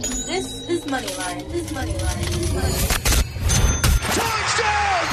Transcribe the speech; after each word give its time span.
This 0.00 0.68
is 0.68 0.84
Moneyline. 0.84 1.50
This 1.50 1.64
is 1.64 1.72
Moneyline. 1.76 2.28
Touchdown! 4.14 5.04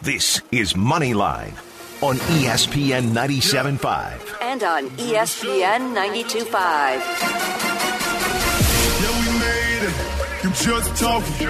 This 0.00 0.40
is 0.50 0.72
Moneyline 0.72 1.52
on 2.00 2.16
ESPN 2.40 3.12
97.5. 3.12 4.38
And 4.40 4.62
on 4.62 4.88
ESPN 4.96 5.94
92.5. 5.94 6.50
Yeah, 9.00 9.12
we 9.20 9.28
made 9.38 9.84
it. 9.88 9.94
You 10.42 10.50
just 10.50 10.96
talking. 10.96 11.48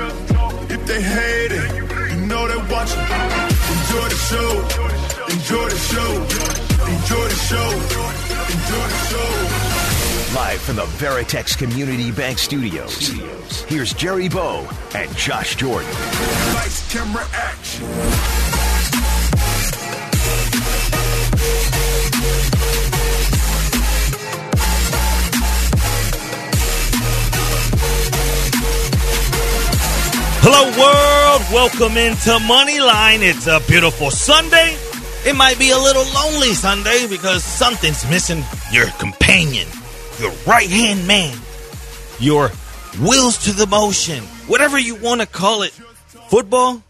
If 0.68 0.84
they 0.87 1.00
hate 1.00 1.52
it, 1.52 1.75
you 2.11 2.27
know 2.27 2.48
they 2.48 2.57
watching. 2.73 3.07
Enjoy 3.71 4.09
the 4.09 4.18
show. 4.30 4.50
Enjoy 5.30 5.68
the 5.68 5.79
show. 5.79 6.11
Enjoy 6.91 7.29
the 7.29 7.39
show. 7.48 8.10
Enjoy 8.51 8.59
the 8.59 8.98
show. 9.07 10.35
Live 10.35 10.61
from 10.61 10.75
the 10.75 10.82
Veritex 10.82 11.57
Community 11.57 12.11
Bank 12.11 12.36
Studios. 12.36 13.11
Here's 13.68 13.95
Jerry 13.95 14.29
Bo 14.29 14.68
and 14.93 15.17
Josh 15.17 15.54
Jordan. 15.54 15.89
Lights, 16.54 16.93
camera, 16.93 17.25
action. 17.32 17.86
Hello, 30.43 30.64
world. 30.76 31.43
Welcome 31.53 31.96
into 31.96 32.31
Moneyline. 32.48 33.20
It's 33.20 33.47
a 33.47 33.61
beautiful 33.69 34.11
Sunday. 34.11 34.77
It 35.27 35.37
might 35.37 35.59
be 35.59 35.70
a 35.70 35.79
little 35.79 36.05
lonely 36.15 36.55
Sunday 36.55 37.06
because 37.06 37.45
something's 37.45 38.09
missing 38.09 38.42
your 38.73 38.87
companion, 38.92 39.69
your 40.19 40.33
right 40.47 40.69
hand 40.69 41.06
man, 41.06 41.37
your 42.19 42.48
wheels 42.99 43.45
to 43.45 43.53
the 43.53 43.67
motion, 43.67 44.25
whatever 44.47 44.79
you 44.79 44.95
want 44.95 45.21
to 45.21 45.27
call 45.27 45.61
it. 45.62 45.73
Football 46.31 46.83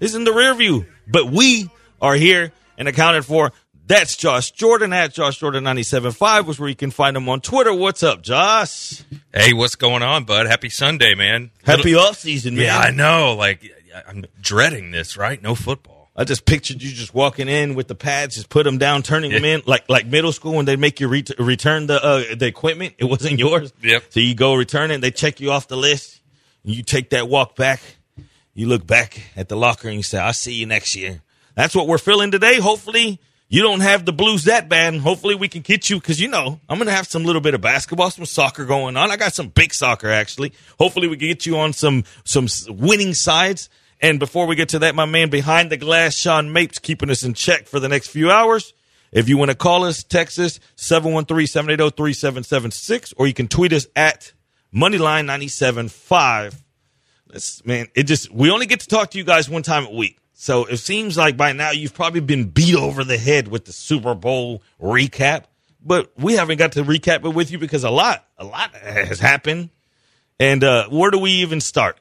is 0.00 0.14
in 0.14 0.24
the 0.24 0.32
rear 0.34 0.54
view, 0.54 0.84
but 1.06 1.30
we 1.30 1.70
are 2.00 2.14
here 2.14 2.52
and 2.76 2.88
accounted 2.88 3.24
for. 3.24 3.52
That's 3.86 4.18
Josh 4.18 4.50
Jordan 4.50 4.92
at 4.92 5.14
Josh 5.14 5.38
Jordan 5.38 5.64
97.5 5.64 6.44
was 6.44 6.60
where 6.60 6.68
you 6.68 6.76
can 6.76 6.90
find 6.90 7.16
him 7.16 7.26
on 7.30 7.40
Twitter. 7.40 7.72
What's 7.72 8.02
up, 8.02 8.20
Josh? 8.20 9.02
Hey, 9.32 9.54
what's 9.54 9.76
going 9.76 10.02
on, 10.02 10.24
bud? 10.24 10.46
Happy 10.46 10.68
Sunday, 10.68 11.14
man. 11.14 11.52
Happy 11.64 11.94
off 11.94 12.18
season, 12.18 12.54
man. 12.54 12.64
Yeah, 12.64 12.78
I 12.78 12.90
know. 12.90 13.34
Like, 13.34 13.72
I'm 14.06 14.26
dreading 14.42 14.90
this, 14.90 15.16
right? 15.16 15.42
No 15.42 15.54
football. 15.54 15.97
I 16.18 16.24
just 16.24 16.44
pictured 16.44 16.82
you 16.82 16.90
just 16.90 17.14
walking 17.14 17.46
in 17.46 17.76
with 17.76 17.86
the 17.86 17.94
pads, 17.94 18.34
just 18.34 18.48
put 18.48 18.64
them 18.64 18.76
down, 18.76 19.04
turning 19.04 19.30
them 19.30 19.44
in 19.44 19.62
like 19.66 19.88
like 19.88 20.04
middle 20.04 20.32
school 20.32 20.54
when 20.54 20.64
they 20.64 20.74
make 20.74 20.98
you 20.98 21.06
ret- 21.06 21.38
return 21.38 21.86
the 21.86 22.04
uh, 22.04 22.34
the 22.34 22.46
equipment. 22.46 22.94
It 22.98 23.04
wasn't 23.04 23.38
yours. 23.38 23.72
Yep. 23.82 24.06
So 24.10 24.18
you 24.18 24.34
go 24.34 24.54
return 24.54 24.90
it. 24.90 25.00
They 25.00 25.12
check 25.12 25.38
you 25.38 25.52
off 25.52 25.68
the 25.68 25.76
list. 25.76 26.20
And 26.64 26.74
you 26.74 26.82
take 26.82 27.10
that 27.10 27.28
walk 27.28 27.54
back. 27.54 27.80
You 28.52 28.66
look 28.66 28.84
back 28.84 29.22
at 29.36 29.48
the 29.48 29.56
locker 29.56 29.86
and 29.86 29.96
you 29.96 30.02
say, 30.02 30.18
"I'll 30.18 30.32
see 30.32 30.54
you 30.54 30.66
next 30.66 30.96
year." 30.96 31.22
That's 31.54 31.74
what 31.74 31.86
we're 31.86 31.98
feeling 31.98 32.32
today. 32.32 32.58
Hopefully. 32.58 33.20
You 33.50 33.62
don't 33.62 33.80
have 33.80 34.04
the 34.04 34.12
blues 34.12 34.44
that 34.44 34.68
bad. 34.68 34.92
and 34.92 35.02
Hopefully, 35.02 35.34
we 35.34 35.48
can 35.48 35.62
get 35.62 35.88
you 35.88 35.96
because 35.98 36.20
you 36.20 36.28
know 36.28 36.60
I'm 36.68 36.76
going 36.76 36.86
to 36.88 36.92
have 36.92 37.06
some 37.06 37.24
little 37.24 37.40
bit 37.40 37.54
of 37.54 37.62
basketball, 37.62 38.10
some 38.10 38.26
soccer 38.26 38.66
going 38.66 38.94
on. 38.98 39.10
I 39.10 39.16
got 39.16 39.32
some 39.32 39.48
big 39.48 39.72
soccer 39.72 40.10
actually. 40.10 40.52
Hopefully, 40.78 41.08
we 41.08 41.16
can 41.16 41.28
get 41.28 41.46
you 41.46 41.56
on 41.56 41.72
some 41.72 42.04
some 42.24 42.46
winning 42.68 43.14
sides. 43.14 43.70
And 44.00 44.18
before 44.18 44.46
we 44.46 44.54
get 44.54 44.70
to 44.70 44.78
that, 44.80 44.94
my 44.94 45.04
man 45.06 45.28
behind 45.28 45.70
the 45.70 45.76
glass, 45.76 46.14
Sean 46.14 46.52
Mapes, 46.52 46.78
keeping 46.78 47.10
us 47.10 47.24
in 47.24 47.34
check 47.34 47.66
for 47.66 47.80
the 47.80 47.88
next 47.88 48.08
few 48.08 48.30
hours. 48.30 48.72
If 49.10 49.28
you 49.28 49.36
want 49.38 49.50
to 49.50 49.56
call 49.56 49.84
us, 49.84 50.04
text 50.04 50.38
us 50.38 50.60
713-780-3776, 50.76 53.14
or 53.16 53.26
you 53.26 53.34
can 53.34 53.48
tweet 53.48 53.72
us 53.72 53.88
at 53.96 54.32
Moneyline975. 54.74 56.54
Let's, 57.28 57.64
man, 57.64 57.86
it 57.94 58.02
just, 58.04 58.30
we 58.30 58.50
only 58.50 58.66
get 58.66 58.80
to 58.80 58.86
talk 58.86 59.12
to 59.12 59.18
you 59.18 59.24
guys 59.24 59.48
one 59.48 59.62
time 59.62 59.86
a 59.86 59.94
week. 59.94 60.18
So 60.34 60.66
it 60.66 60.76
seems 60.76 61.16
like 61.16 61.36
by 61.36 61.52
now 61.52 61.72
you've 61.72 61.94
probably 61.94 62.20
been 62.20 62.50
beat 62.50 62.76
over 62.76 63.02
the 63.02 63.18
head 63.18 63.48
with 63.48 63.64
the 63.64 63.72
Super 63.72 64.14
Bowl 64.14 64.62
recap, 64.80 65.46
but 65.84 66.12
we 66.16 66.34
haven't 66.34 66.58
got 66.58 66.70
to 66.72 66.84
recap 66.84 67.24
it 67.24 67.34
with 67.34 67.50
you 67.50 67.58
because 67.58 67.82
a 67.82 67.90
lot, 67.90 68.24
a 68.36 68.44
lot 68.44 68.72
has 68.74 69.18
happened. 69.18 69.70
And 70.38 70.62
uh, 70.62 70.88
where 70.90 71.10
do 71.10 71.18
we 71.18 71.32
even 71.32 71.60
start? 71.60 71.98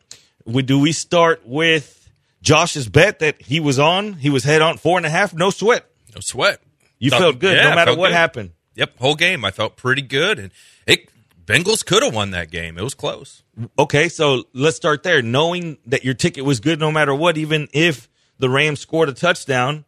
We, 0.47 0.63
do 0.63 0.79
we 0.79 0.91
start 0.93 1.41
with 1.45 2.09
Josh's 2.41 2.87
bet 2.87 3.19
that 3.19 3.41
he 3.41 3.59
was 3.59 3.77
on? 3.77 4.13
He 4.13 4.29
was 4.29 4.43
head 4.43 4.61
on 4.61 4.77
four 4.77 4.97
and 4.97 5.05
a 5.05 5.09
half, 5.09 5.33
no 5.33 5.49
sweat. 5.49 5.85
No 6.15 6.21
sweat. 6.21 6.61
You 6.99 7.11
Felt- 7.11 7.21
felt 7.21 7.39
good 7.39 7.57
yeah, 7.57 7.69
no 7.69 7.75
matter 7.75 7.95
what 7.95 8.07
good. 8.07 8.15
happened. 8.15 8.51
Yep, 8.75 8.97
whole 8.97 9.15
game. 9.15 9.43
I 9.43 9.51
felt 9.51 9.75
pretty 9.75 10.01
good, 10.01 10.39
and 10.39 10.51
it 10.85 11.09
Bengals 11.45 11.85
could 11.85 12.03
have 12.03 12.13
won 12.13 12.31
that 12.31 12.51
game. 12.51 12.77
It 12.77 12.83
was 12.83 12.93
close. 12.93 13.43
Okay, 13.79 14.09
so 14.09 14.43
let's 14.53 14.75
start 14.77 15.03
there. 15.03 15.21
Knowing 15.21 15.77
that 15.85 16.03
your 16.03 16.13
ticket 16.13 16.43
was 16.45 16.59
good 16.59 16.79
no 16.79 16.91
matter 16.91 17.13
what, 17.15 17.37
even 17.37 17.67
if 17.73 18.09
the 18.39 18.49
Rams 18.49 18.79
scored 18.79 19.09
a 19.09 19.13
touchdown 19.13 19.85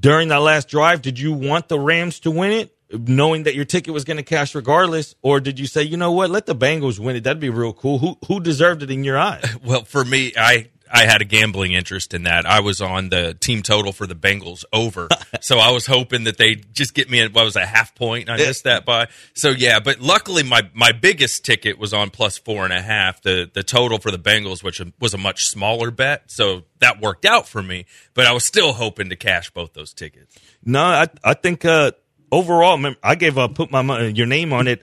during 0.00 0.28
that 0.28 0.38
last 0.38 0.68
drive, 0.68 1.02
did 1.02 1.18
you 1.18 1.32
want 1.32 1.68
the 1.68 1.78
Rams 1.78 2.20
to 2.20 2.30
win 2.30 2.52
it, 2.52 2.75
knowing 2.90 3.44
that 3.44 3.54
your 3.54 3.64
ticket 3.64 3.92
was 3.92 4.04
going 4.04 4.16
to 4.16 4.22
cash 4.22 4.54
regardless, 4.54 5.14
or 5.22 5.40
did 5.40 5.58
you 5.58 5.66
say, 5.66 5.82
you 5.82 5.96
know 5.96 6.12
what, 6.12 6.30
let 6.30 6.46
the 6.46 6.54
Bengals 6.54 6.98
win 6.98 7.16
it? 7.16 7.24
That'd 7.24 7.40
be 7.40 7.50
real 7.50 7.72
cool. 7.72 7.98
Who 7.98 8.18
who 8.26 8.40
deserved 8.40 8.82
it 8.82 8.90
in 8.90 9.04
your 9.04 9.18
eyes? 9.18 9.44
Well, 9.66 9.84
for 9.84 10.04
me, 10.04 10.32
I 10.36 10.68
I 10.92 11.06
had 11.06 11.20
a 11.20 11.24
gambling 11.24 11.72
interest 11.72 12.14
in 12.14 12.24
that. 12.24 12.46
I 12.46 12.60
was 12.60 12.80
on 12.80 13.08
the 13.08 13.34
team 13.34 13.62
total 13.62 13.92
for 13.92 14.06
the 14.06 14.14
Bengals 14.14 14.64
over, 14.72 15.08
so 15.40 15.58
I 15.58 15.70
was 15.70 15.86
hoping 15.86 16.24
that 16.24 16.36
they 16.36 16.54
just 16.54 16.94
get 16.94 17.10
me. 17.10 17.20
At, 17.20 17.32
what 17.32 17.44
was 17.44 17.56
a 17.56 17.66
half 17.66 17.94
point? 17.94 18.30
I 18.30 18.36
missed 18.36 18.64
that 18.64 18.84
by. 18.84 19.08
So 19.34 19.50
yeah, 19.50 19.80
but 19.80 20.00
luckily 20.00 20.42
my 20.42 20.68
my 20.72 20.92
biggest 20.92 21.44
ticket 21.44 21.78
was 21.78 21.92
on 21.92 22.10
plus 22.10 22.38
four 22.38 22.64
and 22.64 22.72
a 22.72 22.82
half. 22.82 23.22
The 23.22 23.50
the 23.52 23.62
total 23.62 23.98
for 23.98 24.10
the 24.10 24.18
Bengals, 24.18 24.62
which 24.62 24.80
was 25.00 25.14
a 25.14 25.18
much 25.18 25.44
smaller 25.46 25.90
bet, 25.90 26.30
so 26.30 26.62
that 26.80 27.00
worked 27.00 27.24
out 27.24 27.48
for 27.48 27.62
me. 27.62 27.86
But 28.14 28.26
I 28.26 28.32
was 28.32 28.44
still 28.44 28.74
hoping 28.74 29.08
to 29.10 29.16
cash 29.16 29.50
both 29.50 29.72
those 29.72 29.92
tickets. 29.92 30.36
No, 30.64 30.82
I 30.82 31.08
I 31.24 31.34
think 31.34 31.64
uh, 31.64 31.92
overall, 32.32 32.94
I 33.02 33.14
gave 33.14 33.38
uh, 33.38 33.48
put 33.48 33.70
my 33.70 34.02
your 34.08 34.26
name 34.26 34.52
on 34.52 34.68
it. 34.68 34.82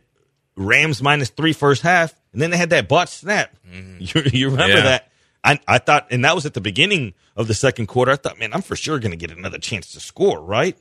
Rams 0.56 1.02
minus 1.02 1.30
three 1.30 1.54
first 1.54 1.82
half, 1.82 2.14
and 2.32 2.40
then 2.42 2.52
they 2.52 2.58
had 2.58 2.70
that 2.70 2.88
botch 2.88 3.10
snap. 3.10 3.56
You, 4.00 4.22
you 4.32 4.50
remember 4.52 4.76
Yeah. 4.78 4.84
that? 4.84 5.10
I 5.44 5.60
I 5.68 5.78
thought, 5.80 6.08
and 6.12 6.24
that 6.26 6.36
was 6.36 6.46
at 6.46 6.54
the 6.54 6.62
beginning 6.62 7.14
of 7.36 7.48
the 7.48 7.56
second 7.56 7.88
quarter. 7.88 8.12
I 8.12 8.16
thought, 8.18 8.38
man, 8.38 8.54
I'm 8.54 8.62
for 8.62 8.76
sure 8.76 9.00
going 9.00 9.12
to 9.12 9.18
get 9.18 9.36
another 9.36 9.58
chance 9.58 9.92
to 9.94 10.00
score. 10.00 10.40
Right? 10.40 10.78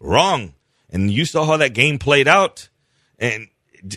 Wrong. 0.00 0.54
And 0.90 1.10
you 1.10 1.24
saw 1.24 1.44
how 1.46 1.56
that 1.56 1.74
game 1.74 1.98
played 1.98 2.28
out, 2.28 2.68
and 3.18 3.48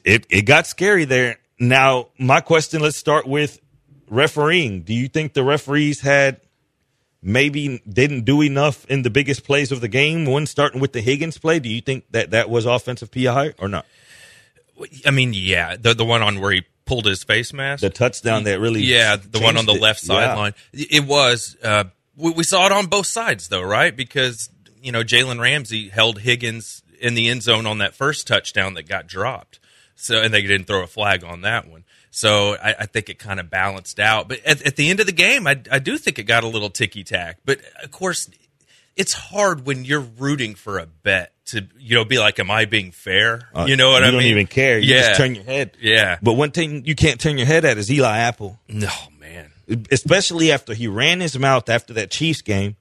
it 0.04 0.26
it 0.30 0.42
got 0.44 0.66
scary 0.66 1.06
there. 1.06 1.38
Now, 1.60 2.08
my 2.18 2.42
question. 2.42 2.82
Let's 2.82 2.98
start 2.98 3.28
with 3.28 3.60
refereeing. 4.10 4.82
Do 4.82 4.94
you 4.94 5.08
think 5.08 5.34
the 5.34 5.44
referees 5.44 6.02
had 6.02 6.42
maybe 7.26 7.82
didn't 7.92 8.24
do 8.24 8.42
enough 8.42 8.86
in 8.86 9.02
the 9.02 9.10
biggest 9.10 9.44
plays 9.44 9.72
of 9.72 9.82
the 9.82 9.88
game. 9.88 10.26
One 10.26 10.46
starting 10.46 10.80
with 10.80 10.94
the 10.94 11.02
Higgins 11.02 11.38
play. 11.40 11.60
Do 11.60 11.68
you 11.68 11.82
think 11.82 12.06
that 12.12 12.32
that 12.32 12.50
was 12.50 12.66
offensive 12.66 13.12
PI 13.12 13.56
or 13.58 13.68
not? 13.68 13.86
I 15.06 15.12
mean, 15.12 15.34
yeah, 15.34 15.76
the 15.76 15.94
the 15.94 16.06
one 16.06 16.22
on 16.22 16.40
where 16.40 16.52
he 16.52 16.64
pulled 16.86 17.06
his 17.06 17.24
face 17.24 17.52
mask. 17.54 17.82
The 17.82 17.90
touchdown 17.90 18.44
that 18.44 18.60
really, 18.60 18.82
Yeah, 18.82 19.16
the 19.16 19.40
one 19.40 19.58
on 19.58 19.66
the 19.66 19.74
left 19.74 20.04
Yeah. 20.04 20.08
sideline. 20.08 20.54
It 20.74 21.06
was. 21.06 21.58
Uh, 21.64 21.86
we, 22.16 22.32
we 22.32 22.44
saw 22.44 22.66
it 22.68 22.72
on 22.72 22.86
both 22.88 23.08
sides, 23.08 23.48
though, 23.48 23.64
right? 23.64 23.96
Because 23.96 24.50
you 24.82 24.92
know 24.92 25.02
Jalen 25.04 25.40
Ramsey 25.40 25.90
held 25.90 26.20
Higgins 26.20 26.84
in 27.02 27.16
the 27.16 27.30
end 27.30 27.42
zone 27.44 27.66
on 27.66 27.78
that 27.80 27.96
first 27.96 28.28
touchdown 28.28 28.74
that 28.76 28.88
got 28.88 29.08
dropped. 29.08 29.60
So, 29.96 30.22
and 30.22 30.34
they 30.34 30.42
didn't 30.42 30.68
throw 30.68 30.84
a 30.84 30.88
flag 30.88 31.24
on 31.24 31.42
that 31.42 31.68
one. 31.70 31.85
So 32.16 32.56
I, 32.56 32.76
I 32.80 32.86
think 32.86 33.10
it 33.10 33.20
kind 33.20 33.42
of 33.42 33.50
balanced 33.50 34.00
out. 34.00 34.30
But 34.30 34.40
at, 34.46 34.66
at 34.66 34.78
the 34.78 34.90
end 34.90 35.02
of 35.02 35.06
the 35.06 35.12
game, 35.12 35.46
I, 35.46 35.62
I 35.70 35.80
do 35.80 35.98
think 35.98 36.18
it 36.18 36.24
got 36.24 36.46
a 36.46 36.48
little 36.48 36.70
ticky 36.70 37.04
tack. 37.04 37.40
But 37.44 37.60
of 37.84 37.92
course, 37.92 38.30
it's 38.96 39.12
hard 39.12 39.66
when 39.66 39.84
you're 39.84 40.00
rooting 40.00 40.56
for 40.56 40.80
a 40.80 40.86
bet 40.86 41.34
to 41.48 41.68
you 41.78 41.94
know 41.94 42.06
be 42.06 42.18
like, 42.18 42.40
"Am 42.40 42.50
I 42.50 42.64
being 42.64 42.92
fair?" 42.92 43.50
Uh, 43.54 43.66
you 43.68 43.76
know 43.76 43.90
what 43.90 44.02
you 44.02 44.08
I 44.08 44.12
mean? 44.12 44.14
You 44.14 44.22
don't 44.22 44.32
even 44.32 44.48
care. 44.48 44.80
You 44.80 44.96
yeah. 44.96 45.02
just 45.02 45.18
turn 45.18 45.36
your 45.36 45.44
head. 45.44 45.72
Yeah. 45.82 46.18
But 46.22 46.34
one 46.36 46.52
thing 46.52 46.86
you 46.86 46.96
can't 46.96 47.20
turn 47.20 47.38
your 47.38 47.48
head 47.48 47.66
at 47.66 47.78
is 47.78 47.92
Eli 47.92 48.18
Apple, 48.18 48.62
No 48.70 48.94
man. 49.20 49.52
especially 49.92 50.54
after 50.54 50.74
he 50.74 50.88
ran 50.88 51.20
his 51.20 51.38
mouth 51.38 51.68
after 51.68 51.96
that 51.96 52.12
Chiefs 52.12 52.42
game, 52.42 52.78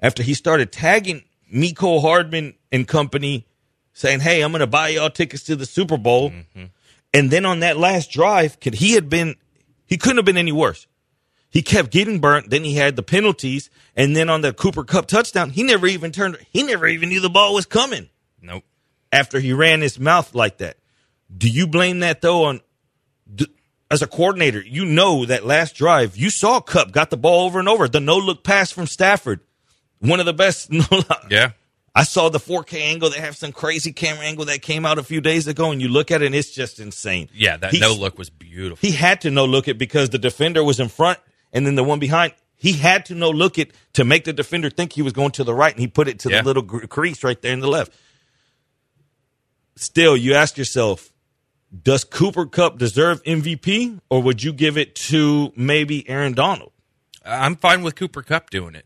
after 0.00 0.22
he 0.22 0.32
started 0.32 0.72
tagging 0.72 1.22
Mecole 1.54 2.00
Hardman 2.00 2.54
and 2.72 2.88
company, 2.88 3.46
saying, 3.92 4.20
"Hey, 4.20 4.40
I'm 4.40 4.52
going 4.52 4.60
to 4.60 4.66
buy 4.66 4.88
y'all 4.88 5.10
tickets 5.10 5.42
to 5.44 5.54
the 5.56 5.66
Super 5.66 5.98
Bowl," 5.98 6.32
and 7.12 7.30
then 7.30 7.44
on 7.44 7.60
that 7.60 7.76
last 7.76 8.10
drive, 8.10 8.60
could 8.60 8.74
he 8.74 8.92
had 8.92 9.08
been, 9.08 9.36
he 9.86 9.96
couldn't 9.96 10.18
have 10.18 10.24
been 10.24 10.36
any 10.36 10.52
worse. 10.52 10.86
He 11.48 11.62
kept 11.62 11.90
getting 11.90 12.20
burnt. 12.20 12.50
Then 12.50 12.62
he 12.62 12.74
had 12.76 12.94
the 12.94 13.02
penalties, 13.02 13.70
and 13.96 14.14
then 14.14 14.30
on 14.30 14.40
the 14.40 14.52
Cooper 14.52 14.84
Kupp 14.84 15.06
touchdown, 15.06 15.50
he 15.50 15.64
never 15.64 15.86
even 15.88 16.12
turned. 16.12 16.38
He 16.50 16.62
never 16.62 16.86
even 16.86 17.08
knew 17.08 17.20
the 17.20 17.28
ball 17.28 17.54
was 17.54 17.66
coming 17.66 18.08
Nope. 18.40 18.62
after 19.10 19.40
he 19.40 19.52
ran 19.52 19.80
his 19.80 19.98
mouth 19.98 20.32
like 20.34 20.58
that. 20.58 20.76
Do 21.36 21.48
you 21.48 21.66
blame 21.66 21.98
that 22.00 22.20
though 22.20 22.44
on 22.44 22.60
as 23.90 24.00
a 24.02 24.06
coordinator? 24.06 24.60
You 24.62 24.84
know 24.84 25.24
that 25.26 25.44
last 25.44 25.74
drive 25.74 26.16
you 26.16 26.30
saw 26.30 26.60
Kupp 26.60 26.92
got 26.92 27.10
the 27.10 27.16
ball 27.16 27.46
over 27.46 27.58
and 27.58 27.68
over. 27.68 27.88
The 27.88 27.98
no 28.00 28.16
look 28.18 28.44
pass 28.44 28.70
from 28.70 28.86
Stafford, 28.86 29.40
one 29.98 30.20
of 30.20 30.26
the 30.26 30.32
best. 30.32 30.70
No, 30.72 30.84
Yeah. 31.28 31.50
I 31.94 32.04
saw 32.04 32.28
the 32.28 32.38
4K 32.38 32.80
angle. 32.82 33.10
They 33.10 33.18
have 33.20 33.36
some 33.36 33.50
crazy 33.52 33.92
camera 33.92 34.24
angle 34.24 34.44
that 34.46 34.62
came 34.62 34.86
out 34.86 34.98
a 34.98 35.02
few 35.02 35.20
days 35.20 35.48
ago, 35.48 35.72
and 35.72 35.80
you 35.82 35.88
look 35.88 36.10
at 36.10 36.22
it, 36.22 36.26
and 36.26 36.34
it's 36.34 36.50
just 36.52 36.78
insane. 36.78 37.28
Yeah, 37.34 37.56
that 37.56 37.72
He's- 37.72 37.80
no 37.80 37.94
look 37.94 38.16
was 38.18 38.30
beautiful. 38.30 38.86
He 38.88 38.94
had 38.94 39.20
to 39.22 39.30
no 39.30 39.44
look 39.44 39.66
it 39.66 39.76
because 39.78 40.10
the 40.10 40.18
defender 40.18 40.62
was 40.62 40.78
in 40.78 40.88
front, 40.88 41.18
and 41.52 41.66
then 41.66 41.74
the 41.74 41.82
one 41.84 41.98
behind. 41.98 42.32
He 42.56 42.74
had 42.74 43.06
to 43.06 43.14
no 43.14 43.30
look 43.30 43.58
it 43.58 43.72
to 43.94 44.04
make 44.04 44.24
the 44.24 44.32
defender 44.32 44.70
think 44.70 44.92
he 44.92 45.02
was 45.02 45.12
going 45.14 45.32
to 45.32 45.44
the 45.44 45.54
right, 45.54 45.72
and 45.72 45.80
he 45.80 45.88
put 45.88 46.06
it 46.08 46.18
to 46.20 46.30
Yeah. 46.30 46.42
the 46.42 46.46
little 46.46 46.62
crease 46.62 47.24
right 47.24 47.40
there 47.40 47.52
in 47.52 47.60
the 47.60 47.68
left. 47.68 47.92
Still, 49.76 50.16
you 50.16 50.34
ask 50.34 50.58
yourself, 50.58 51.10
does 51.82 52.04
Cooper 52.04 52.46
Kupp 52.46 52.78
deserve 52.78 53.22
MVP, 53.24 53.98
or 54.10 54.22
would 54.22 54.42
you 54.42 54.52
give 54.52 54.76
it 54.76 54.94
to 54.96 55.52
maybe 55.56 56.06
Aaron 56.08 56.34
Donald? 56.34 56.72
I'm 57.24 57.56
fine 57.56 57.82
with 57.82 57.94
Cooper 57.96 58.22
Kupp 58.22 58.50
doing 58.50 58.74
it. 58.74 58.84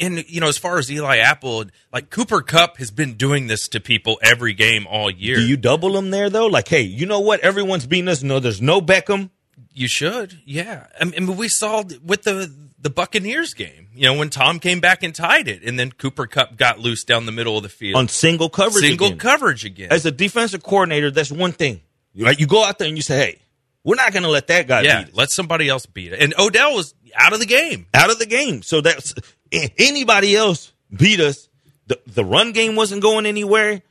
And 0.00 0.24
you 0.28 0.40
know, 0.40 0.48
as 0.48 0.58
far 0.58 0.78
as 0.78 0.90
Eli 0.90 1.18
Apple, 1.18 1.64
like 1.92 2.10
Cooper 2.10 2.42
Kupp 2.42 2.78
has 2.78 2.90
been 2.90 3.14
doing 3.14 3.46
this 3.46 3.68
to 3.68 3.80
people 3.80 4.18
every 4.22 4.52
game 4.52 4.86
all 4.86 5.10
year. 5.10 5.36
Do 5.36 5.46
you 5.46 5.56
double 5.56 5.96
him 5.96 6.10
there 6.10 6.30
though? 6.30 6.46
Like, 6.46 6.68
hey, 6.68 6.82
you 6.82 7.06
know 7.06 7.20
what? 7.20 7.40
Everyone's 7.40 7.86
beating 7.86 8.08
us. 8.08 8.22
No, 8.22 8.38
there's 8.40 8.60
no 8.60 8.80
Beckham. 8.80 9.30
You 9.72 9.88
should, 9.88 10.40
yeah. 10.46 10.86
I 10.98 11.04
mean, 11.04 11.36
we 11.36 11.48
saw 11.48 11.84
with 12.02 12.22
the 12.22 12.50
the 12.78 12.90
Buccaneers 12.90 13.52
game. 13.52 13.88
You 13.94 14.04
know, 14.04 14.14
when 14.14 14.30
Tom 14.30 14.58
came 14.58 14.80
back 14.80 15.02
and 15.02 15.14
tied 15.14 15.48
it, 15.48 15.62
and 15.62 15.78
then 15.78 15.90
Cooper 15.90 16.26
Kupp 16.26 16.56
got 16.56 16.78
loose 16.78 17.04
down 17.04 17.26
the 17.26 17.32
middle 17.32 17.56
of 17.56 17.62
the 17.62 17.68
field 17.68 17.96
on 17.96 18.08
single 18.08 18.48
coverage. 18.48 18.84
single 18.84 19.08
again. 19.08 19.18
coverage 19.18 19.64
again. 19.64 19.88
As 19.90 20.06
a 20.06 20.10
defensive 20.10 20.62
coordinator, 20.62 21.10
that's 21.10 21.32
one 21.32 21.52
thing. 21.52 21.80
Right? 22.18 22.38
You 22.38 22.46
go 22.46 22.64
out 22.64 22.78
there 22.78 22.88
and 22.88 22.96
you 22.96 23.02
say, 23.02 23.18
"Hey, 23.18 23.38
we're 23.84 23.96
not 23.96 24.12
going 24.12 24.22
to 24.22 24.30
let 24.30 24.46
that 24.46 24.66
guy 24.66 24.82
yeah, 24.82 25.06
let 25.12 25.30
somebody 25.30 25.68
else 25.68 25.84
beat 25.84 26.12
it. 26.12 26.20
And 26.20 26.32
Odell 26.38 26.74
was 26.74 26.94
out 27.14 27.32
of 27.32 27.40
the 27.40 27.46
game. 27.46 27.86
out 27.92 28.10
of 28.10 28.18
the 28.18 28.26
game." 28.26 28.62
So 28.62 28.80
that's 28.80 29.14
anybody 29.52 30.36
else 30.36 30.72
beat 30.94 31.20
us. 31.20 31.48
The 31.86 32.00
the 32.06 32.24
run 32.24 32.52
game 32.52 32.76
wasn't 32.76 33.02
going 33.02 33.26
anywhere. 33.26 33.82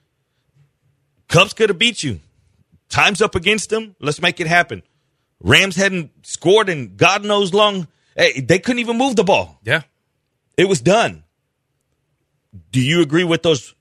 Cubs 1.27 1.53
could 1.53 1.69
have 1.69 1.79
beat 1.79 2.03
you. 2.03 2.19
Time's 2.89 3.21
up 3.21 3.35
against 3.35 3.69
them. 3.69 3.95
Let's 3.99 4.21
make 4.21 4.39
it 4.39 4.47
happen. 4.47 4.83
Rams 5.41 5.75
hadn't 5.75 6.11
scored 6.25 6.69
in 6.69 6.95
God 6.95 7.23
knows 7.25 7.53
long. 7.53 7.87
Hey, 8.15 8.39
they 8.41 8.59
couldn't 8.59 8.79
even 8.79 8.97
move 8.97 9.15
the 9.15 9.23
ball. 9.23 9.59
Yeah, 9.63 9.81
It 10.57 10.69
was 10.69 10.81
done. 10.81 11.23
Do 12.71 12.79
you 12.79 13.01
agree 13.01 13.25
with 13.25 13.43
those 13.43 13.75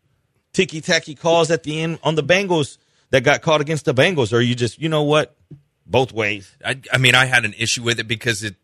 ticky 0.52 0.80
tacky 0.80 1.14
calls 1.14 1.50
at 1.50 1.62
the 1.62 1.80
end 1.80 2.00
on 2.02 2.16
the 2.16 2.22
Bengals 2.24 2.78
that 3.10 3.22
got 3.22 3.42
caught 3.42 3.60
against 3.60 3.84
the 3.84 3.94
Bengals? 3.94 4.32
Or 4.32 4.38
are 4.38 4.40
you 4.40 4.56
just, 4.56 4.80
you 4.80 4.88
know 4.88 5.04
what? 5.04 5.36
Both 5.86 6.12
ways. 6.12 6.56
I, 6.64 6.80
I 6.92 6.98
mean, 6.98 7.14
I 7.14 7.26
had 7.26 7.44
an 7.44 7.54
issue 7.56 7.82
with 7.84 8.00
it 8.00 8.08
because 8.08 8.42
it 8.42 8.56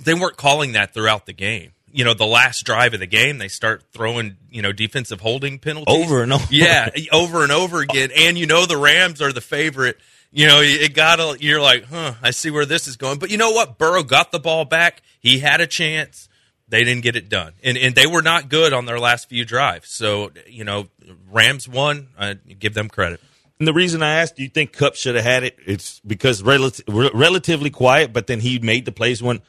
they 0.00 0.14
weren't 0.14 0.36
calling 0.36 0.72
that 0.72 0.94
throughout 0.94 1.26
the 1.26 1.32
game. 1.32 1.72
You 1.92 2.04
know, 2.04 2.14
the 2.14 2.26
last 2.26 2.64
drive 2.64 2.94
of 2.94 3.00
the 3.00 3.06
game, 3.06 3.38
they 3.38 3.48
start 3.48 3.84
throwing 3.92 4.36
you 4.50 4.62
know 4.62 4.72
defensive 4.72 5.20
holding 5.20 5.58
penalties 5.58 5.94
Over 5.94 6.22
and 6.22 6.32
over. 6.32 6.46
Yeah, 6.50 6.88
over 7.12 7.42
and 7.42 7.52
over 7.52 7.80
again. 7.80 8.10
And 8.16 8.38
you 8.38 8.46
know, 8.46 8.66
the 8.66 8.76
Rams 8.76 9.22
are 9.22 9.32
the 9.32 9.40
favorite. 9.40 9.98
You 10.30 10.46
know, 10.46 10.60
it 10.60 10.94
got 10.94 11.42
you're 11.42 11.60
like, 11.60 11.84
huh? 11.84 12.14
I 12.22 12.30
see 12.32 12.50
where 12.50 12.66
this 12.66 12.86
is 12.86 12.96
going. 12.96 13.18
But 13.18 13.30
you 13.30 13.38
know 13.38 13.50
what? 13.50 13.78
Burrow 13.78 14.02
got 14.02 14.30
the 14.30 14.38
ball 14.38 14.64
back. 14.64 15.02
He 15.20 15.38
had 15.38 15.60
a 15.60 15.66
chance. 15.66 16.28
They 16.68 16.84
didn't 16.84 17.02
get 17.02 17.16
it 17.16 17.30
done, 17.30 17.54
and 17.64 17.78
and 17.78 17.94
they 17.94 18.06
were 18.06 18.20
not 18.20 18.50
good 18.50 18.74
on 18.74 18.84
their 18.84 19.00
last 19.00 19.30
few 19.30 19.46
drives. 19.46 19.88
So 19.88 20.30
you 20.46 20.64
know, 20.64 20.88
Rams 21.30 21.66
won. 21.66 22.08
I 22.18 22.34
give 22.34 22.74
them 22.74 22.88
credit. 22.88 23.20
And 23.58 23.66
the 23.66 23.72
reason 23.72 24.02
I 24.02 24.20
asked, 24.20 24.36
do 24.36 24.42
you 24.42 24.48
think 24.48 24.72
Kupp 24.72 24.94
should 24.94 25.16
have 25.16 25.24
had 25.24 25.42
it? 25.42 25.56
It's 25.66 26.00
because 26.06 26.42
relati- 26.42 26.82
re- 26.86 27.10
relatively 27.12 27.70
quiet, 27.70 28.12
but 28.12 28.28
then 28.28 28.38
he 28.40 28.58
made 28.60 28.84
the 28.84 28.92
plays 28.92 29.20
one. 29.22 29.40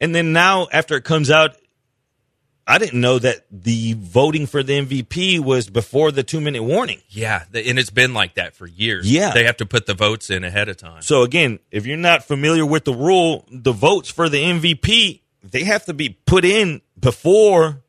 And 0.00 0.14
then 0.14 0.32
now, 0.32 0.66
after 0.72 0.96
it 0.96 1.04
comes 1.04 1.30
out, 1.30 1.56
I 2.66 2.78
didn't 2.78 3.00
know 3.00 3.18
that 3.18 3.44
the 3.50 3.94
voting 3.98 4.46
for 4.46 4.62
the 4.62 4.80
MVP 4.80 5.38
was 5.38 5.68
before 5.68 6.10
the 6.10 6.22
two 6.22 6.40
minute 6.40 6.62
warning. 6.62 7.02
Yeah, 7.10 7.44
and 7.52 7.78
it's 7.78 7.90
been 7.90 8.14
like 8.14 8.34
that 8.34 8.54
for 8.56 8.66
years. 8.66 9.10
Yeah. 9.10 9.32
they 9.32 9.44
have 9.44 9.58
to 9.58 9.66
put 9.66 9.84
the 9.86 9.94
votes 9.94 10.30
in 10.30 10.44
ahead 10.44 10.68
of 10.70 10.78
time. 10.78 11.02
So 11.02 11.22
again, 11.22 11.58
if 11.70 11.84
you're 11.84 11.98
not 11.98 12.24
familiar 12.24 12.64
with 12.64 12.84
the 12.84 12.94
rule, 12.94 13.44
the 13.50 13.72
votes 13.72 14.10
for 14.10 14.28
the 14.28 14.42
MVP 14.42 15.20
they 15.50 15.64
have 15.64 15.84
to 15.84 15.94
be 15.94 16.10
put 16.26 16.44
in 16.44 16.80
before 16.98 17.82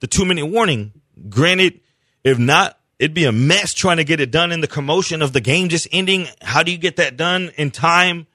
the 0.00 0.06
two 0.06 0.24
minute 0.24 0.46
warning. 0.46 0.92
Granted, 1.28 1.80
if 2.24 2.38
not, 2.38 2.78
it'd 2.98 3.14
be 3.14 3.24
a 3.24 3.32
mess 3.32 3.72
trying 3.72 3.98
to 3.98 4.04
get 4.04 4.20
it 4.20 4.30
done 4.30 4.52
in 4.52 4.60
the 4.60 4.66
commotion 4.66 5.22
of 5.22 5.32
the 5.32 5.40
game 5.40 5.68
just 5.68 5.86
ending. 5.92 6.26
How 6.42 6.62
do 6.62 6.72
you 6.72 6.78
get 6.78 6.96
that 6.96 7.16
done 7.16 7.52
in 7.56 7.70
time, 7.70 8.26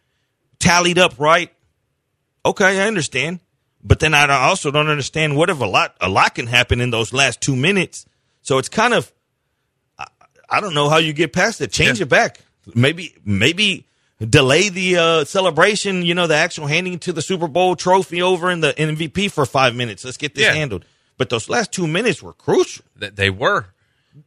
tallied 0.59 0.97
up 0.97 1.19
right? 1.19 1.53
Okay, 2.45 2.81
I 2.81 2.87
understand, 2.87 3.39
but 3.83 3.99
then 3.99 4.13
I 4.13 4.27
also 4.47 4.71
don't 4.71 4.87
understand 4.89 5.35
what 5.35 5.49
if 5.49 5.59
a 5.59 5.65
lot 5.65 5.95
a 6.01 6.09
lot 6.09 6.35
can 6.35 6.47
happen 6.47 6.81
in 6.81 6.91
those 6.91 7.13
last 7.13 7.41
two 7.41 7.55
minutes. 7.55 8.05
So 8.41 8.57
it's 8.57 8.69
kind 8.69 8.93
of 8.93 9.11
I, 9.97 10.05
I 10.49 10.61
don't 10.61 10.73
know 10.73 10.89
how 10.89 10.97
you 10.97 11.13
get 11.13 11.33
past 11.33 11.61
it. 11.61 11.71
Change 11.71 11.99
Yeah. 11.99 12.03
it 12.03 12.09
back. 12.09 12.39
Maybe 12.75 13.15
maybe 13.25 13.87
delay 14.19 14.69
the 14.69 14.97
uh, 14.97 15.25
celebration. 15.25 16.03
You 16.03 16.13
know, 16.13 16.27
the 16.27 16.35
actual 16.35 16.67
handing 16.67 16.99
to 16.99 17.13
the 17.13 17.21
Super 17.21 17.47
Bowl 17.47 17.75
trophy 17.75 18.21
over 18.21 18.51
in 18.51 18.59
the 18.61 18.73
MVP 18.73 19.31
for 19.31 19.45
five 19.45 19.75
minutes. 19.75 20.05
Let's 20.05 20.17
get 20.17 20.35
this 20.35 20.45
Yeah. 20.45 20.53
handled. 20.53 20.85
But 21.17 21.29
those 21.29 21.49
last 21.49 21.71
two 21.71 21.87
minutes 21.87 22.21
were 22.23 22.33
crucial. 22.33 22.83
that 22.97 23.15
they 23.15 23.29
were. 23.29 23.67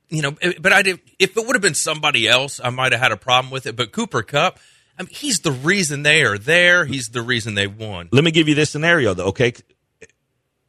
You 0.08 0.22
know, 0.22 0.36
eh, 0.40 0.52
but 0.60 0.72
I 0.72 0.82
did. 0.82 1.00
If 1.18 1.36
it 1.36 1.46
would 1.46 1.54
have 1.54 1.62
been 1.62 1.74
somebody 1.74 2.26
else, 2.26 2.60
I 2.62 2.70
might 2.70 2.92
have 2.92 3.00
had 3.00 3.12
a 3.12 3.16
problem 3.16 3.50
with 3.52 3.66
it. 3.66 3.76
But 3.76 3.92
Cooper 3.92 4.22
Kupp, 4.22 4.58
I 4.98 5.02
mean, 5.02 5.10
he's 5.10 5.40
the 5.40 5.52
reason 5.52 6.02
they 6.02 6.22
are 6.22 6.38
there. 6.38 6.84
He's 6.84 7.08
the 7.08 7.22
reason 7.22 7.54
they 7.54 7.66
won. 7.66 8.08
Let 8.12 8.24
me 8.24 8.30
give 8.30 8.48
you 8.48 8.54
this 8.54 8.70
scenario 8.70 9.14
though. 9.14 9.26
Okay, 9.26 9.54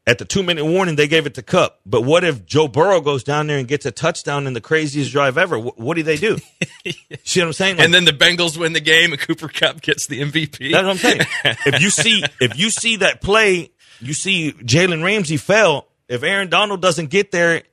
at 0.07 0.19
the 0.19 0.25
two 0.25 0.43
minute 0.43 0.65
warning, 0.65 0.95
they 0.95 1.07
gave 1.07 1.25
it 1.25 1.33
to 1.35 1.41
Kupp. 1.41 1.79
But 1.85 2.01
what 2.01 2.23
if 2.23 2.45
Joe 2.45 2.67
Burrow 2.67 3.01
goes 3.01 3.23
down 3.23 3.47
there 3.47 3.57
and 3.57 3.67
gets 3.67 3.85
a 3.85 3.91
touchdown 3.91 4.45
in 4.47 4.53
the 4.53 4.61
craziest 4.61 5.11
drive 5.11 5.37
ever? 5.37 5.57
What, 5.57 5.79
what 5.79 5.95
do 5.95 6.03
they 6.03 6.17
do? 6.17 6.37
See 7.23 7.39
what 7.39 7.47
I'm 7.47 7.53
saying? 7.53 7.77
Like, 7.77 7.85
And 7.85 7.93
then 7.93 8.05
the 8.05 8.11
Bengals 8.11 8.57
win 8.57 8.73
the 8.73 8.79
game, 8.79 9.11
and 9.11 9.19
Cooper 9.19 9.47
Kupp 9.47 9.81
gets 9.81 10.07
the 10.07 10.21
MVP. 10.21 10.71
That's 10.71 10.83
what 10.83 10.91
I'm 10.91 10.97
saying. 10.97 11.21
if 11.65 11.81
you 11.81 11.89
see 11.89 12.23
if 12.39 12.57
you 12.57 12.69
see 12.69 12.97
that 12.97 13.21
play, 13.21 13.71
you 13.99 14.13
see 14.13 14.51
Jalen 14.51 15.03
Ramsey 15.03 15.37
fell. 15.37 15.87
If 16.07 16.21
Aaron 16.21 16.49
Donald 16.49 16.81
doesn't 16.81 17.09
get 17.09 17.31
there, 17.31 17.63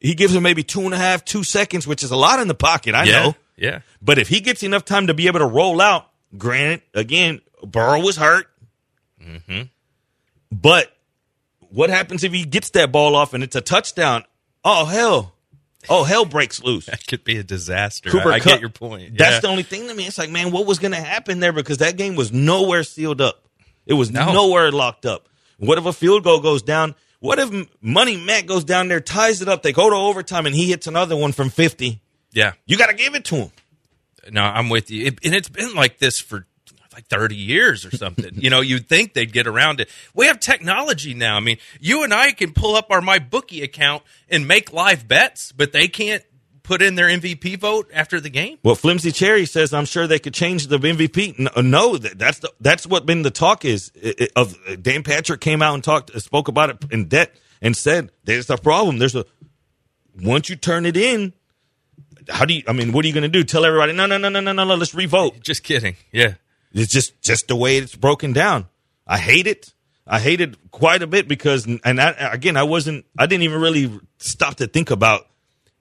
he 0.00 0.14
gives 0.14 0.34
him 0.34 0.44
maybe 0.44 0.62
two 0.62 0.82
and 0.82 0.94
a 0.94 0.98
half, 0.98 1.24
two 1.24 1.42
seconds, 1.42 1.86
which 1.86 2.04
is 2.04 2.12
a 2.12 2.16
lot 2.16 2.38
in 2.38 2.46
the 2.46 2.54
pocket. 2.54 2.94
I 2.94 3.04
yeah, 3.04 3.12
know. 3.24 3.34
Yeah. 3.60 3.80
But 4.02 4.18
if 4.18 4.26
he 4.28 4.40
gets 4.40 4.62
enough 4.64 4.84
time 4.84 5.06
to 5.06 5.14
be 5.14 5.28
able 5.28 5.38
to 5.38 5.46
roll 5.46 5.80
out, 5.80 6.06
granted, 6.36 6.82
again, 6.94 7.40
Burrow 7.62 8.00
was 8.00 8.16
hurt. 8.16 8.46
Mm-hmm. 9.22 9.62
But 10.50 10.90
what 11.68 11.90
happens 11.90 12.24
if 12.24 12.32
he 12.32 12.44
gets 12.44 12.70
that 12.70 12.90
ball 12.90 13.14
off 13.14 13.34
and 13.34 13.44
it's 13.44 13.54
a 13.56 13.60
touchdown? 13.60 14.24
Oh 14.64 14.84
hell! 14.86 15.34
Oh 15.88 16.04
hell 16.04 16.24
breaks 16.24 16.62
loose. 16.62 16.86
That 16.90 17.06
could 17.06 17.24
be 17.24 17.36
a 17.36 17.42
disaster. 17.42 18.10
Cooper 18.10 18.30
I, 18.32 18.36
I 18.36 18.38
Kupp- 18.40 18.52
get 18.54 18.60
your 18.60 18.70
point. 18.70 19.16
That's 19.16 19.40
the 19.40 19.48
only 19.48 19.62
thing 19.62 19.86
to 19.88 19.94
me. 19.94 20.06
It's 20.06 20.18
like, 20.18 20.30
man, 20.30 20.50
what 20.50 20.66
was 20.66 20.78
going 20.78 20.92
to 20.92 21.00
happen 21.00 21.40
there? 21.40 21.52
Because 21.52 21.78
that 21.78 21.96
game 21.96 22.16
was 22.16 22.32
nowhere 22.32 22.82
sealed 22.82 23.20
up. 23.20 23.44
It 23.86 23.94
was 23.94 24.10
No. 24.10 24.32
nowhere 24.32 24.70
locked 24.72 25.06
up. 25.06 25.28
What 25.58 25.78
if 25.78 25.86
a 25.86 25.92
field 25.92 26.24
goal 26.24 26.40
goes 26.40 26.62
down? 26.62 26.94
What 27.20 27.38
if 27.38 27.68
Money 27.82 28.16
Matt 28.16 28.46
goes 28.46 28.64
down 28.64 28.88
there, 28.88 29.00
ties 29.00 29.42
it 29.42 29.48
up, 29.48 29.62
they 29.62 29.72
go 29.72 29.90
to 29.90 29.96
overtime, 29.96 30.46
and 30.46 30.54
he 30.54 30.70
hits 30.70 30.86
another 30.86 31.16
one 31.16 31.32
from 31.32 31.50
50? 31.50 32.00
Yeah. 32.32 32.52
You 32.66 32.76
got 32.76 32.88
to 32.88 32.94
give 32.94 33.14
it 33.14 33.24
to 33.26 33.36
him. 33.36 33.50
No, 34.30 34.42
I'm 34.42 34.68
with 34.68 34.90
you. 34.90 35.06
It, 35.06 35.18
and 35.24 35.34
it's 35.34 35.48
been 35.48 35.74
like 35.74 35.98
this 35.98 36.20
for 36.20 36.46
like 36.92 37.06
30 37.06 37.36
years 37.36 37.84
or 37.86 37.96
something. 37.96 38.32
you 38.34 38.50
know, 38.50 38.60
you'd 38.60 38.88
think 38.88 39.14
they'd 39.14 39.32
get 39.32 39.46
around 39.46 39.80
it. 39.80 39.88
We 40.14 40.26
have 40.26 40.40
technology 40.40 41.14
now. 41.14 41.36
I 41.36 41.40
mean, 41.40 41.58
you 41.80 42.02
and 42.04 42.12
I 42.12 42.32
can 42.32 42.52
pull 42.52 42.74
up 42.76 42.90
our 42.90 43.00
My 43.00 43.18
Bookie 43.18 43.62
account 43.62 44.02
and 44.28 44.46
make 44.46 44.72
live 44.72 45.06
bets, 45.08 45.52
but 45.52 45.72
they 45.72 45.88
can't 45.88 46.22
put 46.62 46.82
in 46.82 46.94
their 46.96 47.08
MVP 47.08 47.58
vote 47.58 47.90
after 47.92 48.20
the 48.20 48.28
game. 48.28 48.58
Well, 48.62 48.74
Flimsy 48.74 49.10
Cherry 49.12 49.46
says, 49.46 49.72
I'm 49.72 49.86
sure 49.86 50.06
they 50.06 50.18
could 50.18 50.34
change 50.34 50.66
the 50.66 50.78
MVP. 50.78 51.40
Uh, 51.56 51.62
no, 51.62 51.92
no 51.92 51.96
that's 51.98 52.40
the, 52.40 52.52
that's 52.60 52.86
what 52.86 53.06
been 53.06 53.22
the 53.22 53.30
talk 53.30 53.64
is. 53.64 53.90
It- 53.94 54.20
it- 54.20 54.32
of 54.36 54.56
Dan 54.82 55.02
Patrick 55.02 55.40
came 55.40 55.62
out 55.62 55.74
and 55.74 55.82
talked, 55.82 56.12
spoke 56.20 56.48
about 56.48 56.70
it 56.70 56.76
in 56.92 57.06
debt 57.08 57.34
and 57.62 57.76
said, 57.76 58.10
there's 58.24 58.50
a 58.50 58.56
problem. 58.56 58.98
There's 58.98 59.16
a, 59.16 59.24
once 60.20 60.48
you 60.48 60.56
turn 60.56 60.86
it 60.86 60.96
in, 60.96 61.32
how 62.28 62.44
do 62.44 62.54
you, 62.54 62.62
I 62.66 62.72
mean, 62.72 62.92
what 62.92 63.04
are 63.04 63.08
you 63.08 63.14
going 63.14 63.22
to 63.22 63.28
do? 63.28 63.44
Tell 63.44 63.64
everybody, 63.64 63.92
no, 63.92 64.06
no, 64.06 64.18
no, 64.18 64.28
no, 64.28 64.40
no, 64.40 64.52
no, 64.52 64.64
no, 64.64 64.74
let's 64.74 64.94
revote. 64.94 65.40
Just 65.40 65.64
kidding. 65.64 65.96
Yeah. 66.12 66.34
It's 66.72 66.92
just 66.92 67.20
just 67.22 67.48
the 67.48 67.56
way 67.56 67.78
it's 67.78 67.96
broken 67.96 68.32
down. 68.32 68.66
I 69.06 69.18
hate 69.18 69.46
it. 69.46 69.72
I 70.06 70.20
hate 70.20 70.40
it 70.40 70.70
quite 70.70 71.02
a 71.02 71.06
bit 71.06 71.28
because, 71.28 71.66
and 71.66 72.00
I, 72.00 72.10
again, 72.32 72.56
I 72.56 72.64
wasn't, 72.64 73.06
I 73.18 73.26
didn't 73.26 73.44
even 73.44 73.60
really 73.60 74.00
stop 74.18 74.56
to 74.56 74.66
think 74.66 74.90
about 74.90 75.26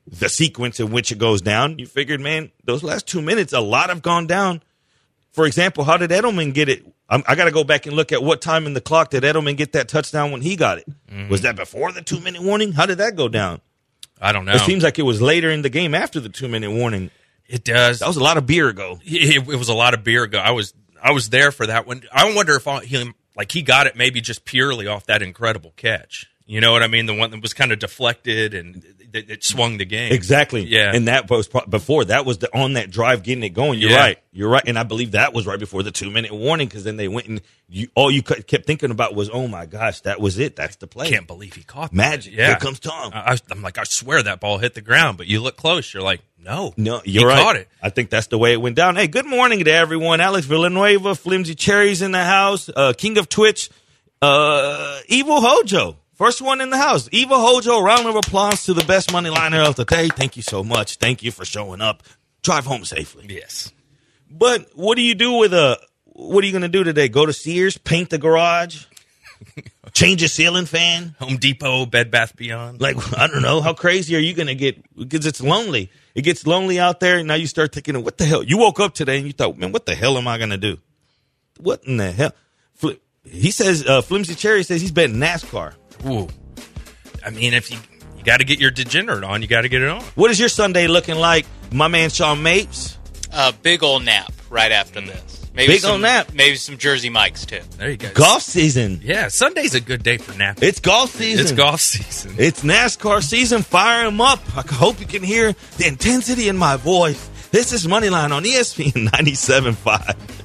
the 0.06 0.30
sequence 0.30 0.80
in 0.80 0.92
which 0.92 1.12
it 1.12 1.18
goes 1.18 1.42
down. 1.42 1.80
You 1.80 1.88
figured, 1.88 2.22
man, 2.22 2.52
those 2.64 2.84
last 2.84 3.08
two 3.08 3.22
minutes, 3.22 3.54
a 3.54 3.60
lot 3.60 3.90
have 3.90 4.02
gone 4.02 4.28
down. 4.28 4.62
For 5.32 5.46
example, 5.46 5.84
how 5.84 5.98
did 5.98 6.12
Edelman 6.12 6.54
get 6.54 6.70
it? 6.70 6.86
I'm, 7.08 7.24
I 7.28 7.36
got 7.36 7.46
to 7.46 7.52
go 7.52 7.64
back 7.64 7.86
and 7.86 7.96
look 7.96 8.12
at 8.12 8.22
what 8.22 8.42
time 8.42 8.66
in 8.66 8.74
the 8.74 8.82
clock 8.82 9.12
did 9.12 9.24
Edelman 9.24 9.58
get 9.58 9.74
that 9.74 9.88
touchdown 9.88 10.32
when 10.32 10.42
he 10.42 10.56
got 10.56 10.80
it. 10.80 10.90
Mm-hmm. 11.08 11.30
Was 11.30 11.42
that 11.42 11.56
before 11.56 11.92
the 11.92 12.02
two 12.02 12.20
minute 12.20 12.42
warning? 12.42 12.72
How 12.72 12.86
did 12.86 13.00
that 13.00 13.16
go 13.16 13.28
down? 13.28 13.62
I 14.20 14.32
don't 14.32 14.46
know. 14.46 14.54
It 14.54 14.62
seems 14.62 14.84
like 14.84 15.00
it 15.00 15.04
was 15.04 15.22
later 15.22 15.50
in 15.50 15.62
the 15.62 15.70
game 15.70 15.96
after 15.96 16.20
the 16.20 16.30
two 16.30 16.48
minute 16.48 16.72
warning. 16.72 17.12
it 17.48 17.64
does. 17.64 18.00
That 18.00 18.08
was 18.08 18.18
a 18.18 18.24
lot 18.24 18.38
of 18.38 18.46
beer 18.46 18.68
ago. 18.68 19.00
it, 19.04 19.48
it 19.48 19.56
was 19.58 19.70
a 19.70 19.74
lot 19.74 19.94
of 19.94 20.04
beer 20.04 20.24
ago. 20.24 20.40
I 20.40 20.52
was 20.52 20.74
I 21.02 21.12
was 21.12 21.30
there 21.30 21.52
for 21.52 21.68
that 21.68 21.88
one. 21.88 22.04
I 22.12 22.34
wonder 22.36 22.56
if 22.56 22.68
all, 22.68 22.80
he 22.80 23.14
like 23.36 23.52
he 23.52 23.62
got 23.62 23.88
it 23.88 23.96
maybe 23.96 24.22
just 24.22 24.46
purely 24.46 24.88
off 24.88 25.06
that 25.06 25.22
incredible 25.22 25.74
catch. 25.76 26.29
You 26.52 26.62
know 26.62 26.72
what 26.72 26.82
I 26.82 26.88
mean? 26.88 27.06
The 27.06 27.14
one 27.14 27.30
that 27.30 27.44
was 27.44 27.54
kind 27.54 27.72
of 27.72 27.78
deflected 27.78 28.56
and 28.56 28.84
it, 29.14 29.30
it 29.30 29.44
swung 29.44 29.78
the 29.78 29.86
game. 29.86 30.12
Exactly. 30.12 30.64
Yeah. 30.66 30.92
And 30.96 31.08
that 31.08 31.30
was 31.30 31.48
before 31.70 32.06
that 32.06 32.26
was 32.26 32.40
the 32.40 32.50
on 32.58 32.74
that 32.74 32.90
drive 32.90 33.22
getting 33.22 33.44
it 33.44 33.50
going. 33.50 33.78
You're 33.78 33.92
Yeah. 33.92 33.98
right. 34.00 34.18
You're 34.32 34.50
right. 34.50 34.64
And 34.66 34.78
I 34.78 34.82
believe 34.82 35.12
that 35.12 35.32
was 35.32 35.46
right 35.46 35.60
before 35.60 35.84
the 35.84 35.92
two 35.92 36.10
minute 36.10 36.32
warning 36.32 36.68
because 36.68 36.84
then 36.84 36.98
they 36.98 37.08
went 37.08 37.28
and 37.28 37.42
you 37.68 37.90
all 37.94 38.10
you 38.10 38.24
kept 38.24 38.66
thinking 38.66 38.90
about 38.90 39.14
was 39.14 39.30
oh 39.32 39.48
my 39.48 39.68
gosh 39.68 40.02
that 40.02 40.20
was 40.20 40.40
it. 40.40 40.56
That's 40.56 40.78
the 40.78 40.88
play. 40.88 41.06
I 41.06 41.10
Can't 41.12 41.28
believe 41.28 41.54
he 41.54 41.62
caught 41.62 41.92
that. 41.92 41.96
Magic. 41.96 42.34
Yeah. 42.34 42.48
Here 42.48 42.56
comes 42.56 42.80
Tom. 42.80 43.12
I, 43.14 43.38
I'm 43.52 43.62
like, 43.62 43.78
I 43.78 43.84
swear 43.84 44.24
that 44.24 44.40
ball 44.40 44.58
hit 44.58 44.74
the 44.74 44.82
ground, 44.82 45.20
but 45.20 45.28
you 45.28 45.42
look 45.42 45.56
close, 45.56 45.94
you're 45.94 46.02
like, 46.02 46.22
no, 46.44 46.74
No, 46.78 47.00
you're 47.06 47.28
right. 47.28 47.44
caught 47.44 47.58
it. 47.58 47.68
I 47.80 47.92
think 47.92 48.10
that's 48.10 48.26
the 48.28 48.40
way 48.40 48.54
it 48.54 48.58
went 48.62 48.76
down. 48.76 48.96
Hey, 48.96 49.06
good 49.08 49.28
morning 49.28 49.64
to 49.66 49.72
everyone. 49.72 50.20
Alex 50.20 50.48
Villanueva, 50.48 51.14
Flimsy 51.14 51.54
Cherries 51.54 52.02
in 52.02 52.12
the 52.12 52.24
house. 52.24 52.70
Uh, 52.76 52.94
King 52.98 53.20
of 53.20 53.30
Twitch, 53.30 53.70
uh, 54.24 55.00
Evil 55.08 55.42
Hojo. 55.42 55.98
First 56.20 56.42
one 56.42 56.60
in 56.60 56.70
the 56.70 56.78
house. 56.78 57.08
Eva 57.14 57.34
Hojo, 57.34 57.80
round 57.80 58.06
of 58.06 58.18
applause 58.18 58.66
to 58.66 58.74
the 58.74 58.84
best 58.84 59.10
money 59.14 59.30
liner 59.30 59.62
of 59.62 59.78
the 59.78 59.86
day. 59.86 60.10
Thank 60.10 60.36
you 60.36 60.42
so 60.42 60.66
much. 60.66 60.98
Thank 60.98 61.24
you 61.24 61.32
for 61.32 61.46
showing 61.46 61.80
up. 61.80 62.04
Drive 62.44 62.66
home 62.66 62.84
safely. 62.84 63.26
Yes. 63.30 63.72
But 64.30 64.68
what 64.76 64.98
do 64.98 65.02
you 65.02 65.16
do 65.16 65.38
with 65.38 65.54
a? 65.54 65.80
What 66.04 66.44
are 66.44 66.48
you 66.48 66.52
going 66.52 66.64
to 66.64 66.68
do 66.68 66.84
today? 66.84 67.08
Go 67.08 67.26
to 67.26 67.32
Sears, 67.32 67.78
paint 67.78 68.10
the 68.10 68.18
garage, 68.18 68.84
change 69.94 70.22
a 70.22 70.28
ceiling 70.28 70.66
fan? 70.66 71.16
Home 71.20 71.38
Depot, 71.38 71.86
Bed 71.86 72.12
Bath 72.12 72.36
Beyond. 72.36 72.82
Like 72.82 72.98
I 73.18 73.28
don't 73.28 73.42
know, 73.42 73.62
how 73.62 73.74
crazy 73.74 74.14
are 74.18 74.20
you 74.20 74.34
going 74.34 74.48
to 74.48 74.56
get? 74.56 74.94
Because 74.98 75.26
it's 75.26 75.40
lonely. 75.40 75.90
It 76.16 76.24
gets 76.24 76.46
lonely 76.46 76.82
out 76.82 77.00
there. 77.00 77.20
And 77.20 77.30
now 77.30 77.36
you 77.36 77.48
start 77.48 77.72
thinking, 77.72 78.04
what 78.04 78.18
the 78.18 78.26
hell? 78.26 78.44
You 78.44 78.58
woke 78.58 78.82
up 78.82 78.94
today 78.94 79.20
and 79.20 79.26
you 79.26 79.32
thought, 79.32 79.58
man, 79.58 79.72
what 79.72 79.86
the 79.86 79.96
hell 79.96 80.18
am 80.18 80.28
I 80.28 80.38
going 80.38 80.50
to 80.50 80.58
do? 80.58 80.80
What 81.62 81.86
in 81.86 81.96
the 81.96 82.12
hell? 82.12 82.34
He 83.24 83.52
says, 83.52 83.86
uh, 83.86 84.02
Flimsy 84.02 84.36
Cherry 84.36 84.64
says 84.64 84.82
he's 84.82 84.92
betting 84.92 85.18
NASCAR. 85.18 85.76
Ooh. 86.06 86.28
I 87.26 87.30
mean, 87.30 87.54
if 87.54 87.72
you 87.72 87.78
you 88.18 88.24
got 88.24 88.38
to 88.38 88.46
get 88.46 88.60
your 88.60 88.72
degenerate 88.72 89.24
on, 89.24 89.42
you 89.42 89.48
got 89.48 89.62
to 89.62 89.70
get 89.70 89.82
it 89.82 89.90
on. 89.90 90.02
What 90.16 90.32
is 90.32 90.40
your 90.40 90.50
Sunday 90.50 90.88
looking 90.88 91.16
like, 91.16 91.46
my 91.72 91.88
man 91.88 92.10
Sean 92.10 92.44
Mapes? 92.44 92.98
A 93.32 93.54
big 93.54 93.84
old 93.84 94.04
nap 94.04 94.34
right 94.50 94.72
after 94.72 95.00
mm. 95.00 95.08
this. 95.08 95.40
Maybe 95.54 95.74
Big 95.74 95.82
some, 95.82 95.94
ol' 95.94 95.98
nap. 96.00 96.34
Maybe 96.34 96.56
some 96.56 96.78
Jersey 96.78 97.10
Mikes 97.10 97.46
too. 97.46 97.60
There 97.78 97.90
you 97.90 97.98
go. 97.98 98.12
Golf 98.14 98.44
season. 98.44 99.02
Yeah, 99.04 99.28
Sunday's 99.28 99.76
a 99.76 99.82
good 99.82 100.04
day 100.04 100.18
for 100.18 100.38
napping. 100.38 100.68
It's 100.68 100.80
golf 100.80 101.12
season. 101.12 101.42
It's 101.42 101.52
golf 101.52 101.82
season. 101.82 102.36
It's 102.38 102.64
NASCAR 102.64 103.22
season. 103.22 103.64
Fire 103.64 104.06
them 104.06 104.22
up. 104.22 104.40
I 104.56 104.62
hope 104.62 105.00
you 105.00 105.06
can 105.06 105.24
hear 105.24 105.54
the 105.78 105.88
intensity 105.88 106.48
in 106.48 106.58
my 106.58 106.78
voice. 106.78 107.30
This 107.52 107.74
is 107.74 107.88
Moneyline 107.88 108.32
on 108.32 108.44
ESPN 108.44 109.10
97.5. 109.10 110.39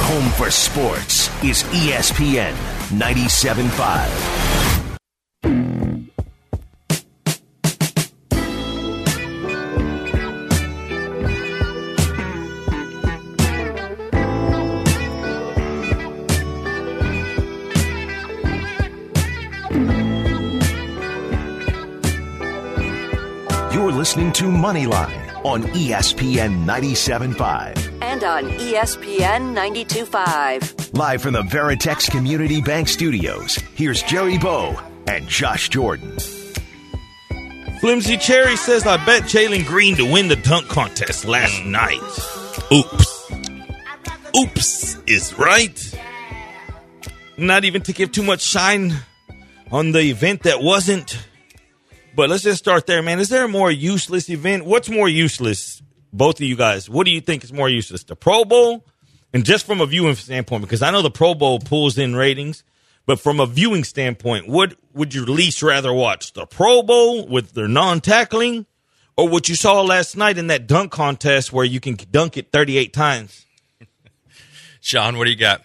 home 0.00 0.30
for 0.32 0.50
sports 0.50 1.28
is 1.44 1.62
ESPN 1.64 2.52
97.5. 2.90 4.40
You're 23.72 23.92
listening 23.92 24.32
to 24.32 24.44
Moneyline 24.44 25.29
on 25.44 25.62
ESPN 25.62 26.64
97.5. 26.64 27.98
And 28.02 28.24
on 28.24 28.44
ESPN 28.44 29.54
92.5. 29.54 30.96
Live 30.96 31.22
from 31.22 31.32
the 31.32 31.42
Veritex 31.42 32.10
Community 32.10 32.60
Bank 32.60 32.88
Studios, 32.88 33.56
here's 33.74 34.02
Jerry 34.02 34.38
Bo 34.38 34.78
and 35.06 35.26
Josh 35.28 35.68
Jordan. 35.68 36.18
Flimsy 37.80 38.18
Cherry 38.18 38.56
says, 38.56 38.86
I 38.86 39.02
bet 39.06 39.22
Jalen 39.22 39.66
Green 39.66 39.96
to 39.96 40.04
win 40.04 40.28
the 40.28 40.36
dunk 40.36 40.68
contest 40.68 41.24
last 41.24 41.64
night. 41.64 42.00
Oops. 42.70 43.32
Oops 44.36 44.96
is 45.06 45.38
right. 45.38 45.98
Not 47.38 47.64
even 47.64 47.80
to 47.82 47.94
give 47.94 48.12
too 48.12 48.22
much 48.22 48.42
shine 48.42 48.92
on 49.72 49.92
the 49.92 50.02
event 50.02 50.42
that 50.42 50.62
wasn't. 50.62 51.26
But 52.14 52.28
let's 52.28 52.42
just 52.42 52.58
start 52.58 52.86
there, 52.86 53.02
man. 53.02 53.20
Is 53.20 53.28
there 53.28 53.44
a 53.44 53.48
more 53.48 53.70
useless 53.70 54.28
event? 54.28 54.64
What's 54.64 54.88
more 54.88 55.08
useless, 55.08 55.82
both 56.12 56.36
of 56.36 56.42
you 56.42 56.56
guys? 56.56 56.90
What 56.90 57.04
do 57.04 57.12
you 57.12 57.20
think 57.20 57.44
is 57.44 57.52
more 57.52 57.68
useless? 57.68 58.04
The 58.04 58.16
Pro 58.16 58.44
Bowl? 58.44 58.84
And 59.32 59.44
just 59.44 59.64
from 59.64 59.80
a 59.80 59.86
viewing 59.86 60.16
standpoint, 60.16 60.62
because 60.62 60.82
I 60.82 60.90
know 60.90 61.02
the 61.02 61.10
Pro 61.10 61.34
Bowl 61.34 61.60
pulls 61.60 61.98
in 61.98 62.16
ratings, 62.16 62.64
but 63.06 63.20
from 63.20 63.38
a 63.38 63.46
viewing 63.46 63.84
standpoint, 63.84 64.48
what 64.48 64.74
would 64.92 65.14
you 65.14 65.24
least 65.24 65.62
rather 65.62 65.92
watch? 65.92 66.32
The 66.32 66.46
Pro 66.46 66.82
Bowl 66.82 67.28
with 67.28 67.52
their 67.52 67.68
non 67.68 68.00
tackling, 68.00 68.66
or 69.16 69.28
what 69.28 69.48
you 69.48 69.54
saw 69.54 69.82
last 69.82 70.16
night 70.16 70.36
in 70.36 70.48
that 70.48 70.66
dunk 70.66 70.90
contest 70.90 71.52
where 71.52 71.64
you 71.64 71.78
can 71.78 71.96
dunk 72.10 72.36
it 72.36 72.50
38 72.50 72.92
times? 72.92 73.46
Sean, 74.80 75.16
what 75.16 75.24
do 75.24 75.30
you 75.30 75.36
got? 75.36 75.62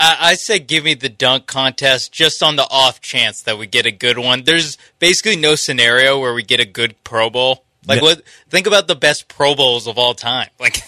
I, 0.00 0.16
I 0.20 0.34
say 0.34 0.58
give 0.58 0.82
me 0.82 0.94
the 0.94 1.10
dunk 1.10 1.46
contest 1.46 2.10
just 2.10 2.42
on 2.42 2.56
the 2.56 2.66
off 2.70 3.00
chance 3.00 3.42
that 3.42 3.58
we 3.58 3.66
get 3.66 3.84
a 3.84 3.90
good 3.92 4.18
one. 4.18 4.44
There's 4.44 4.78
basically 4.98 5.36
no 5.36 5.54
scenario 5.54 6.18
where 6.18 6.32
we 6.32 6.42
get 6.42 6.58
a 6.58 6.64
good 6.64 7.02
Pro 7.04 7.28
Bowl. 7.28 7.64
Like 7.86 8.02
what? 8.02 8.22
Think 8.48 8.66
about 8.66 8.88
the 8.88 8.94
best 8.94 9.28
Pro 9.28 9.54
Bowls 9.54 9.86
of 9.86 9.98
all 9.98 10.14
time. 10.14 10.48
Like 10.58 10.78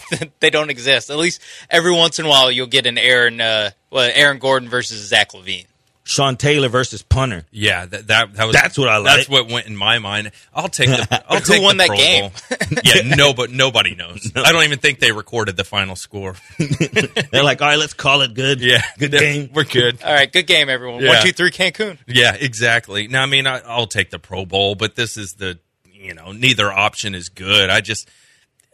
they 0.41 0.51
don't 0.51 0.69
exist. 0.71 1.09
At 1.09 1.17
least 1.17 1.41
every 1.71 1.93
once 1.93 2.19
in 2.19 2.27
a 2.27 2.29
while 2.29 2.51
you'll 2.51 2.67
get 2.67 2.87
an 2.87 2.99
Aaron, 2.99 3.41
uh, 3.41 3.71
well, 3.91 4.11
Aaron 4.15 4.39
Gordon 4.39 4.69
versus 4.69 5.09
Zach 5.09 5.33
LaVine. 5.33 5.67
Sean 6.05 6.37
Taylor 6.37 6.69
versus 6.69 7.03
punter. 7.03 7.45
Yeah, 7.53 7.87
that 7.87 8.09
that, 8.09 8.35
that 8.35 8.45
was 8.47 8.55
That's 8.55 8.77
what 8.77 8.89
I 8.89 8.97
like. 8.97 9.17
That's 9.17 9.29
what 9.29 9.49
went 9.49 9.67
in 9.67 9.77
my 9.77 9.99
mind. 10.01 10.33
I'll 10.53 10.69
take 10.69 10.89
the. 10.89 11.25
I'll 11.29 11.39
Who 11.39 11.45
take 11.55 11.63
won 11.63 11.77
the 11.77 11.85
that 11.85 11.89
Pro 11.89 11.97
game? 11.97 12.31
Yeah, 12.85 13.15
no, 13.17 13.33
but 13.33 13.51
nobody 13.51 13.95
knows. 13.95 14.33
I 14.35 14.51
don't 14.53 14.65
even 14.65 14.81
think 14.81 14.99
they 14.99 15.13
recorded 15.13 15.57
the 15.57 15.65
final 15.65 15.95
score. 15.95 16.35
They're 16.59 17.45
like, 17.45 17.63
all 17.63 17.69
right, 17.69 17.79
let's 17.79 17.93
call 17.95 18.23
it 18.23 18.35
good. 18.35 18.61
Yeah, 18.61 18.83
Good 18.99 19.13
game. 19.13 19.51
We're 19.55 19.65
good. 19.65 20.03
All 20.03 20.13
right, 20.13 20.31
good 20.31 20.47
game, 20.47 20.69
everyone. 20.69 21.03
Yeah. 21.03 21.11
One, 21.11 21.23
two, 21.23 21.33
three, 21.33 21.51
Cancun. 21.53 21.99
Yeah, 22.07 22.35
exactly. 22.35 23.07
Now, 23.07 23.23
I 23.23 23.27
mean, 23.27 23.47
I, 23.47 23.61
I'll 23.61 23.87
take 23.87 24.11
the 24.11 24.19
Pro 24.19 24.45
Bowl, 24.45 24.75
but 24.75 24.97
this 24.97 25.17
is 25.17 25.35
the, 25.35 25.61
you 25.93 26.15
know, 26.15 26.33
neither 26.33 26.73
option 26.73 27.15
is 27.15 27.29
good. 27.29 27.71
I 27.71 27.81
just, 27.81 28.09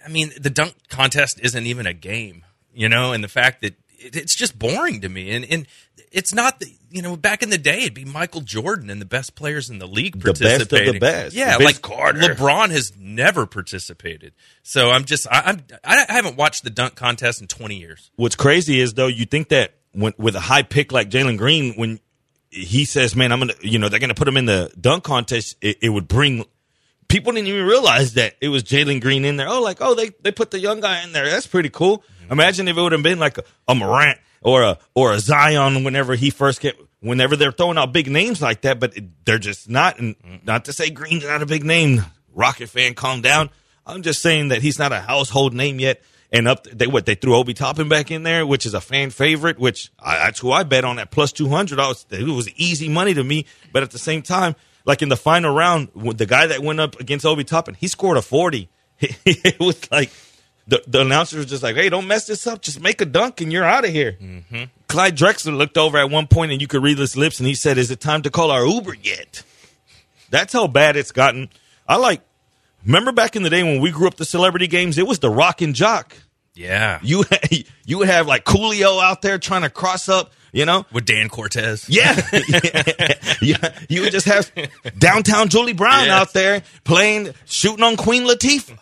I 0.04 0.08
mean, 0.08 0.32
the 0.40 0.50
dunk 0.50 0.74
contest 0.88 1.40
isn't 1.42 1.66
even 1.66 1.86
a 1.86 1.92
game, 1.92 2.44
you 2.72 2.88
know, 2.88 3.12
and 3.12 3.22
the 3.22 3.28
fact 3.28 3.60
that 3.60 3.74
it, 3.98 4.16
it's 4.16 4.34
just 4.34 4.58
boring 4.58 5.02
to 5.02 5.08
me. 5.08 5.30
And, 5.32 5.44
and 5.50 5.66
it's 6.12 6.34
not, 6.34 6.60
the, 6.60 6.66
you 6.90 7.02
know, 7.02 7.16
back 7.16 7.42
in 7.42 7.50
the 7.50 7.58
day, 7.58 7.80
it'd 7.80 7.94
be 7.94 8.04
Michael 8.04 8.40
Jordan 8.40 8.90
and 8.90 9.00
the 9.00 9.06
best 9.06 9.34
players 9.34 9.70
in 9.70 9.78
the 9.78 9.86
league 9.86 10.20
participating. 10.22 10.58
The 10.58 10.64
best 10.64 10.88
of 10.88 10.94
the 10.94 10.98
best. 11.00 11.34
Yeah, 11.34 11.58
Vince 11.58 11.64
like 11.64 11.82
Carter. 11.82 12.20
LeBron 12.20 12.70
has 12.70 12.92
never 12.98 13.46
participated. 13.46 14.32
So 14.62 14.90
I'm 14.90 15.04
just, 15.04 15.26
I, 15.30 15.42
I'm, 15.46 15.62
I 15.84 16.06
haven't 16.08 16.36
watched 16.36 16.64
the 16.64 16.70
dunk 16.70 16.94
contest 16.94 17.40
in 17.40 17.46
20 17.46 17.76
years. 17.76 18.10
What's 18.16 18.36
crazy 18.36 18.80
is 18.80 18.94
though, 18.94 19.06
you 19.06 19.26
think 19.26 19.48
that 19.48 19.74
when, 19.92 20.14
with 20.18 20.36
a 20.36 20.40
high 20.40 20.62
pick 20.62 20.92
like 20.92 21.10
Jalen 21.10 21.38
Green, 21.38 21.74
when 21.74 22.00
he 22.50 22.84
says, 22.84 23.14
"Man, 23.14 23.32
I'm 23.32 23.40
gonna," 23.40 23.54
you 23.60 23.78
know, 23.78 23.88
they're 23.88 24.00
gonna 24.00 24.14
put 24.14 24.28
him 24.28 24.36
in 24.36 24.46
the 24.46 24.72
dunk 24.80 25.04
contest, 25.04 25.56
it, 25.60 25.78
it 25.82 25.88
would 25.90 26.08
bring. 26.08 26.44
People 27.08 27.32
didn't 27.32 27.48
even 27.48 27.66
realize 27.66 28.14
that 28.14 28.36
it 28.40 28.48
was 28.48 28.62
Jalen 28.62 29.00
Green 29.00 29.24
in 29.24 29.36
there. 29.36 29.48
Oh, 29.48 29.62
like, 29.62 29.78
oh, 29.80 29.94
they 29.94 30.10
they 30.22 30.32
put 30.32 30.50
the 30.50 30.58
young 30.58 30.80
guy 30.80 31.02
in 31.02 31.12
there. 31.12 31.28
That's 31.28 31.46
pretty 31.46 31.70
cool. 31.70 31.98
Mm-hmm. 31.98 32.32
Imagine 32.32 32.68
if 32.68 32.76
it 32.76 32.80
would 32.80 32.92
have 32.92 33.02
been 33.02 33.18
like 33.18 33.38
a, 33.38 33.44
a 33.66 33.74
Morant 33.74 34.18
or 34.42 34.62
a 34.62 34.78
or 34.94 35.12
a 35.12 35.20
Zion 35.20 35.84
whenever 35.84 36.14
he 36.14 36.30
first 36.30 36.60
get. 36.60 36.78
Whenever 37.00 37.36
they're 37.36 37.52
throwing 37.52 37.78
out 37.78 37.92
big 37.92 38.10
names 38.10 38.42
like 38.42 38.62
that, 38.62 38.80
but 38.80 38.92
they're 39.24 39.38
just 39.38 39.68
not. 39.68 40.00
And 40.00 40.16
not 40.44 40.64
to 40.64 40.72
say 40.72 40.90
Green's 40.90 41.24
not 41.24 41.42
a 41.42 41.46
big 41.46 41.64
name. 41.64 42.04
Rocket 42.34 42.68
fan, 42.68 42.94
calm 42.94 43.20
down. 43.20 43.50
I'm 43.86 44.02
just 44.02 44.20
saying 44.20 44.48
that 44.48 44.62
he's 44.62 44.78
not 44.78 44.92
a 44.92 45.00
household 45.00 45.54
name 45.54 45.78
yet. 45.78 46.02
And 46.30 46.46
up, 46.46 46.64
they 46.64 46.86
what 46.86 47.06
they 47.06 47.14
threw 47.14 47.36
Obi 47.36 47.54
Toppin 47.54 47.88
back 47.88 48.10
in 48.10 48.22
there, 48.22 48.44
which 48.46 48.66
is 48.66 48.74
a 48.74 48.80
fan 48.80 49.10
favorite. 49.10 49.58
Which 49.58 49.90
I, 49.98 50.18
that's 50.18 50.40
who 50.40 50.52
I 50.52 50.62
bet 50.62 50.84
on 50.84 50.98
at 50.98 51.10
plus 51.10 51.32
two 51.32 51.48
hundred. 51.48 51.78
It 52.10 52.26
was 52.26 52.50
easy 52.56 52.88
money 52.88 53.14
to 53.14 53.24
me, 53.24 53.46
but 53.72 53.82
at 53.82 53.92
the 53.92 53.98
same 53.98 54.20
time, 54.22 54.54
like 54.84 55.00
in 55.00 55.08
the 55.08 55.16
final 55.16 55.54
round, 55.54 55.88
the 55.94 56.26
guy 56.26 56.48
that 56.48 56.60
went 56.60 56.80
up 56.80 57.00
against 57.00 57.24
Obi 57.24 57.44
Toppin, 57.44 57.74
he 57.74 57.88
scored 57.88 58.18
a 58.18 58.22
forty. 58.22 58.68
it 59.00 59.58
was 59.58 59.90
like 59.90 60.10
the 60.68 60.82
the 60.86 61.00
announcer 61.00 61.38
was 61.38 61.46
just 61.46 61.62
like, 61.62 61.76
"Hey, 61.76 61.88
don't 61.88 62.06
mess 62.06 62.26
this 62.26 62.46
up. 62.46 62.62
Just 62.62 62.80
make 62.80 63.00
a 63.00 63.06
dunk 63.06 63.40
and 63.40 63.52
you're 63.52 63.64
out 63.64 63.84
of 63.84 63.90
here." 63.90 64.16
Mm-hmm. 64.20 64.64
Clyde 64.86 65.16
Drexler 65.16 65.56
looked 65.56 65.76
over 65.76 65.98
at 65.98 66.10
one 66.10 66.26
point 66.26 66.52
and 66.52 66.60
you 66.60 66.68
could 66.68 66.82
read 66.82 66.98
his 66.98 67.16
lips, 67.16 67.40
and 67.40 67.46
he 67.46 67.54
said, 67.54 67.78
"Is 67.78 67.90
it 67.90 68.00
time 68.00 68.22
to 68.22 68.30
call 68.30 68.50
our 68.50 68.64
Uber 68.64 68.94
yet?" 69.02 69.42
That's 70.30 70.52
how 70.52 70.66
bad 70.66 70.96
it's 70.96 71.12
gotten. 71.12 71.48
I 71.88 71.96
like. 71.96 72.20
Remember 72.84 73.12
back 73.12 73.34
in 73.34 73.42
the 73.42 73.50
day 73.50 73.62
when 73.62 73.80
we 73.80 73.90
grew 73.90 74.06
up 74.06 74.16
the 74.16 74.24
celebrity 74.24 74.68
games, 74.68 74.98
it 74.98 75.06
was 75.06 75.18
the 75.18 75.30
rock 75.30 75.60
and 75.62 75.74
jock. 75.74 76.14
Yeah. 76.58 76.98
You 77.02 77.24
you 77.86 77.98
would 77.98 78.08
have 78.08 78.26
like 78.26 78.44
Coolio 78.44 79.00
out 79.02 79.22
there 79.22 79.38
trying 79.38 79.62
to 79.62 79.70
cross 79.70 80.08
up, 80.08 80.32
you 80.52 80.64
know? 80.66 80.84
With 80.92 81.04
Dan 81.06 81.28
Cortese. 81.28 81.86
Yeah. 81.88 82.20
yeah. 83.40 83.78
You 83.88 84.02
would 84.02 84.12
just 84.12 84.26
have 84.26 84.50
downtown 84.98 85.48
Julie 85.50 85.72
Brown 85.72 86.06
Yes. 86.06 86.10
out 86.10 86.32
there 86.32 86.62
playing, 86.84 87.32
shooting 87.44 87.84
on 87.84 87.96
Queen 87.96 88.24
Latifah. 88.24 88.76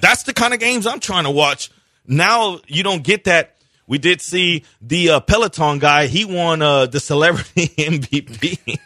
That's 0.00 0.22
the 0.22 0.32
kind 0.32 0.54
of 0.54 0.60
games 0.60 0.86
I'm 0.86 1.00
trying 1.00 1.24
to 1.24 1.30
watch. 1.30 1.70
Now 2.06 2.60
you 2.68 2.82
don't 2.84 3.02
get 3.02 3.24
that 3.24 3.56
we 3.88 3.98
did 3.98 4.20
see 4.20 4.64
the 4.80 5.10
uh, 5.10 5.20
Peloton 5.20 5.80
guy. 5.80 6.06
He 6.06 6.24
won 6.24 6.62
uh, 6.62 6.86
the 6.86 7.00
celebrity 7.00 7.66
MVP. 7.76 8.78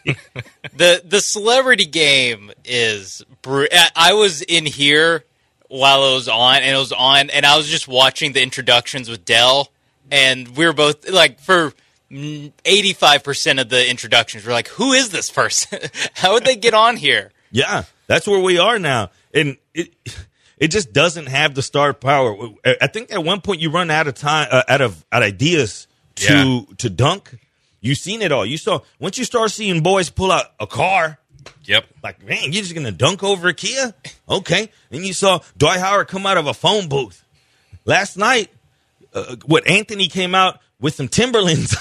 the 0.75 1.03
the 1.05 1.21
celebrity 1.21 1.85
game 1.85 2.51
is. 2.65 3.23
Br- 3.43 3.67
I- 3.71 3.91
I 3.95 4.13
was 4.15 4.41
in 4.41 4.65
here 4.65 5.25
while 5.69 6.11
it 6.11 6.15
was 6.15 6.29
on, 6.29 6.57
and 6.57 6.75
it 6.77 6.79
was 6.79 6.93
on, 6.93 7.31
and 7.31 7.45
I 7.47 7.57
was 7.57 7.67
just 7.69 7.89
watching 7.89 8.33
the 8.33 8.43
introductions 8.43 9.09
with 9.09 9.25
Dell, 9.25 9.71
and 10.11 10.57
we 10.57 10.67
were 10.67 10.73
both 10.73 11.09
like 11.09 11.41
for. 11.41 11.73
85% 12.65 13.61
of 13.61 13.69
the 13.71 13.91
introductions 13.91 14.45
were 14.45 14.53
like, 14.53 14.69
who 14.69 14.93
is 14.93 15.11
this 15.11 15.31
person? 15.31 15.81
How 16.15 16.35
would 16.35 16.45
they 16.45 16.55
get 16.55 16.75
on 16.75 16.97
here? 16.97 17.33
yeah, 17.51 17.85
that's 18.07 18.27
where 18.27 18.39
we 18.41 18.59
are 18.59 18.79
now, 18.79 19.11
and 19.33 19.57
it 19.73 19.93
it 20.59 20.69
just 20.69 20.93
doesn't 20.93 21.27
have 21.27 21.55
the 21.55 21.63
star 21.63 21.93
power. 21.93 22.37
I 22.81 22.87
think 22.87 23.13
at 23.13 23.25
one 23.25 23.41
point 23.41 23.61
you 23.61 23.71
run 23.71 23.91
out 23.91 24.07
of 24.07 24.15
time, 24.15 24.49
uh, 24.51 24.63
out 24.69 24.81
of 24.81 25.05
out 25.11 25.23
ideas 25.23 25.87
to 26.17 26.35
Yeah. 26.69 26.75
to 26.79 26.91
dunk. 26.91 27.39
You've 27.81 27.99
seen 27.99 28.23
it 28.23 28.31
all. 28.31 28.45
You 28.47 28.59
saw 28.59 28.81
once 29.01 29.19
you 29.19 29.25
start 29.25 29.51
seeing 29.51 29.83
boys 29.83 30.11
pull 30.11 30.31
out 30.31 30.47
a 30.61 30.67
car. 30.67 31.19
Yep. 31.65 31.87
Like, 32.03 32.25
man, 32.25 32.53
you're 32.53 32.63
just 32.63 32.75
gonna 32.75 32.93
dunk 32.93 33.23
over 33.23 33.49
a 33.49 33.55
Kia? 33.55 33.95
Okay. 34.29 34.71
And 34.91 35.07
you 35.07 35.13
saw 35.13 35.41
Dwight 35.57 35.81
Howard 35.81 36.09
come 36.09 36.27
out 36.27 36.37
of 36.37 36.47
a 36.47 36.55
phone 36.55 36.89
booth 36.89 37.25
last 37.85 38.17
night. 38.17 38.51
Uh, 39.13 39.37
what 39.47 39.67
Anthony 39.67 40.09
came 40.09 40.35
out 40.35 40.61
with 40.81 40.95
some 40.95 41.09
Timberlands. 41.09 41.77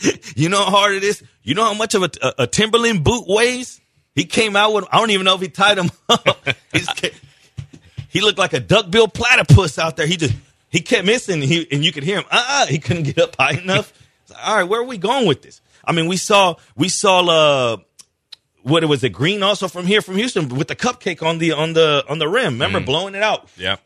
you 0.36 0.48
know 0.48 0.64
how 0.64 0.70
hard 0.70 0.94
it 0.94 1.04
is. 1.04 1.22
You 1.42 1.54
know 1.54 1.64
how 1.64 1.74
much 1.74 1.94
of 1.94 2.02
a, 2.02 2.10
a, 2.22 2.34
a 2.40 2.46
Timberland 2.46 3.04
boot 3.04 3.24
weighs. 3.26 3.80
He 4.14 4.24
came 4.24 4.56
out 4.56 4.72
with. 4.72 4.86
I 4.90 4.98
don't 4.98 5.10
even 5.10 5.24
know 5.24 5.34
if 5.34 5.40
he 5.40 5.48
tied 5.48 5.78
him 5.78 5.90
up. 6.08 6.26
He 8.14 8.20
looked 8.20 8.38
like 8.38 8.52
a 8.52 8.60
duckbill 8.60 9.08
platypus 9.08 9.76
out 9.76 9.96
there. 9.96 10.06
He 10.06 10.16
just 10.16 10.34
he 10.70 10.80
kept 10.80 11.04
missing. 11.04 11.42
He 11.42 11.66
and 11.72 11.84
you 11.84 11.90
could 11.90 12.04
hear 12.04 12.18
him. 12.18 12.24
Uh, 12.30 12.44
uh 12.48 12.66
he 12.66 12.78
couldn't 12.78 13.02
get 13.02 13.18
up 13.18 13.34
high 13.36 13.60
enough. 13.60 13.92
Like, 14.30 14.38
All 14.46 14.54
right, 14.54 14.62
where 14.62 14.80
are 14.80 14.84
we 14.84 14.98
going 14.98 15.26
with 15.26 15.42
this? 15.42 15.60
I 15.84 15.90
mean, 15.90 16.06
we 16.06 16.16
saw 16.16 16.54
we 16.76 16.88
saw 16.88 17.26
uh 17.26 17.76
what 18.64 18.82
it 18.82 18.86
was 18.86 19.04
it 19.04 19.10
green 19.10 19.42
also 19.42 19.68
from 19.68 19.86
here 19.86 20.02
from 20.02 20.16
Houston 20.16 20.48
with 20.48 20.68
the 20.68 20.74
cupcake 20.76 21.22
on 21.24 21.38
the 21.38 21.52
on 21.52 21.74
the 21.74 22.04
on 22.08 22.18
the 22.18 22.28
rim. 22.28 22.54
Remember 22.54 22.80
blowing 22.80 23.14
it 23.14 23.22
out. 23.22 23.48
Yeah. 23.56 23.76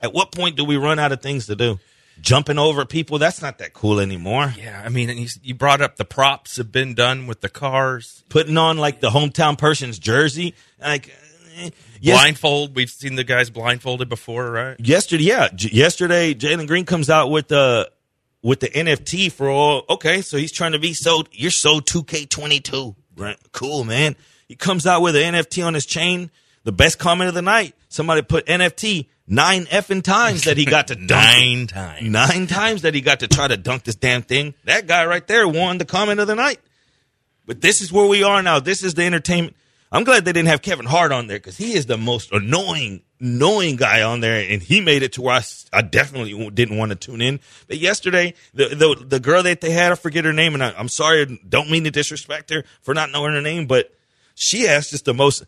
At 0.00 0.12
what 0.12 0.30
point 0.30 0.56
do 0.56 0.64
we 0.64 0.76
run 0.76 0.98
out 0.98 1.10
of 1.10 1.20
things 1.20 1.46
to 1.46 1.56
do? 1.56 1.80
Jumping 2.20 2.58
over 2.58 2.84
people, 2.84 3.18
that's 3.18 3.40
not 3.40 3.58
that 3.58 3.72
cool 3.72 4.00
anymore. 4.00 4.52
Yeah. 4.56 4.82
I 4.84 4.88
mean, 4.88 5.08
and 5.08 5.18
you, 5.20 5.28
you 5.42 5.54
brought 5.54 5.80
up 5.80 5.96
the 5.96 6.04
props 6.04 6.56
have 6.56 6.70
been 6.72 6.94
done 6.94 7.26
with 7.26 7.40
the 7.40 7.48
cars. 7.48 8.24
Putting 8.28 8.56
on 8.56 8.76
like 8.78 9.00
the 9.00 9.10
hometown 9.10 9.56
person's 9.56 9.98
jersey, 9.98 10.54
like 10.80 11.08
eh, 11.56 11.70
yes- 12.00 12.16
Blindfold. 12.16 12.74
We've 12.76 12.90
seen 12.90 13.14
the 13.14 13.24
guys 13.24 13.50
blindfolded 13.50 14.08
before, 14.08 14.50
right? 14.50 14.76
yesterday, 14.80 15.24
yeah, 15.24 15.48
J- 15.54 15.70
yesterday 15.72 16.34
Jalen 16.34 16.66
Green 16.66 16.84
comes 16.84 17.08
out 17.08 17.30
with 17.30 17.48
the 17.48 17.90
with 18.42 18.60
the 18.60 18.68
NFT 18.68 19.30
for 19.32 19.48
all. 19.48 19.84
Okay, 19.88 20.20
so 20.22 20.36
he's 20.36 20.52
trying 20.52 20.72
to 20.72 20.78
be 20.78 20.94
so 20.94 21.22
you're 21.32 21.50
so 21.52 21.78
two 21.80 22.02
K 22.04 22.24
twenty 22.26 22.58
two, 22.60 22.96
right? 23.18 23.36
Cool, 23.52 23.84
man. 23.84 24.16
He 24.46 24.54
comes 24.56 24.86
out 24.86 25.02
with 25.02 25.16
an 25.16 25.34
NFT 25.34 25.64
on 25.66 25.74
his 25.74 25.86
chain. 25.86 26.30
The 26.64 26.72
best 26.72 26.98
comment 26.98 27.28
of 27.28 27.34
the 27.34 27.42
night. 27.42 27.74
Somebody 27.88 28.22
put 28.22 28.46
NFT 28.46 29.06
nine 29.26 29.66
effing 29.66 30.02
times 30.02 30.44
that 30.44 30.56
he 30.56 30.64
got 30.64 30.88
to 30.88 30.94
it. 30.98 31.00
Nine 31.00 31.66
times. 31.66 32.02
nine 32.02 32.46
times 32.46 32.82
that 32.82 32.94
he 32.94 33.00
got 33.00 33.20
to 33.20 33.28
try 33.28 33.48
to 33.48 33.56
dunk 33.56 33.84
this 33.84 33.94
damn 33.94 34.22
thing. 34.22 34.54
That 34.64 34.86
guy 34.86 35.06
right 35.06 35.26
there 35.26 35.46
won 35.46 35.78
the 35.78 35.84
comment 35.84 36.20
of 36.20 36.26
the 36.26 36.34
night. 36.34 36.60
But 37.46 37.60
this 37.60 37.80
is 37.80 37.92
where 37.92 38.06
we 38.06 38.22
are 38.22 38.42
now. 38.42 38.60
This 38.60 38.82
is 38.82 38.94
the 38.94 39.04
entertainment. 39.04 39.56
I'm 39.90 40.04
glad 40.04 40.24
they 40.26 40.32
didn't 40.32 40.48
have 40.48 40.60
Kevin 40.60 40.84
Hart 40.84 41.12
on 41.12 41.28
there 41.28 41.38
because 41.38 41.56
he 41.56 41.72
is 41.72 41.86
the 41.86 41.96
most 41.96 42.30
annoying, 42.32 43.02
annoying 43.20 43.76
guy 43.76 44.02
on 44.02 44.20
there, 44.20 44.44
and 44.50 44.62
he 44.62 44.80
made 44.80 45.02
it 45.02 45.14
to 45.14 45.22
where 45.22 45.34
I, 45.36 45.42
I 45.72 45.82
definitely 45.82 46.50
didn't 46.50 46.76
want 46.76 46.90
to 46.90 46.96
tune 46.96 47.20
in. 47.20 47.40
But 47.66 47.78
yesterday, 47.78 48.34
the 48.54 48.68
the, 48.68 49.04
the 49.06 49.20
girl 49.20 49.42
that 49.42 49.60
they 49.60 49.70
had, 49.70 49.92
I 49.92 49.94
forget 49.94 50.24
her 50.24 50.32
name, 50.32 50.54
and 50.54 50.62
I, 50.62 50.72
I'm 50.76 50.88
sorry, 50.88 51.40
don't 51.48 51.70
mean 51.70 51.84
to 51.84 51.90
disrespect 51.90 52.50
her 52.50 52.64
for 52.82 52.94
not 52.94 53.10
knowing 53.10 53.34
her 53.34 53.42
name, 53.42 53.66
but 53.66 53.94
she 54.34 54.68
asked 54.68 54.90
just 54.90 55.04
the 55.04 55.14
most, 55.14 55.44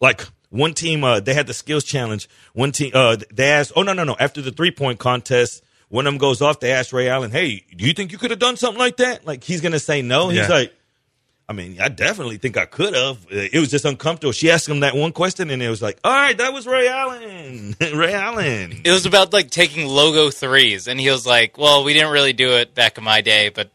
like 0.00 0.26
one 0.50 0.74
team, 0.74 1.04
uh, 1.04 1.20
they 1.20 1.34
had 1.34 1.46
the 1.46 1.54
skills 1.54 1.84
challenge. 1.84 2.28
One 2.54 2.72
team, 2.72 2.92
uh, 2.94 3.16
they 3.32 3.50
asked, 3.50 3.72
oh 3.76 3.82
no 3.82 3.92
no 3.92 4.04
no, 4.04 4.16
after 4.18 4.40
the 4.42 4.52
three 4.52 4.70
point 4.70 4.98
contest. 4.98 5.62
One 5.88 6.06
of 6.06 6.14
them 6.14 6.18
goes 6.18 6.40
off. 6.40 6.58
They 6.58 6.72
asked 6.72 6.94
Ray 6.94 7.10
Allen, 7.10 7.30
"Hey, 7.30 7.66
do 7.76 7.84
you 7.84 7.92
think 7.92 8.12
you 8.12 8.16
could 8.16 8.30
have 8.30 8.38
done 8.40 8.56
something 8.56 8.78
like 8.78 8.96
that?" 8.96 9.26
Like 9.26 9.44
he's 9.44 9.60
gonna 9.60 9.78
say 9.78 10.00
no. 10.00 10.30
He's 10.30 10.48
like, 10.48 10.74
I 11.52 11.54
mean, 11.54 11.78
I 11.82 11.88
definitely 11.88 12.38
think 12.38 12.56
I 12.56 12.64
could 12.64 12.94
have. 12.94 13.26
It 13.30 13.60
was 13.60 13.70
just 13.70 13.84
uncomfortable. 13.84 14.32
She 14.32 14.50
asked 14.50 14.66
him 14.66 14.80
that 14.80 14.96
one 14.96 15.12
question, 15.12 15.50
and 15.50 15.62
it 15.62 15.68
was 15.68 15.82
like, 15.82 15.98
"All 16.02 16.10
right, 16.10 16.34
that 16.38 16.54
was 16.54 16.66
Ray 16.66 16.88
Allen. 16.88 17.76
Ray 17.94 18.14
Allen." 18.14 18.80
It 18.82 18.90
was 18.90 19.04
about 19.04 19.34
like 19.34 19.50
taking 19.50 19.86
logo 19.86 20.30
threes, 20.30 20.88
and 20.88 20.98
he 20.98 21.10
was 21.10 21.26
like, 21.26 21.58
"Well, 21.58 21.84
we 21.84 21.92
didn't 21.92 22.10
really 22.10 22.32
do 22.32 22.52
it 22.52 22.74
back 22.74 22.96
in 22.96 23.04
my 23.04 23.20
day, 23.20 23.50
but 23.50 23.70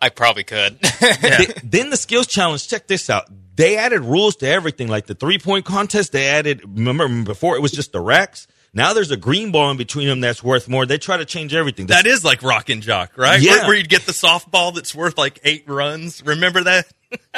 I 0.00 0.08
probably 0.08 0.44
could." 0.44 0.80
Th- 0.82 1.54
then 1.62 1.90
the 1.90 1.98
skills 1.98 2.28
challenge. 2.28 2.66
Check 2.66 2.86
this 2.86 3.10
out. 3.10 3.26
They 3.56 3.76
added 3.76 4.00
rules 4.00 4.36
to 4.36 4.48
everything, 4.48 4.88
like 4.88 5.04
the 5.04 5.14
three 5.14 5.38
point 5.38 5.66
contest. 5.66 6.12
They 6.12 6.28
added. 6.28 6.62
Remember 6.64 7.24
before 7.24 7.56
it 7.56 7.60
was 7.60 7.72
just 7.72 7.92
the 7.92 8.00
racks. 8.00 8.46
Now 8.72 8.94
there's 8.94 9.10
a 9.10 9.16
green 9.18 9.52
ball 9.52 9.70
in 9.70 9.76
between 9.76 10.08
them 10.08 10.20
that's 10.20 10.42
worth 10.42 10.66
more. 10.66 10.86
They 10.86 10.96
try 10.98 11.18
to 11.18 11.24
change 11.26 11.54
everything. 11.54 11.88
That 11.88 12.06
is 12.06 12.24
like 12.24 12.42
rock 12.42 12.70
and 12.70 12.82
jock, 12.82 13.18
right? 13.18 13.40
Yeah. 13.40 13.52
Where, 13.52 13.66
where 13.66 13.76
you'd 13.76 13.88
get 13.88 14.02
the 14.02 14.12
softball 14.12 14.74
that's 14.74 14.94
worth 14.94 15.18
like 15.18 15.40
eight 15.44 15.64
runs. 15.66 16.24
Remember 16.24 16.64
that? 16.64 16.86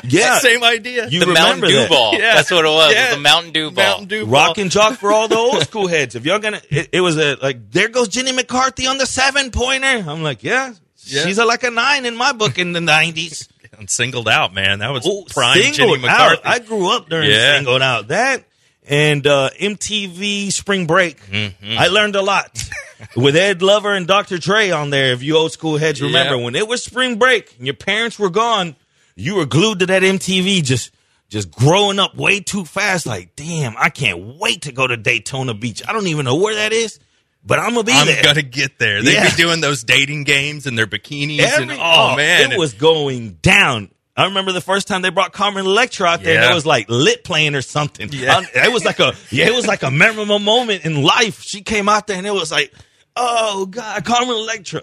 Yeah, 0.04 0.38
Same 0.38 0.62
idea. 0.64 1.08
You 1.08 1.20
the 1.20 1.26
Mountain 1.26 1.68
Dew 1.68 1.76
that. 1.76 1.88
ball. 1.88 2.12
Yeah. 2.14 2.34
That's 2.36 2.50
what 2.50 2.64
it 2.64 2.68
was. 2.68 2.92
Yeah. 2.92 3.14
The 3.14 3.20
Mountain 3.20 3.52
Dew 3.52 3.70
ball. 3.70 3.84
Mountain 3.84 4.08
Dew 4.08 4.24
Rock 4.26 4.56
ball. 4.56 4.62
and 4.62 4.70
jock 4.70 4.98
for 4.98 5.12
all 5.12 5.28
the 5.28 5.36
old 5.36 5.60
school 5.66 5.86
heads. 5.86 6.14
If 6.14 6.24
y'all 6.26 6.38
gonna, 6.38 6.60
it, 6.70 6.88
it 6.92 7.00
was 7.00 7.16
a 7.18 7.36
like 7.36 7.70
there 7.70 7.88
goes 7.88 8.08
Jenny 8.08 8.32
McCarthy 8.32 8.86
on 8.86 8.98
the 8.98 9.06
seven 9.06 9.50
pointer. 9.50 9.86
I'm 9.86 10.22
like, 10.22 10.42
yeah, 10.42 10.72
Yeah. 11.04 11.22
she's 11.24 11.38
a, 11.38 11.44
like 11.44 11.62
a 11.62 11.70
nine 11.70 12.04
in 12.06 12.16
my 12.16 12.32
book 12.32 12.58
in 12.58 12.72
the 12.72 12.80
nineties. 12.80 13.48
And 13.78 13.88
singled 13.88 14.28
out, 14.28 14.52
man. 14.52 14.80
That 14.80 14.90
was 14.90 15.06
Oh, 15.06 15.24
prime 15.30 15.56
Jenny 15.56 15.72
singled 15.72 16.00
McCarthy. 16.02 16.42
out. 16.44 16.46
I 16.54 16.58
grew 16.58 16.90
up 16.94 17.08
during 17.08 17.30
Yeah. 17.30 17.56
singled 17.56 17.80
out 17.80 18.08
that 18.08 18.44
and 18.86 19.26
uh, 19.26 19.48
MTV 19.58 20.52
Spring 20.52 20.86
Break. 20.86 21.20
Mm-hmm. 21.26 21.78
I 21.78 21.86
learned 21.86 22.16
a 22.16 22.20
lot 22.20 22.62
with 23.16 23.36
Ed 23.36 23.62
Lover 23.62 23.92
and 23.94 24.06
Dr. 24.06 24.36
Dre 24.38 24.70
on 24.70 24.90
there. 24.90 25.12
If 25.12 25.22
you 25.22 25.36
old 25.36 25.52
school 25.52 25.78
heads 25.78 26.02
remember 26.02 26.36
Yeah. 26.36 26.44
when 26.44 26.56
it 26.56 26.66
was 26.68 26.82
Spring 26.82 27.16
Break 27.16 27.54
and 27.58 27.66
your 27.66 27.76
parents 27.76 28.18
were 28.18 28.28
gone, 28.28 28.76
you 29.20 29.36
were 29.36 29.46
glued 29.46 29.78
to 29.80 29.86
that 29.86 30.02
MTV 30.02 30.62
just. 30.64 30.90
Just 31.28 31.52
growing 31.52 32.00
up 32.00 32.16
way 32.16 32.40
too 32.40 32.64
fast, 32.64 33.06
like 33.06 33.36
damn, 33.36 33.76
I 33.78 33.88
can't 33.88 34.36
wait 34.40 34.62
to 34.62 34.72
go 34.72 34.84
to 34.88 34.96
Daytona 34.96 35.54
Beach. 35.54 35.80
I 35.86 35.92
don't 35.92 36.08
even 36.08 36.24
know 36.24 36.34
where 36.34 36.56
that 36.56 36.72
is, 36.72 36.98
but 37.46 37.60
I'm 37.60 37.70
gonna 37.74 37.84
be 37.84 37.92
I'm 37.92 38.04
there. 38.08 38.20
gonna 38.20 38.42
get 38.42 38.80
there. 38.80 39.00
They'd 39.00 39.12
Yeah. 39.12 39.30
be 39.30 39.36
doing 39.36 39.60
those 39.60 39.84
dating 39.84 40.24
games 40.24 40.66
in 40.66 40.74
their 40.74 40.88
bikinis, 40.88 41.38
and 41.44 41.70
Every- 41.70 41.76
oh, 41.76 42.08
oh 42.14 42.16
man, 42.16 42.50
it 42.50 42.58
was 42.58 42.72
going 42.72 43.34
down. 43.42 43.92
I 44.16 44.24
remember 44.24 44.50
the 44.50 44.60
first 44.60 44.88
time 44.88 45.02
they 45.02 45.10
brought 45.10 45.30
Carmen 45.32 45.66
Electra 45.66 46.08
out 46.08 46.24
there, 46.24 46.42
and 46.42 46.50
it 46.50 46.52
was 46.52 46.66
like 46.66 46.86
lit 46.90 47.22
playing 47.22 47.54
or 47.54 47.62
something. 47.62 48.08
Yeah. 48.12 48.42
I- 48.56 48.66
it 48.66 48.72
was 48.72 48.84
like 48.84 48.98
a 48.98 49.14
yeah, 49.30 49.46
it 49.46 49.54
was 49.54 49.68
like 49.68 49.84
a 49.84 49.90
memorable 49.92 50.40
moment 50.40 50.84
in 50.84 51.00
life. 51.00 51.44
She 51.44 51.60
came 51.62 51.88
out 51.88 52.08
there, 52.08 52.16
and 52.18 52.26
it 52.26 52.34
was 52.34 52.50
like, 52.50 52.74
oh 53.14 53.66
god, 53.66 54.04
Carmen 54.04 54.34
Electra. 54.34 54.82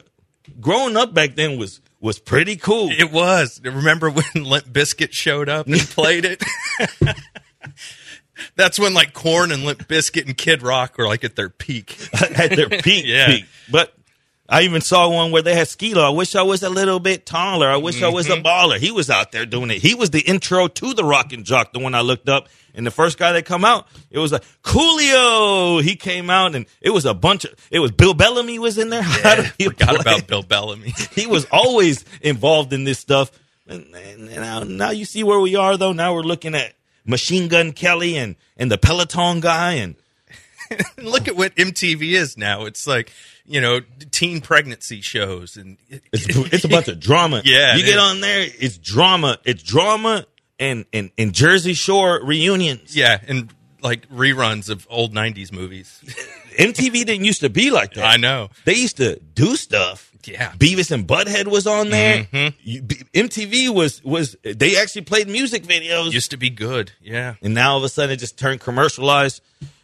Growing 0.61 0.95
up 0.95 1.13
back 1.13 1.35
then 1.35 1.57
was 1.57 1.81
was 1.99 2.19
pretty 2.19 2.55
cool. 2.55 2.89
It 2.91 3.11
was. 3.11 3.59
Remember 3.63 4.09
when 4.09 4.25
Limp 4.35 4.67
Bizkit 4.67 5.09
showed 5.11 5.49
up 5.49 5.67
and 5.67 5.79
played 5.79 6.25
it? 6.25 6.43
That's 8.55 8.77
when 8.77 8.93
like 8.93 9.13
Korn 9.13 9.51
and 9.51 9.63
Limp 9.63 9.87
Bizkit 9.87 10.25
and 10.27 10.37
Kid 10.37 10.61
Rock 10.61 10.97
were 10.97 11.07
like 11.07 11.23
at 11.23 11.35
their 11.35 11.49
peak. 11.49 11.97
at 12.21 12.51
their 12.51 12.69
peak, 12.69 13.05
Yeah. 13.07 13.25
peak. 13.27 13.45
But 13.71 13.93
I 14.49 14.61
even 14.61 14.79
saw 14.81 15.09
one 15.09 15.31
where 15.31 15.41
they 15.41 15.55
had 15.55 15.67
Skee-Lo. 15.67 16.05
I 16.05 16.09
wish 16.09 16.33
I 16.35 16.41
was 16.41 16.63
a 16.63 16.69
little 16.69 16.99
bit 16.99 17.25
taller. 17.25 17.67
I 17.67 17.75
wish 17.77 18.01
I 18.01 18.07
was 18.07 18.27
a 18.29 18.33
Mm-hmm. 18.37 18.45
baller. 18.47 18.77
He 18.77 18.91
was 18.91 19.09
out 19.09 19.31
there 19.33 19.45
doing 19.45 19.71
it. 19.71 19.79
He 19.81 19.93
was 19.93 20.09
the 20.11 20.21
intro 20.21 20.67
to 20.69 20.93
the 20.93 21.03
Rock 21.03 21.33
and 21.33 21.43
Jock, 21.43 21.73
the 21.73 21.79
one 21.79 21.93
I 21.93 22.01
looked 22.01 22.29
up. 22.29 22.47
And 22.73 22.85
the 22.85 22.91
first 22.91 23.17
guy 23.17 23.31
that 23.33 23.45
come 23.45 23.65
out, 23.65 23.87
it 24.11 24.19
was 24.19 24.31
like 24.31 24.43
Coolio. 24.63 25.81
He 25.83 25.95
came 25.95 26.29
out 26.29 26.55
and 26.55 26.65
it 26.81 26.91
was 26.91 27.05
a 27.05 27.13
bunch 27.13 27.45
of, 27.45 27.53
it 27.71 27.79
was 27.79 27.91
Bill 27.91 28.13
Bellamy 28.13 28.59
was 28.59 28.77
in 28.77 28.89
there. 28.89 29.03
He 29.57 29.65
Forgot 29.65 29.89
play? 29.89 29.97
about 29.99 30.27
Bill 30.27 30.43
Bellamy. 30.43 30.93
he 31.11 31.27
was 31.27 31.45
always 31.51 32.05
involved 32.21 32.73
in 32.73 32.83
this 32.83 32.99
stuff. 32.99 33.31
And, 33.67 33.93
and 33.95 34.25
now, 34.35 34.63
now 34.63 34.91
you 34.91 35.05
see 35.05 35.23
where 35.23 35.39
we 35.39 35.55
are, 35.55 35.75
though. 35.75 35.91
Now 35.91 36.13
we're 36.13 36.21
looking 36.21 36.55
at 36.55 36.73
Machine 37.05 37.47
Gun 37.49 37.73
Kelly 37.73 38.15
and, 38.17 38.35
and 38.55 38.71
the 38.71 38.77
Peloton 38.77 39.39
guy 39.41 39.73
and 39.73 39.95
And 40.69 40.85
look 41.07 41.27
at 41.27 41.35
what 41.35 41.55
MTV 41.55 42.13
is 42.13 42.37
now. 42.37 42.65
It's 42.65 42.85
like 42.87 43.11
you 43.47 43.61
know 43.61 43.79
teen 44.11 44.41
pregnancy 44.41 45.01
shows 45.01 45.57
and 45.57 45.77
It's 45.89 46.25
it's 46.53 46.65
a 46.65 46.67
bunch 46.67 46.87
of 46.87 46.99
drama. 46.99 47.41
Yeah, 47.45 47.75
you 47.75 47.83
get 47.85 47.97
on 47.99 48.19
there, 48.21 48.45
it's 48.59 48.77
drama. 48.77 49.37
It's 49.45 49.63
drama 49.63 50.25
and 50.59 50.85
and 50.93 51.11
and 51.17 51.33
Jersey 51.33 51.73
Shore 51.73 52.19
reunions. 52.23 52.95
yeah, 52.95 53.19
and 53.27 53.53
like 53.81 54.07
reruns 54.09 54.69
of 54.69 54.85
old 54.89 55.13
'90s 55.13 55.51
movies. 55.51 56.01
MTV 56.57 57.05
didn't 57.05 57.23
used 57.25 57.41
to 57.41 57.49
be 57.49 57.69
like 57.71 57.93
that. 57.93 58.03
I 58.05 58.17
know. 58.17 58.49
They 58.65 58.73
used 58.75 58.97
to 58.97 59.17
do 59.19 59.55
stuff. 59.55 60.11
Yeah. 60.25 60.49
Mm-hmm. 60.49 60.57
Beavis 60.57 60.91
and 60.91 61.07
Butthead 61.07 61.47
was 61.47 61.67
on 61.67 61.89
there. 61.89 62.27
You- 62.63 62.81
B- 62.81 63.03
MTV 63.13 63.69
was 63.73 64.03
was 64.03 64.35
they 64.43 64.75
actually 64.77 65.03
played 65.03 65.29
music 65.29 65.63
videos, 65.63 66.11
Used 66.11 66.31
to 66.31 66.37
be 66.37 66.49
good. 66.49 66.91
Yeah, 67.01 67.35
and 67.41 67.53
now 67.53 67.71
all 67.73 67.77
of 67.77 67.83
a 67.83 67.89
sudden 67.89 68.11
it 68.11 68.17
just 68.17 68.37
turned 68.37 68.59
commercialized. 68.59 69.41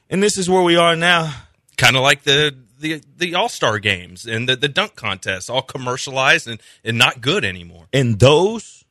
And 0.09 0.21
this 0.21 0.37
is 0.37 0.49
where 0.49 0.61
we 0.63 0.75
are 0.75 0.95
now. 0.95 1.33
kind 1.77 1.95
of 1.95 2.01
like 2.03 2.23
the 2.23 2.55
the 2.83 3.01
the 3.17 3.33
All 3.33 3.49
Star 3.49 3.79
games 3.79 4.25
and 4.27 4.47
the, 4.47 4.55
the 4.55 4.67
dunk 4.69 4.95
contests, 4.95 5.49
all 5.49 5.63
commercialized 5.63 6.47
and, 6.47 6.61
and 6.83 6.97
not 6.99 7.21
good 7.21 7.43
anymore. 7.43 7.87
and 7.91 8.19
those 8.19 8.85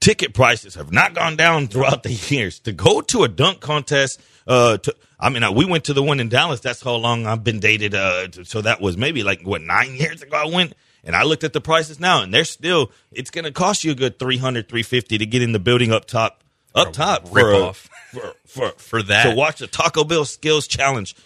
ticket 0.00 0.34
prices 0.34 0.74
have 0.76 0.92
not 0.92 1.14
gone 1.14 1.36
down 1.36 1.66
throughout 1.66 2.02
the 2.04 2.12
years. 2.12 2.60
To 2.60 2.72
go 2.72 3.00
to 3.00 3.24
a 3.24 3.28
dunk 3.28 3.60
contest, 3.60 4.20
uh, 4.46 4.76
to, 4.78 4.94
I 5.18 5.30
mean, 5.30 5.42
uh, 5.42 5.50
we 5.50 5.64
went 5.64 5.84
to 5.84 5.94
the 5.94 6.02
one 6.02 6.20
in 6.20 6.28
Dallas. 6.28 6.60
That's 6.60 6.82
how 6.82 6.94
long 6.94 7.26
I've 7.26 7.42
been 7.42 7.58
dated. 7.60 7.94
Uh, 7.94 8.30
so 8.44 8.60
that 8.60 8.80
was 8.80 8.96
maybe 8.96 9.22
like 9.24 9.42
what 9.42 9.62
nine 9.62 9.94
years 9.96 10.22
ago. 10.22 10.36
I 10.36 10.46
went 10.54 10.74
and 11.02 11.16
I 11.16 11.22
looked 11.24 11.42
at 11.44 11.52
the 11.54 11.60
prices 11.60 11.98
now, 11.98 12.22
and 12.22 12.32
they're 12.32 12.44
still. 12.44 12.92
It's 13.10 13.30
going 13.30 13.44
to 13.46 13.52
cost 13.52 13.82
you 13.84 13.92
a 13.92 13.94
good 13.94 14.18
300 14.18 14.68
350 14.68 15.18
to 15.18 15.26
get 15.26 15.42
in 15.42 15.52
the 15.52 15.58
building 15.58 15.92
up 15.92 16.04
top. 16.04 16.42
Up 16.74 16.92
top 16.92 17.26
for, 17.28 17.50
a- 17.52 17.72
for 17.72 18.34
for 18.46 18.70
For 18.76 19.02
that. 19.04 19.30
to 19.30 19.34
watch 19.34 19.60
the 19.60 19.66
Taco 19.66 20.04
Bell 20.04 20.26
Skills 20.26 20.66
Challenge. 20.66 21.16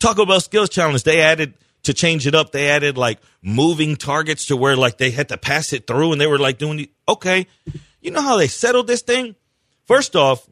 Taco 0.00 0.26
Bell 0.26 0.40
Skills 0.40 0.70
Challenge. 0.70 1.02
They 1.02 1.20
added 1.20 1.54
to 1.84 1.94
change 1.94 2.26
it 2.26 2.34
up. 2.34 2.52
They 2.52 2.68
added 2.68 2.98
like 2.98 3.20
moving 3.42 3.96
targets 3.96 4.46
to 4.46 4.56
where 4.56 4.76
like 4.76 4.98
they 4.98 5.10
had 5.10 5.28
to 5.28 5.38
pass 5.38 5.72
it 5.72 5.86
through, 5.86 6.12
and 6.12 6.20
they 6.20 6.26
were 6.26 6.38
like 6.38 6.58
doing 6.58 6.78
the 6.78 6.90
okay. 7.08 7.46
You 8.00 8.10
know 8.10 8.22
how 8.22 8.36
they 8.36 8.48
settled 8.48 8.86
this 8.86 9.02
thing? 9.02 9.36
First 9.84 10.16
off, 10.16 10.48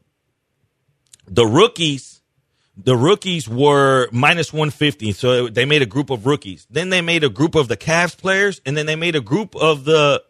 the 1.26 1.46
rookies, 1.46 2.20
the 2.76 2.96
rookies 2.96 3.48
were 3.48 4.08
minus 4.12 4.52
150. 4.52 5.12
So 5.12 5.48
they 5.48 5.64
made 5.64 5.82
a 5.82 5.86
group 5.86 6.10
of 6.10 6.26
rookies. 6.26 6.66
Then 6.70 6.90
they 6.90 7.00
made 7.00 7.24
a 7.24 7.28
group 7.28 7.54
of 7.54 7.68
the 7.68 7.76
Cavs 7.76 8.16
players, 8.16 8.60
and 8.66 8.76
then 8.76 8.86
they 8.86 8.96
made 8.96 9.16
a 9.16 9.20
group 9.20 9.56
of 9.56 9.84
the 9.84 10.22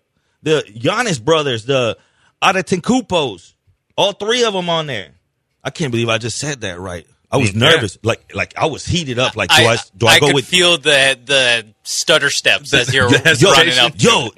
the 0.43 0.65
Giannis 0.75 1.23
brothers, 1.23 1.65
the 1.65 1.99
Adetokounmpos. 2.43 3.55
All 3.97 4.13
three 4.13 4.45
of 4.45 4.53
them 4.53 4.71
on 4.71 4.87
there. 4.87 5.15
I 5.65 5.71
can't 5.71 5.91
believe 5.91 6.09
I 6.09 6.19
just 6.19 6.39
said 6.39 6.61
that 6.61 6.79
right. 6.79 7.07
I 7.31 7.37
was 7.37 7.53
Yeah. 7.53 7.59
nervous, 7.71 7.99
like 8.03 8.35
like 8.35 8.55
I 8.57 8.67
was 8.67 8.87
heated 8.87 9.19
up. 9.19 9.37
Like, 9.37 9.51
do 9.51 9.57
I, 9.57 9.77
do 9.97 10.07
I, 10.07 10.13
I 10.13 10.21
go 10.21 10.27
could 10.27 10.35
with 10.35 10.47
feel 10.47 10.79
the 10.79 11.19
the 11.25 11.67
stutter 11.83 12.31
steps 12.31 12.73
as 12.73 12.93
you're 12.95 13.11
yo, 13.39 13.53
running 13.53 13.79
up. 13.79 13.93
yo, 13.97 14.31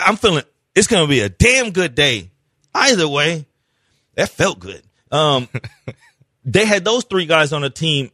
I'm 0.00 0.16
feeling 0.16 0.44
it's 0.74 0.86
gonna 0.86 1.08
be 1.08 1.20
a 1.20 1.28
damn 1.28 1.70
good 1.72 1.94
day. 1.94 2.30
Either 2.74 3.08
way, 3.08 3.46
that 4.14 4.28
felt 4.28 4.60
good. 4.60 4.82
Um, 5.10 5.48
they 6.44 6.64
had 6.64 6.84
those 6.84 7.04
three 7.04 7.26
guys 7.26 7.52
on 7.52 7.62
the 7.62 7.70
team. 7.70 8.10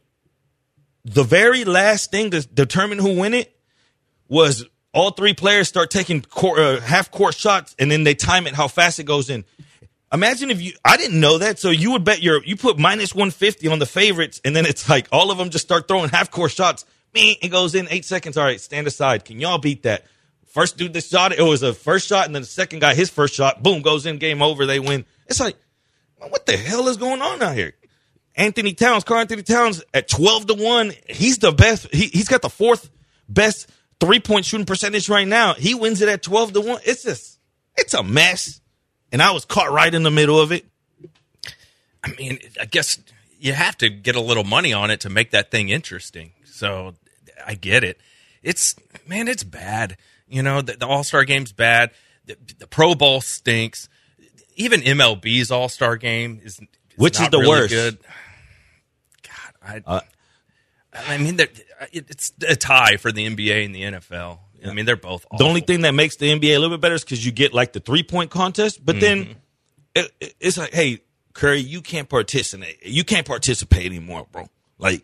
The 1.03 1.23
very 1.23 1.65
last 1.65 2.09
thing 2.09 2.31
to 2.31 2.41
determine 2.41 2.97
who 2.97 3.19
win 3.19 3.35
it 3.35 3.55
was 4.27 4.65
all 4.91 5.11
three 5.11 5.35
players 5.35 5.67
start 5.67 5.91
taking 5.91 6.21
court, 6.23 6.57
uh, 6.57 6.79
half 6.79 7.11
court 7.11 7.35
shots, 7.35 7.75
and 7.77 7.91
then 7.91 8.03
they 8.05 8.15
time 8.15 8.47
it 8.47 8.55
how 8.55 8.67
fast 8.67 8.97
it 8.99 9.03
goes 9.03 9.29
in. 9.29 9.45
Imagine 10.15 10.49
if 10.49 10.61
you, 10.61 10.71
I 10.83 10.97
didn't 10.97 11.19
know 11.19 11.37
that. 11.37 11.59
So 11.59 11.69
you 11.69 11.91
would 11.91 12.03
bet 12.03 12.23
your, 12.23 12.43
you 12.43 12.55
put 12.55 12.79
minus 12.79 13.13
150 13.13 13.67
on 13.67 13.79
the 13.79 13.85
favorites, 13.85 14.41
and 14.43 14.55
then 14.55 14.65
it's 14.65 14.89
like 14.89 15.07
all 15.11 15.29
of 15.29 15.37
them 15.37 15.49
just 15.49 15.65
start 15.65 15.87
throwing 15.87 16.09
half 16.09 16.31
court 16.31 16.51
shots. 16.51 16.85
Me, 17.13 17.37
it 17.41 17.49
goes 17.49 17.75
in 17.75 17.87
eight 17.89 18.05
seconds. 18.05 18.37
All 18.37 18.45
right, 18.45 18.59
stand 18.59 18.87
aside. 18.87 19.25
Can 19.25 19.39
y'all 19.39 19.57
beat 19.57 19.83
that? 19.83 20.05
First 20.47 20.77
dude 20.77 20.93
that 20.93 21.03
shot 21.03 21.33
it, 21.33 21.39
it 21.39 21.43
was 21.43 21.63
a 21.63 21.73
first 21.73 22.07
shot, 22.07 22.25
and 22.25 22.33
then 22.33 22.43
the 22.43 22.47
second 22.47 22.79
guy, 22.79 22.95
his 22.95 23.09
first 23.09 23.33
shot, 23.33 23.61
boom, 23.61 23.81
goes 23.81 24.05
in, 24.05 24.17
game 24.17 24.41
over, 24.41 24.65
they 24.65 24.79
win. 24.79 25.05
It's 25.27 25.41
like, 25.41 25.57
what 26.17 26.45
the 26.45 26.55
hell 26.55 26.87
is 26.87 26.95
going 26.95 27.21
on 27.21 27.43
out 27.43 27.55
here? 27.55 27.73
Anthony 28.35 28.73
Towns, 28.73 29.03
Karl-Anthony 29.03 29.43
Towns 29.43 29.83
at 29.93 30.07
12 30.07 30.47
to 30.47 30.53
1. 30.53 30.93
He's 31.09 31.39
the 31.39 31.51
best. 31.51 31.93
He, 31.93 32.07
he's 32.07 32.29
got 32.29 32.41
the 32.41 32.49
fourth 32.49 32.89
best 33.27 33.69
three 33.99 34.19
point 34.19 34.45
shooting 34.45 34.65
percentage 34.65 35.09
right 35.09 35.27
now. 35.27 35.53
He 35.55 35.75
wins 35.75 36.01
it 36.01 36.09
at 36.09 36.23
12 36.23 36.53
to 36.53 36.61
1. 36.61 36.81
It's 36.85 37.03
just, 37.03 37.39
it's 37.75 37.93
a 37.93 38.03
mess. 38.03 38.61
And 39.11 39.21
I 39.21 39.31
was 39.31 39.45
caught 39.45 39.71
right 39.71 39.93
in 39.93 40.03
the 40.03 40.11
middle 40.11 40.39
of 40.39 40.51
it. 40.51 40.65
I 42.03 42.09
mean, 42.17 42.39
I 42.59 42.65
guess 42.65 42.99
you 43.39 43.53
have 43.53 43.77
to 43.79 43.89
get 43.89 44.15
a 44.15 44.21
little 44.21 44.43
money 44.43 44.73
on 44.73 44.91
it 44.91 45.01
to 45.01 45.09
make 45.09 45.31
that 45.31 45.51
thing 45.51 45.69
interesting. 45.69 46.31
So 46.45 46.95
I 47.45 47.55
get 47.55 47.83
it. 47.83 47.99
It's 48.43 48.75
man, 49.07 49.27
it's 49.27 49.43
bad. 49.43 49.97
You 50.27 50.43
know, 50.43 50.61
the, 50.61 50.73
the 50.73 50.87
All 50.87 51.03
Star 51.03 51.23
game's 51.23 51.51
bad. 51.51 51.91
The, 52.25 52.37
the 52.59 52.67
Pro 52.67 52.95
Bowl 52.95 53.21
stinks. 53.21 53.89
Even 54.55 54.81
MLB's 54.81 55.51
All 55.51 55.69
Star 55.69 55.97
game 55.97 56.39
is, 56.43 56.59
is 56.59 56.67
Which 56.95 57.19
is 57.19 57.29
the 57.29 57.37
really 57.39 57.49
worst? 57.49 57.69
Good. 57.73 57.97
God, 59.23 59.83
I. 59.87 59.91
Uh, 59.95 59.99
I 61.07 61.17
mean, 61.17 61.39
it- 61.39 61.61
it's 61.91 62.31
a 62.47 62.55
tie 62.55 62.95
for 62.97 63.11
the 63.11 63.25
NBA 63.27 63.65
and 63.65 63.75
the 63.75 63.81
NFL. 63.83 64.39
I 64.67 64.73
mean, 64.73 64.85
they're 64.85 64.95
both. 64.95 65.25
The 65.37 65.43
only 65.43 65.61
thing 65.61 65.81
that 65.81 65.93
makes 65.93 66.15
the 66.17 66.31
NBA 66.31 66.55
a 66.55 66.59
little 66.59 66.75
bit 66.77 66.81
better 66.81 66.95
is 66.95 67.03
because 67.03 67.25
you 67.25 67.31
get 67.31 67.53
like 67.53 67.73
the 67.73 67.79
three 67.79 68.03
point 68.03 68.31
contest, 68.31 68.83
but 68.85 68.99
then 68.99 69.23
mm-hmm. 69.23 69.31
it, 69.95 70.11
it- 70.19 70.35
it's 70.39 70.57
like, 70.57 70.73
hey, 70.73 71.01
Curry, 71.33 71.59
you 71.59 71.81
can't 71.81 72.07
participate. 72.07 72.83
You 72.85 73.03
can't 73.03 73.27
participate 73.27 73.85
anymore, 73.85 74.25
bro. 74.31 74.47
Like, 74.77 75.03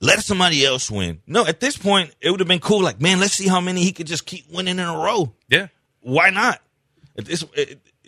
let 0.00 0.20
somebody 0.20 0.64
else 0.64 0.90
win. 0.90 1.20
No, 1.26 1.46
at 1.46 1.60
this 1.60 1.76
point, 1.76 2.14
it 2.20 2.30
would 2.30 2.40
have 2.40 2.48
been 2.48 2.60
cool. 2.60 2.82
Like, 2.82 3.00
man, 3.00 3.20
let's 3.20 3.34
see 3.34 3.48
how 3.48 3.60
many 3.60 3.82
he 3.82 3.92
could 3.92 4.06
just 4.06 4.26
keep 4.26 4.50
winning 4.50 4.78
in 4.78 4.84
a 4.84 4.96
row. 4.96 5.32
yeah, 5.48 5.68
Why 6.00 6.30
not? 6.30 6.60
If, 7.14 7.24
this, 7.26 7.44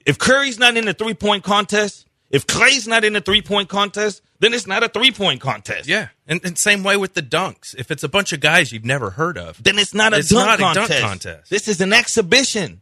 if 0.06 0.18
Curry's 0.18 0.58
not 0.58 0.76
in 0.76 0.86
the 0.86 0.94
three 0.94 1.14
point 1.14 1.44
contest, 1.44 2.06
if 2.34 2.46
Clay's 2.46 2.88
not 2.88 3.04
in 3.04 3.14
a 3.16 3.20
three 3.20 3.40
point 3.42 3.68
contest, 3.68 4.20
then 4.40 4.52
it's 4.52 4.66
not 4.66 4.82
a 4.82 4.88
three 4.88 5.12
point 5.12 5.40
contest. 5.40 5.88
yeah, 5.88 6.08
and, 6.26 6.40
and 6.44 6.58
same 6.58 6.82
way 6.82 6.96
with 6.96 7.14
the 7.14 7.22
dunks. 7.22 7.74
If 7.78 7.90
it's 7.90 8.02
a 8.02 8.08
bunch 8.08 8.32
of 8.32 8.40
guys 8.40 8.72
you've 8.72 8.84
never 8.84 9.10
heard 9.10 9.38
of, 9.38 9.62
Then 9.62 9.78
it's 9.78 9.94
not 9.94 10.12
a, 10.12 10.18
It's 10.18 10.30
dunk, 10.30 10.46
not 10.46 10.58
a 10.58 10.62
dunk 10.62 10.76
contest. 10.76 11.02
contest. 11.02 11.50
This 11.50 11.68
is 11.68 11.80
an 11.80 11.92
exhibition. 11.92 12.80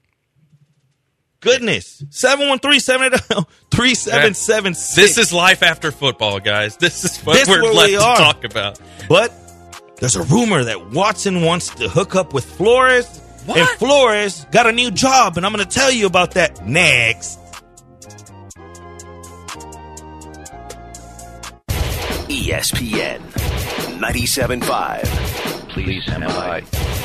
Goodness. 1.41 2.03
713-780-3776. 3.73 4.95
This 4.95 5.19
is 5.19 5.33
life 5.33 5.63
after 5.63 5.91
football, 5.91 6.41
guys. 6.41 6.77
This 6.77 7.05
is 7.05 7.19
what 7.21 7.35
This 7.35 7.49
we're 7.49 7.63
left 7.73 7.91
we 7.91 7.97
to 7.97 8.03
talk 8.03 8.45
about. 8.45 8.81
But 9.09 9.33
there's 9.99 10.17
a 10.17 10.23
rumor 10.23 10.65
that 10.65 10.91
Watson 10.91 11.43
wants 11.43 11.71
to 11.77 11.89
hook 11.89 12.15
up 12.17 12.33
with 12.33 12.45
Flores. 12.45 13.21
What? 13.45 13.59
And 13.59 13.69
Flores 13.71 14.47
got 14.53 14.67
a 14.69 14.73
new 14.73 14.91
job, 14.93 15.37
and 15.37 15.45
I'm 15.45 15.53
going 15.53 15.67
to 15.67 15.71
tell 15.71 15.91
you 15.91 16.07
about 16.07 16.33
that 16.33 16.65
next. 16.67 17.39
ESPN 22.43 23.21
97.5. 24.01 25.69
Please 25.69 26.03
stand 26.03 26.25
by. 26.25 26.61
This 26.61 27.02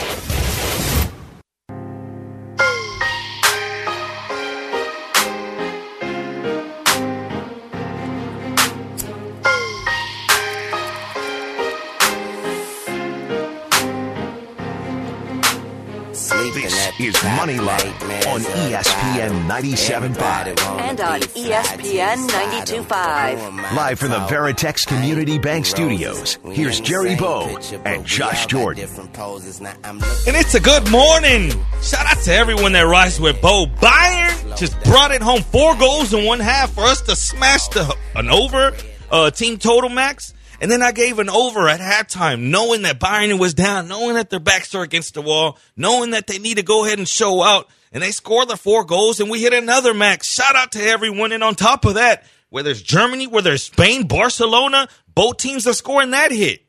is 17.00 17.16
Moneyline 17.16 17.94
on 18.28 18.42
ESPN 18.42 19.48
97.5. 19.48 20.58
And 20.80 21.00
on 21.00 21.20
ESPN 21.22 22.28
92.5. 22.28 23.76
Live 23.76 24.00
from 24.00 24.10
the 24.10 24.18
Veritex 24.18 24.88
Community 24.88 25.38
Bank 25.38 25.68
Studios, 25.68 26.40
here's 26.52 26.80
Jerry 26.80 27.16
Bo 27.16 27.56
and 27.86 28.04
Josh 28.04 28.48
Jordan. 28.48 28.90
And 28.90 30.36
it's 30.36 30.56
a 30.56 30.60
good 30.60 30.90
morning. 30.90 31.52
Shout 31.84 32.08
out 32.08 32.18
to 32.24 32.34
everyone 32.34 32.74
that 32.74 32.88
rides 32.88 33.20
with 33.20 33.40
Bo. 33.44 33.68
Bayern 33.68 34.58
just 34.58 34.82
brought 34.84 35.12
it 35.12 35.22
home. 35.22 35.44
Four 35.44 35.76
goals 35.76 36.14
in 36.16 36.26
one 36.26 36.40
half 36.40 36.74
for 36.74 36.82
us 36.82 37.02
to 37.02 37.16
smash 37.16 37.68
the 37.68 37.96
an 38.16 38.30
over 38.30 38.76
uh, 39.12 39.30
team 39.30 39.58
total 39.60 39.90
max. 39.90 40.34
And 40.60 40.72
then 40.72 40.82
I 40.82 40.91
gave 40.91 41.20
an 41.20 41.30
over 41.30 41.70
at 41.70 41.80
halftime, 41.80 42.50
knowing 42.50 42.82
that 42.82 43.00
Bayern 43.00 43.39
was 43.39 43.54
down, 43.54 43.88
knowing 43.88 44.15
that 44.15 44.30
their 44.30 44.39
backs 44.39 44.74
are 44.74 44.82
against 44.82 45.13
the 45.13 45.22
wall, 45.22 45.58
knowing 45.76 46.12
that 46.12 46.26
they 46.28 46.39
need 46.39 46.58
to 46.58 46.63
go 46.63 46.86
ahead 46.86 46.98
and 46.98 47.08
show 47.08 47.43
out. 47.43 47.70
And 47.91 48.04
they 48.04 48.12
score 48.12 48.46
the 48.46 48.58
four 48.58 48.84
goals, 48.84 49.20
and 49.20 49.30
we 49.30 49.41
hit 49.41 49.54
another 49.54 49.93
max. 49.93 50.28
Shout 50.34 50.56
out 50.56 50.72
to 50.74 50.82
everyone. 50.82 51.32
And 51.32 51.43
on 51.43 51.56
top 51.56 51.86
of 51.86 51.93
that, 51.93 52.26
whether 52.50 52.72
it's 52.72 52.82
Germany, 52.82 53.28
whether 53.28 53.54
it's 53.54 53.63
Spain, 53.63 54.08
Barcelona, 54.08 54.88
both 55.13 55.38
teams 55.38 55.67
are 55.67 55.74
scoring 55.74 56.12
that 56.12 56.32
hit. 56.32 56.65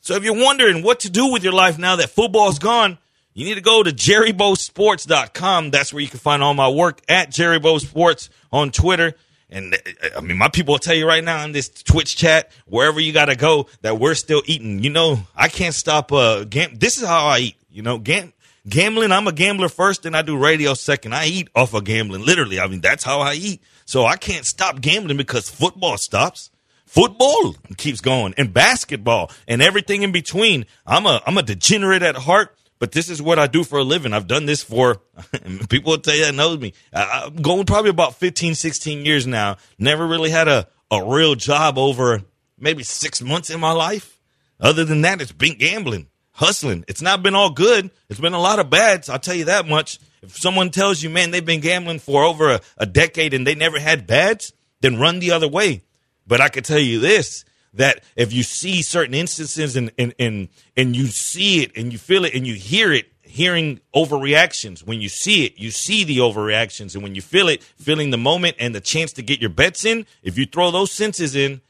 So 0.00 0.14
if 0.14 0.22
you're 0.22 0.34
wondering 0.34 0.82
what 0.82 1.00
to 1.00 1.10
do 1.10 1.32
with 1.32 1.42
your 1.42 1.52
life 1.52 1.78
now 1.78 1.96
that 1.96 2.10
football's 2.10 2.58
gone, 2.58 2.98
you 3.34 3.44
need 3.44 3.56
to 3.56 3.60
go 3.60 3.82
to 3.82 3.90
jerrybosports.com. 3.90 5.70
That's 5.70 5.92
where 5.92 6.00
you 6.00 6.08
can 6.08 6.20
find 6.20 6.42
all 6.42 6.54
my 6.54 6.68
work 6.68 7.02
at 7.08 7.30
Jerry 7.30 7.58
Bo 7.58 7.78
Sports 7.78 8.30
on 8.50 8.70
Twitter. 8.70 9.14
And 9.48 9.74
uh, 9.74 10.08
I 10.16 10.20
mean, 10.20 10.36
my 10.36 10.48
people 10.48 10.74
will 10.74 10.78
tell 10.78 10.94
you 10.94 11.06
right 11.06 11.22
now 11.22 11.44
in 11.44 11.52
this 11.52 11.68
Twitch 11.68 12.16
chat, 12.16 12.50
wherever 12.66 13.00
you 13.00 13.12
got 13.12 13.26
to 13.26 13.36
go, 13.36 13.68
that 13.82 13.98
we're 13.98 14.14
still 14.14 14.42
eating. 14.46 14.82
You 14.82 14.90
know, 14.90 15.20
I 15.36 15.48
can't 15.48 15.74
stop. 15.74 16.12
Uh, 16.12 16.44
gam- 16.44 16.76
this 16.76 16.98
is 16.98 17.06
how 17.06 17.26
I 17.26 17.38
eat. 17.38 17.56
You 17.70 17.82
know, 17.82 17.98
gam- 17.98 18.32
gambling. 18.68 19.12
I'm 19.12 19.28
a 19.28 19.32
gambler 19.32 19.68
first, 19.68 20.06
and 20.06 20.16
I 20.16 20.22
do 20.22 20.36
radio 20.36 20.74
second. 20.74 21.14
I 21.14 21.26
eat 21.26 21.48
off 21.54 21.74
of 21.74 21.84
gambling. 21.84 22.24
Literally, 22.24 22.58
I 22.60 22.66
mean, 22.66 22.80
that's 22.80 23.04
how 23.04 23.20
I 23.20 23.34
eat. 23.34 23.62
So 23.84 24.04
I 24.04 24.16
can't 24.16 24.44
stop 24.44 24.80
gambling 24.80 25.16
because 25.16 25.48
football 25.48 25.96
stops 25.96 26.50
football 26.86 27.54
keeps 27.76 28.00
going 28.00 28.32
and 28.38 28.54
basketball 28.54 29.30
and 29.46 29.60
everything 29.60 30.02
in 30.02 30.12
between. 30.12 30.64
I'm 30.86 31.04
a 31.06 31.20
I'm 31.26 31.36
a 31.36 31.42
degenerate 31.42 32.02
at 32.02 32.16
heart, 32.16 32.56
but 32.78 32.92
this 32.92 33.08
is 33.08 33.22
what 33.22 33.38
I 33.38 33.46
do 33.46 33.64
for 33.64 33.78
a 33.78 33.84
living. 33.84 34.12
I've 34.12 34.26
done 34.26 34.46
this 34.46 34.62
for 34.62 35.00
people 35.68 35.92
will 35.92 35.98
tell 35.98 36.14
you 36.14 36.24
that 36.24 36.34
knows 36.34 36.58
me. 36.58 36.72
I, 36.92 37.24
I'm 37.26 37.36
going 37.36 37.64
probably 37.66 37.90
about 37.90 38.16
15, 38.16 38.54
16 38.54 39.04
years 39.04 39.26
now. 39.26 39.56
Never 39.78 40.06
really 40.06 40.30
had 40.30 40.48
a 40.48 40.68
a 40.90 41.04
real 41.04 41.34
job 41.34 41.78
over 41.78 42.22
maybe 42.58 42.82
six 42.82 43.20
months 43.20 43.50
in 43.50 43.60
my 43.60 43.72
life. 43.72 44.20
Other 44.60 44.84
than 44.84 45.02
that, 45.02 45.20
it's 45.20 45.32
been 45.32 45.58
gambling. 45.58 46.08
hustling. 46.32 46.84
It's 46.86 47.02
not 47.02 47.22
been 47.22 47.34
all 47.34 47.50
good. 47.50 47.90
It's 48.08 48.20
been 48.20 48.34
a 48.34 48.40
lot 48.40 48.58
of 48.58 48.70
bads. 48.70 49.08
I'll 49.08 49.18
tell 49.18 49.34
you 49.34 49.46
that 49.46 49.66
much. 49.66 49.98
If 50.22 50.36
someone 50.36 50.70
tells 50.70 51.02
you, 51.02 51.08
man, 51.10 51.30
they've 51.30 51.44
been 51.44 51.60
gambling 51.60 51.98
for 51.98 52.24
over 52.24 52.50
a, 52.50 52.60
a 52.76 52.86
decade 52.86 53.32
and 53.32 53.46
they 53.46 53.54
never 53.54 53.78
had 53.78 54.06
bads, 54.06 54.52
then 54.80 54.98
run 54.98 55.18
the 55.18 55.30
other 55.32 55.48
way. 55.48 55.82
But 56.26 56.40
I 56.40 56.48
could 56.48 56.64
tell 56.64 56.78
you 56.78 57.00
this 57.00 57.45
that 57.76 58.02
if 58.16 58.32
you 58.32 58.42
see 58.42 58.82
certain 58.82 59.14
instances 59.14 59.76
and, 59.76 59.90
and, 59.98 60.14
and, 60.18 60.48
and 60.76 60.96
you 60.96 61.06
see 61.06 61.62
it 61.62 61.76
and 61.76 61.92
you 61.92 61.98
feel 61.98 62.24
it 62.24 62.34
and 62.34 62.46
you 62.46 62.54
hear 62.54 62.92
it, 62.92 63.06
hearing 63.22 63.80
overreactions. 63.94 64.86
When 64.86 65.00
you 65.00 65.08
see 65.08 65.44
it, 65.44 65.58
you 65.58 65.70
see 65.70 66.04
the 66.04 66.18
overreactions. 66.18 66.94
And 66.94 67.02
when 67.02 67.14
you 67.14 67.22
feel 67.22 67.48
it, 67.48 67.62
feeling 67.62 68.10
the 68.10 68.18
moment 68.18 68.56
and 68.58 68.74
the 68.74 68.80
chance 68.80 69.12
to 69.14 69.22
get 69.22 69.40
your 69.40 69.50
bets 69.50 69.84
in, 69.84 70.06
if 70.22 70.38
you 70.38 70.46
throw 70.46 70.70
those 70.70 70.90
senses 70.90 71.36
in, 71.36 71.60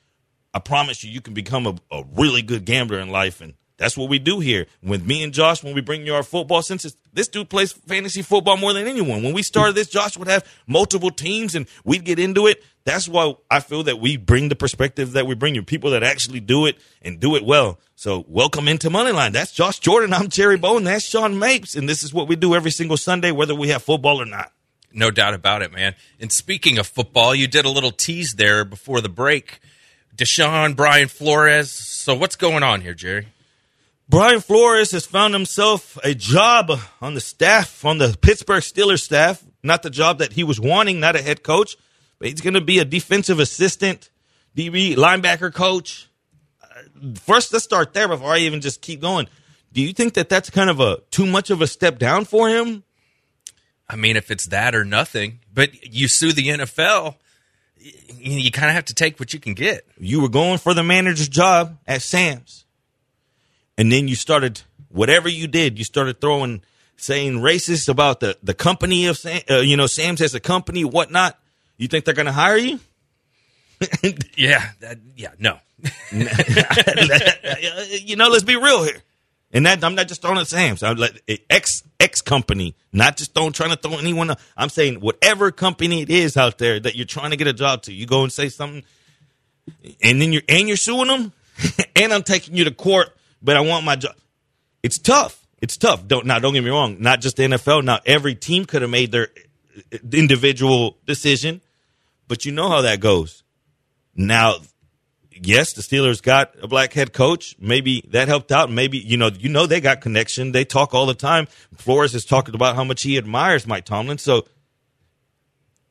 I 0.54 0.58
promise 0.58 1.02
you, 1.04 1.10
you 1.10 1.20
can 1.20 1.34
become 1.34 1.66
a, 1.66 1.74
a 1.90 2.04
really 2.14 2.42
good 2.42 2.64
gambler 2.64 2.98
in 2.98 3.10
life. 3.10 3.40
And 3.40 3.54
that's 3.78 3.96
what 3.96 4.08
we 4.08 4.18
do 4.18 4.40
here. 4.40 4.66
With 4.82 5.04
me 5.04 5.22
and 5.22 5.34
Josh, 5.34 5.62
when 5.62 5.74
we 5.74 5.82
bring 5.82 6.06
you 6.06 6.14
our 6.14 6.22
football 6.22 6.62
senses, 6.62 6.96
this 7.12 7.28
dude 7.28 7.50
plays 7.50 7.72
fantasy 7.72 8.22
football 8.22 8.56
more 8.56 8.72
than 8.72 8.86
anyone. 8.86 9.22
When 9.22 9.34
we 9.34 9.42
started 9.42 9.74
this, 9.74 9.88
Josh 9.88 10.16
would 10.16 10.28
have 10.28 10.46
multiple 10.66 11.10
teams 11.10 11.54
and 11.54 11.66
we'd 11.84 12.04
get 12.04 12.18
into 12.18 12.46
it. 12.46 12.62
That's 12.84 13.08
why 13.08 13.34
I 13.50 13.60
feel 13.60 13.82
that 13.82 13.98
we 14.00 14.16
bring 14.16 14.48
the 14.48 14.56
perspective 14.56 15.12
that 15.12 15.26
we 15.26 15.34
bring 15.34 15.54
you, 15.54 15.62
people 15.62 15.90
that 15.90 16.02
actually 16.02 16.40
do 16.40 16.66
it 16.66 16.78
and 17.02 17.20
do 17.20 17.36
it 17.36 17.44
well. 17.44 17.78
So 17.96 18.24
welcome 18.28 18.68
into 18.68 18.88
Moneyline. 18.88 19.32
That's 19.32 19.52
Josh 19.52 19.78
Jordan. 19.78 20.14
I'm 20.14 20.28
Jerry 20.28 20.56
Bone. 20.56 20.84
That's 20.84 21.04
Sean 21.04 21.38
Mapes. 21.38 21.76
And 21.76 21.88
this 21.88 22.02
is 22.02 22.14
what 22.14 22.28
we 22.28 22.36
do 22.36 22.54
every 22.54 22.70
single 22.70 22.96
Sunday, 22.96 23.30
whether 23.30 23.54
we 23.54 23.68
have 23.68 23.82
football 23.82 24.22
or 24.22 24.26
not. 24.26 24.52
No 24.92 25.10
doubt 25.10 25.34
about 25.34 25.60
it, 25.60 25.72
man. 25.72 25.94
And 26.18 26.32
speaking 26.32 26.78
of 26.78 26.86
football, 26.86 27.34
you 27.34 27.46
did 27.46 27.66
a 27.66 27.70
little 27.70 27.90
tease 27.90 28.34
there 28.34 28.64
before 28.64 29.02
the 29.02 29.10
break. 29.10 29.60
Deshaun, 30.16 30.74
Brian 30.74 31.08
Flores. 31.08 31.70
So 31.70 32.14
what's 32.14 32.36
going 32.36 32.62
on 32.62 32.80
here, 32.80 32.94
Jerry? 32.94 33.26
Brian 34.08 34.40
Flores 34.40 34.92
has 34.92 35.04
found 35.04 35.34
himself 35.34 35.98
a 36.04 36.14
job 36.14 36.70
on 37.00 37.14
the 37.14 37.20
staff, 37.20 37.84
on 37.84 37.98
the 37.98 38.16
Pittsburgh 38.20 38.62
Steelers 38.62 39.02
staff. 39.02 39.42
Not 39.62 39.82
the 39.82 39.90
job 39.90 40.18
that 40.18 40.32
he 40.32 40.44
was 40.44 40.60
wanting, 40.60 41.00
not 41.00 41.16
a 41.16 41.22
head 41.22 41.42
coach, 41.42 41.76
but 42.18 42.28
he's 42.28 42.40
going 42.40 42.54
to 42.54 42.60
be 42.60 42.78
a 42.78 42.84
defensive 42.84 43.40
assistant, 43.40 44.10
DB 44.56 44.94
linebacker 44.94 45.52
coach. 45.52 46.08
Uh, 46.62 47.14
First, 47.16 47.52
let's 47.52 47.64
start 47.64 47.94
there 47.94 48.06
before 48.06 48.32
I 48.32 48.38
even 48.38 48.60
just 48.60 48.80
keep 48.80 49.00
going. 49.00 49.26
Do 49.72 49.82
you 49.82 49.92
think 49.92 50.14
that 50.14 50.28
that's 50.28 50.50
kind 50.50 50.70
of 50.70 50.78
a 50.78 50.98
too 51.10 51.26
much 51.26 51.50
of 51.50 51.60
a 51.60 51.66
step 51.66 51.98
down 51.98 52.26
for 52.26 52.48
him? 52.48 52.84
I 53.88 53.96
mean, 53.96 54.16
if 54.16 54.30
it's 54.30 54.46
that 54.48 54.74
or 54.74 54.84
nothing, 54.84 55.40
but 55.52 55.84
you 55.84 56.06
sue 56.08 56.32
the 56.32 56.46
NFL, 56.48 57.16
you, 57.76 58.38
you 58.38 58.50
kind 58.50 58.68
of 58.68 58.74
have 58.74 58.86
to 58.86 58.94
take 58.94 59.18
what 59.18 59.32
you 59.32 59.40
can 59.40 59.54
get. 59.54 59.84
You 59.98 60.20
were 60.20 60.28
going 60.28 60.58
for 60.58 60.74
the 60.74 60.82
manager's 60.82 61.28
job 61.28 61.78
at 61.86 62.02
Sam's, 62.02 62.65
and 63.78 63.90
then 63.90 64.08
you 64.08 64.14
started 64.14 64.62
whatever 64.88 65.28
you 65.28 65.46
did. 65.46 65.78
You 65.78 65.84
started 65.84 66.20
throwing 66.20 66.62
saying 66.96 67.34
racist 67.34 67.88
about 67.88 68.20
the 68.20 68.36
the 68.42 68.54
company 68.54 69.06
of 69.06 69.18
Sam, 69.18 69.40
uh, 69.50 69.56
you 69.56 69.76
know 69.76 69.86
Sam's 69.86 70.20
as 70.20 70.34
a 70.34 70.40
company, 70.40 70.84
whatnot. 70.84 71.38
You 71.76 71.88
think 71.88 72.04
they're 72.04 72.14
going 72.14 72.26
to 72.26 72.32
hire 72.32 72.56
you? 72.56 72.80
Yeah, 74.36 74.64
that, 74.80 74.98
yeah, 75.16 75.32
no. 75.38 75.58
you 78.04 78.16
know, 78.16 78.28
let's 78.28 78.44
be 78.44 78.56
real 78.56 78.84
here. 78.84 79.02
And 79.52 79.66
that 79.66 79.84
I'm 79.84 79.94
not 79.94 80.08
just 80.08 80.22
throwing 80.22 80.38
at 80.38 80.48
Sam's. 80.48 80.82
I'm 80.82 80.96
like 80.96 81.22
X 81.48 81.82
X 82.00 82.20
company, 82.20 82.74
not 82.92 83.16
just 83.16 83.34
throwing 83.34 83.52
trying 83.52 83.70
to 83.70 83.76
throw 83.76 83.98
anyone. 83.98 84.30
Up. 84.30 84.40
I'm 84.56 84.68
saying 84.68 85.00
whatever 85.00 85.50
company 85.52 86.02
it 86.02 86.10
is 86.10 86.36
out 86.36 86.58
there 86.58 86.80
that 86.80 86.96
you're 86.96 87.06
trying 87.06 87.30
to 87.30 87.36
get 87.36 87.46
a 87.46 87.52
job 87.52 87.82
to, 87.82 87.92
you 87.92 88.06
go 88.06 88.22
and 88.22 88.32
say 88.32 88.48
something, 88.48 88.82
and 90.02 90.20
then 90.20 90.32
you're 90.32 90.42
and 90.48 90.68
you're 90.68 90.76
suing 90.76 91.08
them, 91.08 91.32
and 91.96 92.12
I'm 92.12 92.22
taking 92.22 92.56
you 92.56 92.64
to 92.64 92.70
court. 92.70 93.15
But 93.46 93.56
I 93.56 93.60
want 93.60 93.84
my 93.84 93.94
job. 93.94 94.16
It's 94.82 94.98
tough. 94.98 95.46
It's 95.62 95.76
tough. 95.76 96.04
Don't 96.08 96.26
now. 96.26 96.40
Don't 96.40 96.52
get 96.52 96.64
me 96.64 96.70
wrong. 96.70 96.96
Not 96.98 97.20
just 97.20 97.36
the 97.36 97.44
NFL. 97.44 97.84
Now 97.84 98.00
every 98.04 98.34
team 98.34 98.64
could 98.64 98.82
have 98.82 98.90
made 98.90 99.12
their 99.12 99.28
uh, 99.92 99.98
individual 100.12 100.98
decision, 101.06 101.60
but 102.26 102.44
you 102.44 102.50
know 102.50 102.68
how 102.68 102.80
that 102.80 102.98
goes. 102.98 103.44
Now 104.16 104.56
yes, 105.30 105.74
the 105.74 105.82
Steelers 105.82 106.20
got 106.20 106.56
a 106.60 106.66
black 106.66 106.92
head 106.92 107.12
coach. 107.12 107.54
Maybe 107.60 108.04
that 108.10 108.26
helped 108.26 108.50
out. 108.50 108.68
Maybe 108.68 108.98
you 108.98 109.16
know, 109.16 109.28
you 109.28 109.48
know, 109.48 109.66
they 109.66 109.80
got 109.80 110.00
connection. 110.00 110.50
They 110.50 110.64
talk 110.64 110.92
all 110.92 111.06
the 111.06 111.14
time. 111.14 111.46
Flores 111.76 112.14
has 112.14 112.24
talked 112.24 112.48
about 112.48 112.74
how 112.74 112.82
much 112.82 113.02
he 113.02 113.16
admires 113.16 113.64
Mike 113.64 113.84
Tomlin. 113.84 114.18
So 114.18 114.44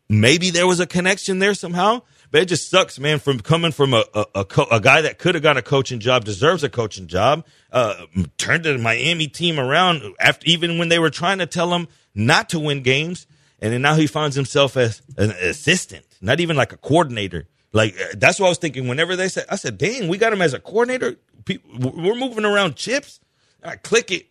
maybe 0.09 0.49
there 0.49 0.67
was 0.67 0.81
a 0.81 0.85
connection 0.85 1.39
there 1.39 1.53
somehow. 1.53 2.01
But 2.35 2.41
it 2.41 2.45
just 2.47 2.69
sucks, 2.69 2.99
man. 2.99 3.19
From 3.19 3.39
coming 3.39 3.71
from 3.71 3.93
a 3.93 4.03
a, 4.13 4.25
a, 4.35 4.43
co- 4.43 4.67
a 4.69 4.81
guy 4.81 4.99
that 4.99 5.19
could 5.19 5.35
have 5.35 5.41
got 5.41 5.55
a 5.55 5.61
coaching 5.61 6.01
job, 6.01 6.25
deserves 6.25 6.65
a 6.65 6.69
coaching 6.69 7.07
job, 7.07 7.45
uh, 7.71 8.07
turned 8.37 8.65
the 8.65 8.77
Miami 8.77 9.27
team 9.27 9.57
around 9.57 10.01
after 10.19 10.45
even 10.45 10.77
when 10.77 10.89
they 10.89 10.99
were 10.99 11.09
trying 11.09 11.37
to 11.37 11.45
tell 11.45 11.73
him 11.73 11.87
not 12.13 12.49
to 12.49 12.59
win 12.59 12.83
games, 12.83 13.25
and 13.61 13.71
then 13.71 13.81
now 13.81 13.95
he 13.95 14.05
finds 14.05 14.35
himself 14.35 14.75
as 14.75 15.01
an 15.15 15.31
assistant, 15.31 16.05
not 16.19 16.41
even 16.41 16.57
like 16.57 16.73
a 16.73 16.77
coordinator. 16.77 17.47
Like 17.71 17.95
uh, 17.97 18.15
that's 18.17 18.37
what 18.37 18.47
I 18.47 18.49
was 18.49 18.57
thinking. 18.57 18.89
Whenever 18.89 19.15
they 19.15 19.29
said, 19.29 19.45
I 19.49 19.55
said, 19.55 19.77
"Dang, 19.77 20.09
we 20.09 20.17
got 20.17 20.33
him 20.33 20.41
as 20.41 20.53
a 20.53 20.59
coordinator. 20.59 21.15
Pe- 21.45 21.59
We're 21.79 22.15
moving 22.15 22.43
around 22.43 22.75
chips." 22.75 23.21
I 23.63 23.77
click 23.77 24.11
it. 24.11 24.27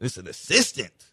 It's 0.00 0.16
an 0.16 0.26
assistant. 0.26 1.06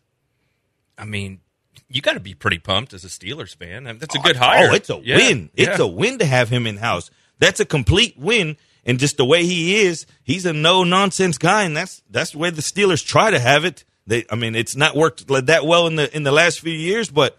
I 0.97 1.05
mean, 1.05 1.41
you 1.89 2.01
got 2.01 2.13
to 2.13 2.19
be 2.19 2.33
pretty 2.33 2.59
pumped 2.59 2.93
as 2.93 3.03
a 3.03 3.07
Steelers 3.07 3.55
fan. 3.55 3.87
I 3.87 3.91
mean, 3.91 3.99
That's 3.99 4.15
a 4.15 4.19
good 4.19 4.35
hire. 4.35 4.69
Oh, 4.71 4.73
it's 4.73 4.89
a 4.89 4.99
Yeah, 5.03 5.17
win. 5.17 5.49
It's 5.55 5.77
yeah. 5.79 5.85
a 5.85 5.87
win 5.87 6.17
to 6.19 6.25
have 6.25 6.49
him 6.49 6.65
in 6.65 6.77
house. 6.77 7.11
That's 7.39 7.59
a 7.59 7.65
complete 7.65 8.17
win. 8.17 8.57
And 8.85 8.99
just 8.99 9.17
the 9.17 9.25
way 9.25 9.43
he 9.43 9.81
is, 9.83 10.05
he's 10.23 10.45
a 10.45 10.53
no 10.53 10.83
nonsense 10.83 11.37
guy, 11.39 11.63
and 11.63 11.75
that's 11.75 12.03
that's 12.09 12.31
the 12.31 12.37
way 12.37 12.51
the 12.51 12.61
Steelers 12.61 13.03
try 13.05 13.31
to 13.31 13.39
have 13.39 13.65
it. 13.65 13.83
They, 14.05 14.25
I 14.29 14.35
mean, 14.35 14.53
it's 14.55 14.75
not 14.75 14.95
worked 14.95 15.27
that 15.27 15.65
well 15.65 15.87
in 15.87 15.95
the 15.95 16.15
in 16.15 16.21
the 16.23 16.31
last 16.31 16.59
few 16.59 16.71
years, 16.73 17.09
but 17.09 17.35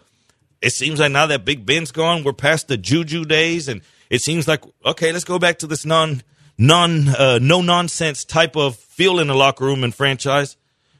it 0.61 0.71
seems 0.71 0.99
like 0.99 1.11
now 1.13 1.25
that 1.27 1.45
Big 1.45 1.65
Ben's 1.65 1.91
gone, 1.91 2.25
we're 2.25 2.33
past 2.33 2.67
the 2.67 2.75
juju 2.75 3.23
days, 3.23 3.69
and 3.69 3.81
it 4.09 4.21
seems 4.21 4.45
like 4.45 4.61
okay, 4.85 5.13
let's 5.13 5.23
go 5.23 5.39
back 5.39 5.59
to 5.59 5.67
this 5.67 5.85
non 5.85 6.21
non 6.57 7.07
uh, 7.09 7.39
no 7.41 7.61
nonsense 7.61 8.25
type 8.25 8.57
of 8.57 8.75
feel 8.75 9.19
in 9.19 9.27
the 9.27 9.35
locker 9.35 9.63
room 9.63 9.85
and 9.85 9.95
franchise. 9.95 10.57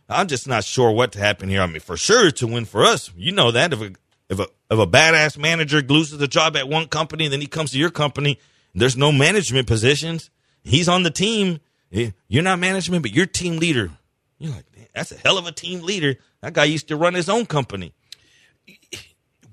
I'm 0.09 0.27
just 0.27 0.47
not 0.47 0.63
sure 0.63 0.91
what 0.91 1.11
to 1.13 1.19
happen 1.19 1.49
here. 1.49 1.61
I 1.61 1.65
mean, 1.67 1.79
for 1.81 1.97
sure 1.97 2.31
to 2.31 2.47
win 2.47 2.65
for 2.65 2.83
us, 2.85 3.11
you 3.17 3.31
know 3.31 3.51
that 3.51 3.73
if 3.73 3.81
a 3.81 3.91
if 4.29 4.39
a 4.39 4.47
if 4.69 4.79
a 4.79 4.87
badass 4.87 5.37
manager 5.37 5.81
loses 5.81 6.21
a 6.21 6.27
job 6.27 6.55
at 6.55 6.67
one 6.69 6.87
company, 6.87 7.27
then 7.27 7.41
he 7.41 7.47
comes 7.47 7.71
to 7.71 7.77
your 7.77 7.89
company, 7.89 8.39
there's 8.73 8.95
no 8.97 9.11
management 9.11 9.67
positions. 9.67 10.29
He's 10.63 10.87
on 10.89 11.03
the 11.03 11.11
team. 11.11 11.59
Eh, 11.91 12.11
You're 12.27 12.43
not 12.43 12.59
management, 12.59 13.01
but 13.01 13.11
you're 13.11 13.25
team 13.25 13.57
leader. 13.57 13.91
You're 14.39 14.51
like, 14.53 14.65
"Man, 14.75 14.87
that's 14.93 15.11
a 15.11 15.17
hell 15.17 15.37
of 15.37 15.47
a 15.47 15.51
team 15.51 15.81
leader. 15.81 16.17
That 16.41 16.53
guy 16.53 16.65
used 16.65 16.87
to 16.89 16.95
run 16.95 17.13
his 17.13 17.29
own 17.29 17.45
company. 17.45 17.93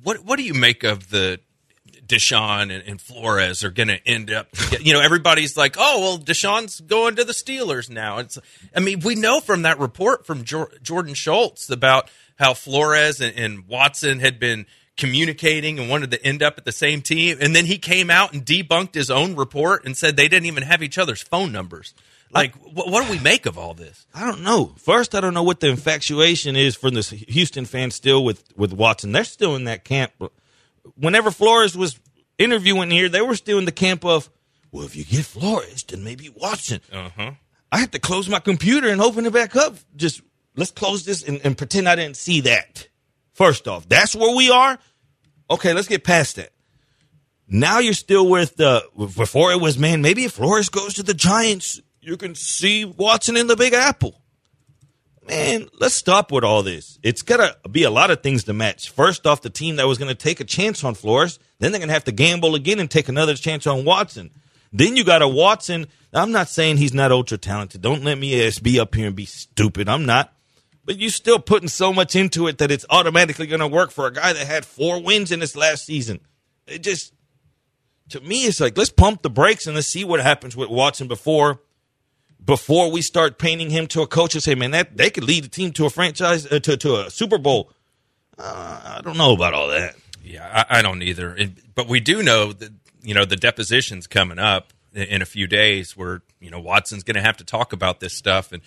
What 0.03 0.25
What 0.25 0.37
do 0.37 0.43
you 0.43 0.55
make 0.55 0.85
of 0.85 1.11
the 1.11 1.41
Deshaun 2.07 2.63
and, 2.63 2.83
and 2.87 3.01
Flores 3.01 3.65
are 3.65 3.71
going 3.71 3.89
to 3.89 4.07
end 4.07 4.31
up? 4.31 4.49
You 4.81 4.93
know, 4.93 5.01
everybody's 5.01 5.57
like, 5.57 5.77
"Oh, 5.79 6.01
well, 6.01 6.19
Deshaun's 6.19 6.81
going 6.81 7.17
to 7.17 7.25
the 7.25 7.33
Steelers 7.33 7.89
now." 7.89 8.19
It's, 8.19 8.39
I 8.75 8.81
mean, 8.81 9.01
we 9.01 9.15
know 9.15 9.41
from 9.41 9.63
that 9.63 9.79
report 9.79 10.27
from 10.27 10.45
Jor- 10.45 10.73
Jordan 10.83 11.15
Schultz 11.15 11.71
about 11.71 12.11
how 12.39 12.55
Flores 12.55 13.21
and, 13.21 13.37
and 13.37 13.67
Watson 13.69 14.21
had 14.21 14.39
been 14.39 14.67
communicating 14.97 15.79
and 15.79 15.89
wanted 15.89 16.11
to 16.13 16.25
end 16.25 16.43
up 16.43 16.59
at 16.59 16.65
the 16.65 16.73
same 16.73 17.03
team, 17.03 17.39
and 17.41 17.55
then 17.55 17.67
he 17.67 17.79
came 17.79 18.11
out 18.11 18.33
and 18.33 18.45
debunked 18.45 18.95
his 18.95 19.11
own 19.11 19.35
report 19.37 19.85
and 19.85 19.97
said 19.97 20.17
they 20.17 20.29
didn't 20.29 20.47
even 20.47 20.63
have 20.63 20.83
each 20.83 20.99
other's 20.99 21.23
phone 21.23 21.53
numbers. 21.53 21.95
Like, 22.31 22.55
what, 22.57 22.91
what 22.91 23.05
do 23.05 23.13
we 23.13 23.21
make 23.21 23.47
of 23.47 23.57
all 23.57 23.75
this? 23.75 24.07
I 24.13 24.27
don't 24.27 24.43
know. 24.43 24.75
First, 24.79 25.15
I 25.15 25.21
don't 25.21 25.35
know 25.35 25.43
what 25.45 25.61
the 25.61 25.69
infatuation 25.69 26.57
is 26.57 26.75
from 26.75 26.95
the 26.95 27.03
Houston 27.29 27.65
fans 27.65 27.95
still 27.95 28.25
with 28.25 28.43
with 28.57 28.73
Watson. 28.73 29.13
They're 29.13 29.25
still 29.25 29.55
in 29.55 29.65
that 29.65 29.85
camp. 29.85 30.13
Whenever 30.97 31.31
Flores 31.31 31.77
was 31.77 31.99
interviewing 32.39 32.91
here, 32.91 33.09
they 33.09 33.23
were 33.23 33.37
still 33.37 33.59
in 33.59 33.65
the 33.65 33.73
camp 33.73 34.05
of, 34.05 34.31
well, 34.71 34.85
if 34.85 34.97
you 34.97 35.05
get 35.05 35.25
Flores, 35.25 35.85
then 35.85 36.05
maybe 36.05 36.29
Watson. 36.29 36.81
Uh 36.93 37.11
huh. 37.17 37.31
I 37.73 37.79
had 37.79 37.93
to 37.93 37.99
close 37.99 38.29
my 38.29 38.39
computer 38.39 38.89
and 38.89 39.01
open 39.01 39.27
it 39.27 39.33
back 39.33 39.57
up. 39.57 39.77
Just 39.97 40.23
let's 40.57 40.71
close 40.71 41.05
this 41.05 41.23
and, 41.23 41.41
and 41.45 41.59
pretend 41.59 41.89
I 41.89 41.97
didn't 41.97 42.17
see 42.17 42.43
that. 42.43 42.89
First 43.33 43.67
off, 43.67 43.89
that's 43.89 44.15
where 44.15 44.35
we 44.37 44.51
are. 44.51 44.79
Okay, 45.51 45.73
let's 45.73 45.89
get 45.89 46.05
past 46.05 46.37
that. 46.37 46.51
Now 47.49 47.81
you're 47.81 47.93
still 47.93 48.29
with 48.29 48.57
the 48.57 48.85
before 48.97 49.53
it 49.53 49.61
was 49.61 49.79
man. 49.79 50.03
Maybe 50.03 50.25
if 50.25 50.33
Flores 50.33 50.69
goes 50.69 50.95
to 50.95 51.03
the 51.03 51.15
Giants, 51.15 51.81
you 52.01 52.17
can 52.17 52.35
see 52.35 52.85
Watson 52.85 53.37
in 53.37 53.49
the 53.49 53.57
Big 53.57 53.75
Apple. 53.75 54.21
Man, 55.27 55.69
let's 55.81 55.95
stop 55.95 56.31
with 56.31 56.45
all 56.45 56.63
this. 56.63 56.99
It's 57.03 57.23
gotta 57.23 57.57
be 57.71 57.85
a 57.85 57.91
lot 57.91 58.11
of 58.11 58.23
things 58.23 58.45
to 58.45 58.53
match. 58.53 58.91
First 58.91 59.27
off, 59.27 59.41
the 59.41 59.51
team 59.51 59.77
that 59.77 59.87
was 59.87 59.99
gonna 59.99 60.15
take 60.15 60.41
a 60.41 60.45
chance 60.45 60.85
on 60.85 60.95
Flores, 60.95 61.39
then 61.59 61.73
they're 61.73 61.81
gonna 61.81 61.93
have 61.93 62.05
to 62.05 62.13
gamble 62.13 62.55
again 62.55 62.79
and 62.79 62.91
take 62.91 63.09
another 63.09 63.35
chance 63.35 63.67
on 63.67 63.85
Watson. 63.85 64.31
Then 64.73 64.97
you 64.97 65.05
got 65.05 65.23
a 65.23 65.29
Watson. 65.29 65.87
I'm 66.13 66.33
not 66.33 66.49
saying 66.49 66.77
he's 66.77 66.93
not 66.93 67.13
ultra 67.13 67.39
talented. 67.39 67.81
Don't 67.81 68.05
let 68.05 68.19
me 68.19 68.51
be 68.63 68.81
up 68.81 68.95
here 68.95 69.07
and 69.07 69.17
be 69.17 69.25
stupid. 69.25 69.89
I'm 69.89 70.05
not. 70.05 70.33
But 70.85 70.99
you're 70.99 71.11
still 71.11 71.39
putting 71.39 71.69
so 71.69 71.93
much 71.93 72.15
into 72.15 72.47
it 72.49 72.59
that 72.59 72.71
it's 72.71 72.85
automatically 72.91 73.47
going 73.47 73.61
to 73.61 73.69
work 73.69 73.91
for 73.91 74.07
a 74.07 74.13
guy 74.13 74.33
that 74.33 74.47
had 74.47 74.67
four 74.67 75.01
wins 75.01 75.33
in 75.33 75.41
this 75.41 75.57
last 75.57 75.87
season. 75.87 76.21
It 76.67 76.83
just, 76.83 77.15
to 78.11 78.21
me, 78.21 78.45
it's 78.45 78.61
like 78.61 78.77
let's 78.77 78.91
pump 78.91 79.23
the 79.23 79.31
brakes 79.31 79.67
and 79.67 79.77
let's 79.77 79.89
see 79.89 80.05
what 80.05 80.21
happens 80.21 80.57
with 80.57 80.69
Watson 80.69 81.09
before 81.09 81.61
before 82.45 82.91
we 82.91 83.03
start 83.03 83.39
painting 83.39 83.71
him 83.71 83.87
to 83.89 84.03
a 84.03 84.07
coach 84.07 84.35
and 84.35 84.43
say, 84.43 84.55
man, 84.55 84.73
that 84.73 84.97
they 84.97 85.11
could 85.11 85.25
lead 85.25 85.45
the 85.45 85.49
team 85.49 85.73
to 85.73 85.87
a 85.87 85.91
franchise 85.91 86.51
uh, 86.51 86.59
to 86.61 86.77
to 86.77 87.07
a 87.07 87.11
Super 87.11 87.39
Bowl. 87.39 87.71
Uh, 88.39 88.99
I 88.99 89.01
don't 89.03 89.17
know 89.17 89.33
about 89.33 89.55
all 89.55 89.69
that. 89.69 89.95
Yeah, 90.23 90.65
I, 90.69 90.79
I 90.79 90.83
don't 90.83 91.03
either. 91.03 91.35
And, 91.35 91.61
but 91.75 91.89
we 91.89 92.01
do 92.01 92.23
know 92.23 92.53
that 92.53 92.73
you 93.03 93.15
know 93.15 93.25
the 93.25 93.37
deposition's 93.37 94.07
coming 94.07 94.39
up 94.39 94.73
in, 94.93 95.03
in 95.03 95.23
a 95.23 95.27
few 95.27 95.47
days, 95.47 95.97
where 95.97 96.23
you 96.41 96.51
know 96.51 96.61
Watson's 96.61 97.03
going 97.03 97.17
to 97.17 97.23
have 97.23 97.37
to 97.39 97.45
talk 97.45 97.73
about 97.73 98.01
this 98.01 98.15
stuff. 98.15 98.53
And 98.53 98.63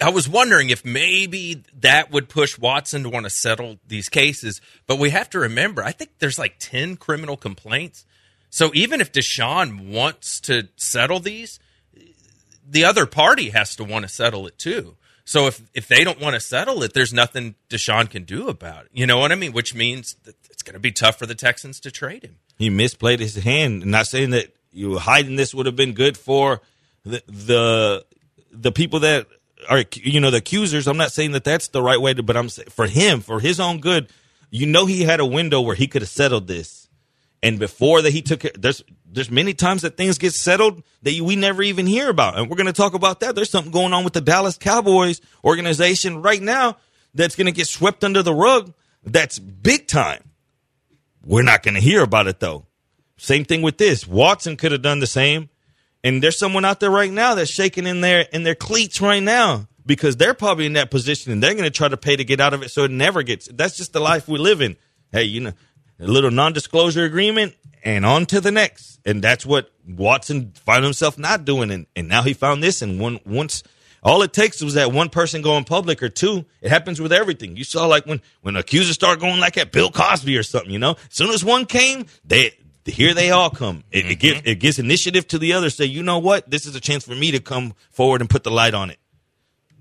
I 0.00 0.10
was 0.10 0.28
wondering 0.28 0.70
if 0.70 0.84
maybe 0.84 1.62
that 1.80 2.10
would 2.10 2.28
push 2.28 2.58
Watson 2.58 3.04
to 3.04 3.10
want 3.10 3.24
to 3.24 3.30
settle 3.30 3.78
these 3.86 4.08
cases. 4.08 4.60
But 4.86 4.98
we 4.98 5.10
have 5.10 5.30
to 5.30 5.38
remember, 5.38 5.84
I 5.84 5.92
think 5.92 6.18
there's 6.18 6.38
like 6.38 6.56
ten 6.58 6.96
criminal 6.96 7.36
complaints. 7.36 8.04
So 8.50 8.70
even 8.72 9.00
if 9.00 9.12
Deshaun 9.12 9.90
wants 9.90 10.40
to 10.42 10.68
settle 10.76 11.18
these, 11.18 11.58
the 12.68 12.84
other 12.84 13.06
party 13.06 13.50
has 13.50 13.76
to 13.76 13.84
want 13.84 14.04
to 14.04 14.08
settle 14.08 14.46
it 14.46 14.58
too. 14.58 14.96
So 15.24 15.46
if 15.46 15.62
if 15.72 15.88
they 15.88 16.04
don't 16.04 16.20
want 16.20 16.34
to 16.34 16.40
settle 16.40 16.82
it, 16.82 16.92
there's 16.92 17.12
nothing 17.12 17.54
Deshaun 17.70 18.10
can 18.10 18.24
do 18.24 18.48
about 18.48 18.86
it. 18.86 18.90
You 18.92 19.06
know 19.06 19.18
what 19.18 19.32
I 19.32 19.36
mean? 19.36 19.52
Which 19.52 19.74
means 19.74 20.16
it's 20.50 20.62
going 20.62 20.74
to 20.74 20.80
be 20.80 20.92
tough 20.92 21.18
for 21.18 21.26
the 21.26 21.34
Texans 21.34 21.80
to 21.80 21.90
trade 21.90 22.24
him. 22.24 22.36
He 22.58 22.70
misplayed 22.70 23.20
his 23.20 23.36
hand. 23.36 23.86
Not 23.86 24.06
saying 24.06 24.30
that 24.30 24.54
you 24.70 24.98
hiding 24.98 25.36
this 25.36 25.54
would 25.54 25.66
have 25.66 25.76
been 25.76 25.92
good 25.92 26.18
for 26.18 26.60
the 27.04 27.22
the 27.26 28.04
the 28.52 28.72
people 28.72 29.00
that 29.00 29.26
are 29.68 29.84
you 29.94 30.20
know 30.20 30.30
the 30.30 30.38
accusers. 30.38 30.86
I'm 30.86 30.96
not 30.96 31.12
saying 31.12 31.32
that 31.32 31.44
that's 31.44 31.68
the 31.68 31.82
right 31.82 32.00
way 32.00 32.12
to, 32.14 32.22
but 32.22 32.36
I'm 32.36 32.48
for 32.48 32.86
him, 32.86 33.20
for 33.20 33.40
his 33.40 33.60
own 33.60 33.80
good. 33.80 34.08
You 34.50 34.66
know, 34.66 34.86
he 34.86 35.02
had 35.02 35.20
a 35.20 35.26
window 35.26 35.60
where 35.60 35.74
he 35.74 35.88
could 35.88 36.02
have 36.02 36.08
settled 36.08 36.46
this, 36.46 36.83
and 37.44 37.58
before 37.58 38.00
that, 38.00 38.10
he 38.10 38.22
took 38.22 38.46
it. 38.46 38.60
There's 38.60 38.82
there's 39.04 39.30
many 39.30 39.52
times 39.52 39.82
that 39.82 39.98
things 39.98 40.16
get 40.16 40.32
settled 40.32 40.82
that 41.02 41.20
we 41.20 41.36
never 41.36 41.62
even 41.62 41.86
hear 41.86 42.08
about, 42.08 42.38
and 42.38 42.48
we're 42.48 42.56
going 42.56 42.66
to 42.66 42.72
talk 42.72 42.94
about 42.94 43.20
that. 43.20 43.34
There's 43.34 43.50
something 43.50 43.70
going 43.70 43.92
on 43.92 44.02
with 44.02 44.14
the 44.14 44.22
Dallas 44.22 44.56
Cowboys 44.56 45.20
organization 45.44 46.22
right 46.22 46.40
now 46.40 46.78
that's 47.12 47.36
going 47.36 47.44
to 47.44 47.52
get 47.52 47.68
swept 47.68 48.02
under 48.02 48.22
the 48.22 48.34
rug. 48.34 48.72
That's 49.04 49.38
big 49.38 49.86
time. 49.86 50.30
We're 51.22 51.42
not 51.42 51.62
going 51.62 51.74
to 51.74 51.82
hear 51.82 52.02
about 52.02 52.28
it 52.28 52.40
though. 52.40 52.64
Same 53.18 53.44
thing 53.44 53.60
with 53.60 53.76
this. 53.76 54.08
Watson 54.08 54.56
could 54.56 54.72
have 54.72 54.82
done 54.82 55.00
the 55.00 55.06
same. 55.06 55.50
And 56.02 56.22
there's 56.22 56.38
someone 56.38 56.64
out 56.64 56.80
there 56.80 56.90
right 56.90 57.12
now 57.12 57.34
that's 57.34 57.50
shaking 57.50 57.86
in 57.86 58.00
their 58.00 58.22
in 58.32 58.42
their 58.42 58.54
cleats 58.54 59.02
right 59.02 59.22
now 59.22 59.68
because 59.84 60.16
they're 60.16 60.34
probably 60.34 60.64
in 60.64 60.72
that 60.74 60.90
position 60.90 61.30
and 61.30 61.42
they're 61.42 61.52
going 61.52 61.64
to 61.64 61.70
try 61.70 61.88
to 61.88 61.96
pay 61.98 62.16
to 62.16 62.24
get 62.24 62.40
out 62.40 62.54
of 62.54 62.62
it 62.62 62.70
so 62.70 62.84
it 62.84 62.90
never 62.90 63.22
gets. 63.22 63.48
That's 63.48 63.76
just 63.76 63.92
the 63.92 64.00
life 64.00 64.28
we 64.28 64.38
live 64.38 64.62
in. 64.62 64.76
Hey, 65.12 65.24
you 65.24 65.40
know, 65.40 65.52
a 65.98 66.06
little 66.06 66.30
non-disclosure 66.30 67.04
agreement 67.04 67.54
and 67.82 68.04
on 68.04 68.26
to 68.26 68.40
the 68.40 68.50
next. 68.50 69.00
And 69.04 69.22
that's 69.22 69.44
what 69.44 69.70
Watson 69.86 70.52
found 70.64 70.84
himself 70.84 71.18
not 71.18 71.44
doing 71.44 71.70
and, 71.70 71.86
and 71.94 72.08
now 72.08 72.22
he 72.22 72.32
found 72.32 72.62
this 72.62 72.82
and 72.82 73.00
one 73.00 73.20
once 73.24 73.62
all 74.04 74.22
it 74.22 74.34
takes 74.34 74.62
was 74.62 74.74
that 74.74 74.92
one 74.92 75.08
person 75.08 75.40
going 75.40 75.64
public 75.64 76.02
or 76.02 76.10
two. 76.10 76.44
It 76.60 76.68
happens 76.68 77.00
with 77.00 77.10
everything. 77.10 77.56
You 77.56 77.64
saw 77.64 77.86
like 77.86 78.04
when 78.04 78.20
when 78.42 78.54
accusers 78.54 78.94
start 78.94 79.18
going 79.18 79.40
like 79.40 79.56
at 79.56 79.72
Bill 79.72 79.90
Cosby 79.90 80.36
or 80.36 80.42
something. 80.42 80.70
You 80.70 80.78
know, 80.78 80.92
as 80.92 81.16
soon 81.16 81.30
as 81.30 81.42
one 81.42 81.64
came, 81.64 82.04
they 82.22 82.52
here 82.84 83.14
they 83.14 83.30
all 83.30 83.48
come. 83.48 83.82
It, 83.90 84.00
mm-hmm. 84.00 84.10
it 84.10 84.18
gives 84.18 84.42
it 84.44 84.54
gives 84.56 84.78
initiative 84.78 85.26
to 85.28 85.38
the 85.38 85.54
others. 85.54 85.74
Say, 85.74 85.86
you 85.86 86.02
know 86.02 86.18
what? 86.18 86.50
This 86.50 86.66
is 86.66 86.76
a 86.76 86.80
chance 86.80 87.04
for 87.04 87.14
me 87.14 87.30
to 87.30 87.40
come 87.40 87.74
forward 87.90 88.20
and 88.20 88.28
put 88.28 88.44
the 88.44 88.50
light 88.50 88.74
on 88.74 88.90
it. 88.90 88.98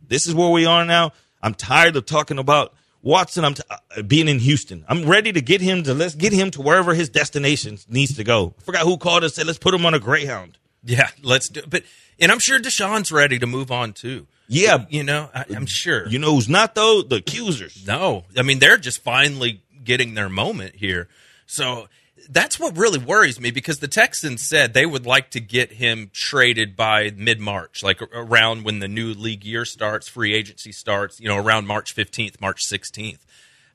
This 0.08 0.26
is 0.26 0.34
where 0.34 0.49
we 0.49 0.65
are 0.65 0.86
now. 0.86 1.12
I'm 1.41 1.54
tired 1.54 1.97
of 1.97 2.06
talking 2.06 2.39
about 2.39 2.73
Watson. 3.03 3.45
I'm 3.45 3.53
t- 3.53 3.63
uh, 3.69 4.01
being 4.01 4.27
in 4.27 4.39
Houston. 4.39 4.83
I'm 4.87 5.05
ready 5.05 5.31
to 5.31 5.41
get 5.41 5.61
him 5.61 5.83
to 5.83 5.93
let's 5.93 6.15
get 6.15 6.33
him 6.33 6.49
to 6.51 6.61
wherever 6.61 6.95
his 6.95 7.09
destination 7.09 7.77
needs 7.87 8.15
to 8.15 8.23
go. 8.23 8.55
I 8.57 8.63
forgot 8.63 8.83
who 8.83 8.97
called 8.97 9.23
us 9.23 9.35
said 9.35 9.45
let's 9.45 9.59
put 9.59 9.73
him 9.73 9.85
on 9.85 9.93
a 9.93 9.99
Greyhound. 9.99 10.57
Yeah, 10.83 11.09
let's 11.21 11.49
do. 11.49 11.61
But 11.67 11.83
and 12.19 12.31
I'm 12.31 12.39
sure 12.39 12.59
Deshaun's 12.59 13.11
ready 13.11 13.37
to 13.39 13.45
move 13.45 13.71
on 13.71 13.93
too. 13.93 14.25
Yeah, 14.47 14.85
you 14.89 15.03
know, 15.03 15.29
I, 15.33 15.45
am 15.55 15.65
sure. 15.65 16.07
You 16.07 16.19
know 16.19 16.35
who's 16.35 16.49
not 16.49 16.75
though? 16.75 17.01
The 17.01 17.17
accusers. 17.17 17.85
No, 17.85 18.23
I 18.37 18.41
mean 18.41 18.59
they're 18.59 18.77
just 18.77 19.03
finally 19.03 19.61
getting 19.83 20.13
their 20.13 20.29
moment 20.29 20.75
here. 20.75 21.07
So 21.45 21.87
that's 22.29 22.59
what 22.59 22.77
really 22.77 22.99
worries 22.99 23.39
me 23.39 23.51
because 23.51 23.79
the 23.79 23.88
Texans 23.88 24.41
said 24.41 24.73
they 24.73 24.86
would 24.86 25.05
like 25.05 25.31
to 25.31 25.39
get 25.39 25.73
him 25.73 26.09
traded 26.13 26.75
by 26.75 27.12
mid 27.15 27.39
March, 27.39 27.83
like 27.83 28.01
around 28.01 28.63
when 28.63 28.79
the 28.79 28.88
new 28.88 29.13
league 29.13 29.43
year 29.43 29.65
starts, 29.65 30.07
free 30.07 30.33
agency 30.33 30.71
starts. 30.71 31.19
You 31.19 31.27
know, 31.27 31.38
around 31.38 31.67
March 31.67 31.95
15th, 31.95 32.39
March 32.39 32.65
16th. 32.65 33.19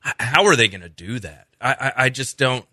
How 0.01 0.45
are 0.45 0.55
they 0.55 0.67
going 0.67 0.81
to 0.81 0.89
do 0.89 1.19
that? 1.19 1.47
I, 1.59 1.71
I, 1.73 1.93
I, 2.05 2.09
just 2.09 2.37
don't. 2.37 2.65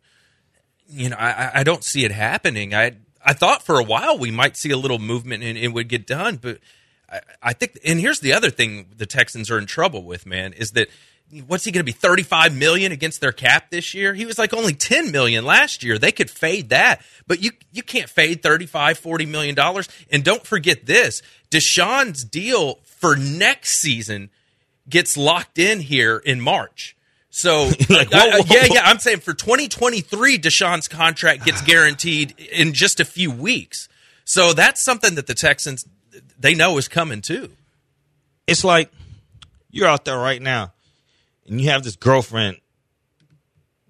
You 0.88 1.10
know, 1.10 1.16
I, 1.16 1.60
I 1.60 1.62
don't 1.64 1.82
see 1.82 2.04
it 2.04 2.12
happening. 2.12 2.74
I 2.74 2.92
I 3.24 3.32
thought 3.32 3.62
for 3.62 3.80
a 3.80 3.84
while 3.84 4.16
we 4.16 4.30
might 4.30 4.56
see 4.56 4.70
a 4.70 4.76
little 4.76 5.00
movement 5.00 5.42
and 5.42 5.58
it 5.58 5.68
would 5.68 5.88
get 5.88 6.06
done, 6.06 6.36
but 6.36 6.58
I, 7.10 7.20
I 7.42 7.52
think. 7.52 7.78
And 7.84 8.00
here's 8.00 8.20
the 8.20 8.32
other 8.32 8.50
thing: 8.50 8.86
the 8.96 9.06
Texans 9.06 9.50
are 9.50 9.58
in 9.58 9.66
trouble 9.66 10.04
with. 10.04 10.26
Man, 10.26 10.52
is 10.52 10.70
that 10.72 10.88
what's 11.46 11.64
he 11.64 11.72
going 11.72 11.84
to 11.84 11.84
be 11.84 11.92
35 11.92 12.54
million 12.56 12.92
against 12.92 13.20
their 13.20 13.32
cap 13.32 13.70
this 13.70 13.94
year? 13.94 14.14
He 14.14 14.24
was 14.24 14.38
like 14.38 14.52
only 14.54 14.74
10 14.74 15.10
million 15.10 15.44
last 15.44 15.82
year. 15.82 15.98
They 15.98 16.12
could 16.12 16.30
fade 16.30 16.70
that. 16.70 17.02
But 17.26 17.42
you 17.42 17.50
you 17.72 17.82
can't 17.82 18.08
fade 18.08 18.42
35 18.42 18.98
40 18.98 19.26
million 19.26 19.54
dollars. 19.54 19.88
And 20.10 20.24
don't 20.24 20.46
forget 20.46 20.86
this 20.86 21.22
deshaun's 21.50 22.24
deal 22.24 22.76
for 22.84 23.16
next 23.16 23.78
season 23.78 24.30
gets 24.88 25.16
locked 25.16 25.58
in 25.58 25.80
here 25.80 26.18
in 26.18 26.40
march. 26.40 26.96
So 27.30 27.64
like, 27.90 28.10
whoa, 28.12 28.30
whoa, 28.30 28.44
yeah 28.48 28.66
yeah 28.70 28.82
i'm 28.84 28.98
saying 28.98 29.20
for 29.20 29.34
2023 29.34 30.38
deshaun's 30.38 30.88
contract 30.88 31.44
gets 31.44 31.60
guaranteed 31.66 32.34
in 32.52 32.72
just 32.72 33.00
a 33.00 33.04
few 33.04 33.30
weeks. 33.30 33.88
So 34.24 34.52
that's 34.52 34.84
something 34.84 35.16
that 35.16 35.26
the 35.26 35.34
texans 35.34 35.86
they 36.38 36.54
know 36.54 36.78
is 36.78 36.88
coming 36.88 37.20
too. 37.20 37.50
It's 38.46 38.64
like 38.64 38.92
you're 39.70 39.88
out 39.88 40.04
there 40.04 40.18
right 40.18 40.40
now 40.40 40.72
and 41.48 41.61
you 41.61 41.70
have 41.70 41.82
this 41.82 41.96
girlfriend 41.96 42.59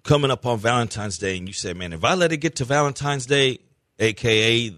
coming 0.03 0.31
up 0.31 0.45
on 0.45 0.59
Valentine's 0.59 1.17
Day, 1.17 1.37
and 1.37 1.47
you 1.47 1.53
say, 1.53 1.73
"Man, 1.73 1.93
if 1.93 2.03
I 2.03 2.13
let 2.15 2.31
it 2.31 2.37
get 2.37 2.55
to 2.57 2.65
Valentine's 2.65 3.25
Day, 3.25 3.59
aka 3.99 4.73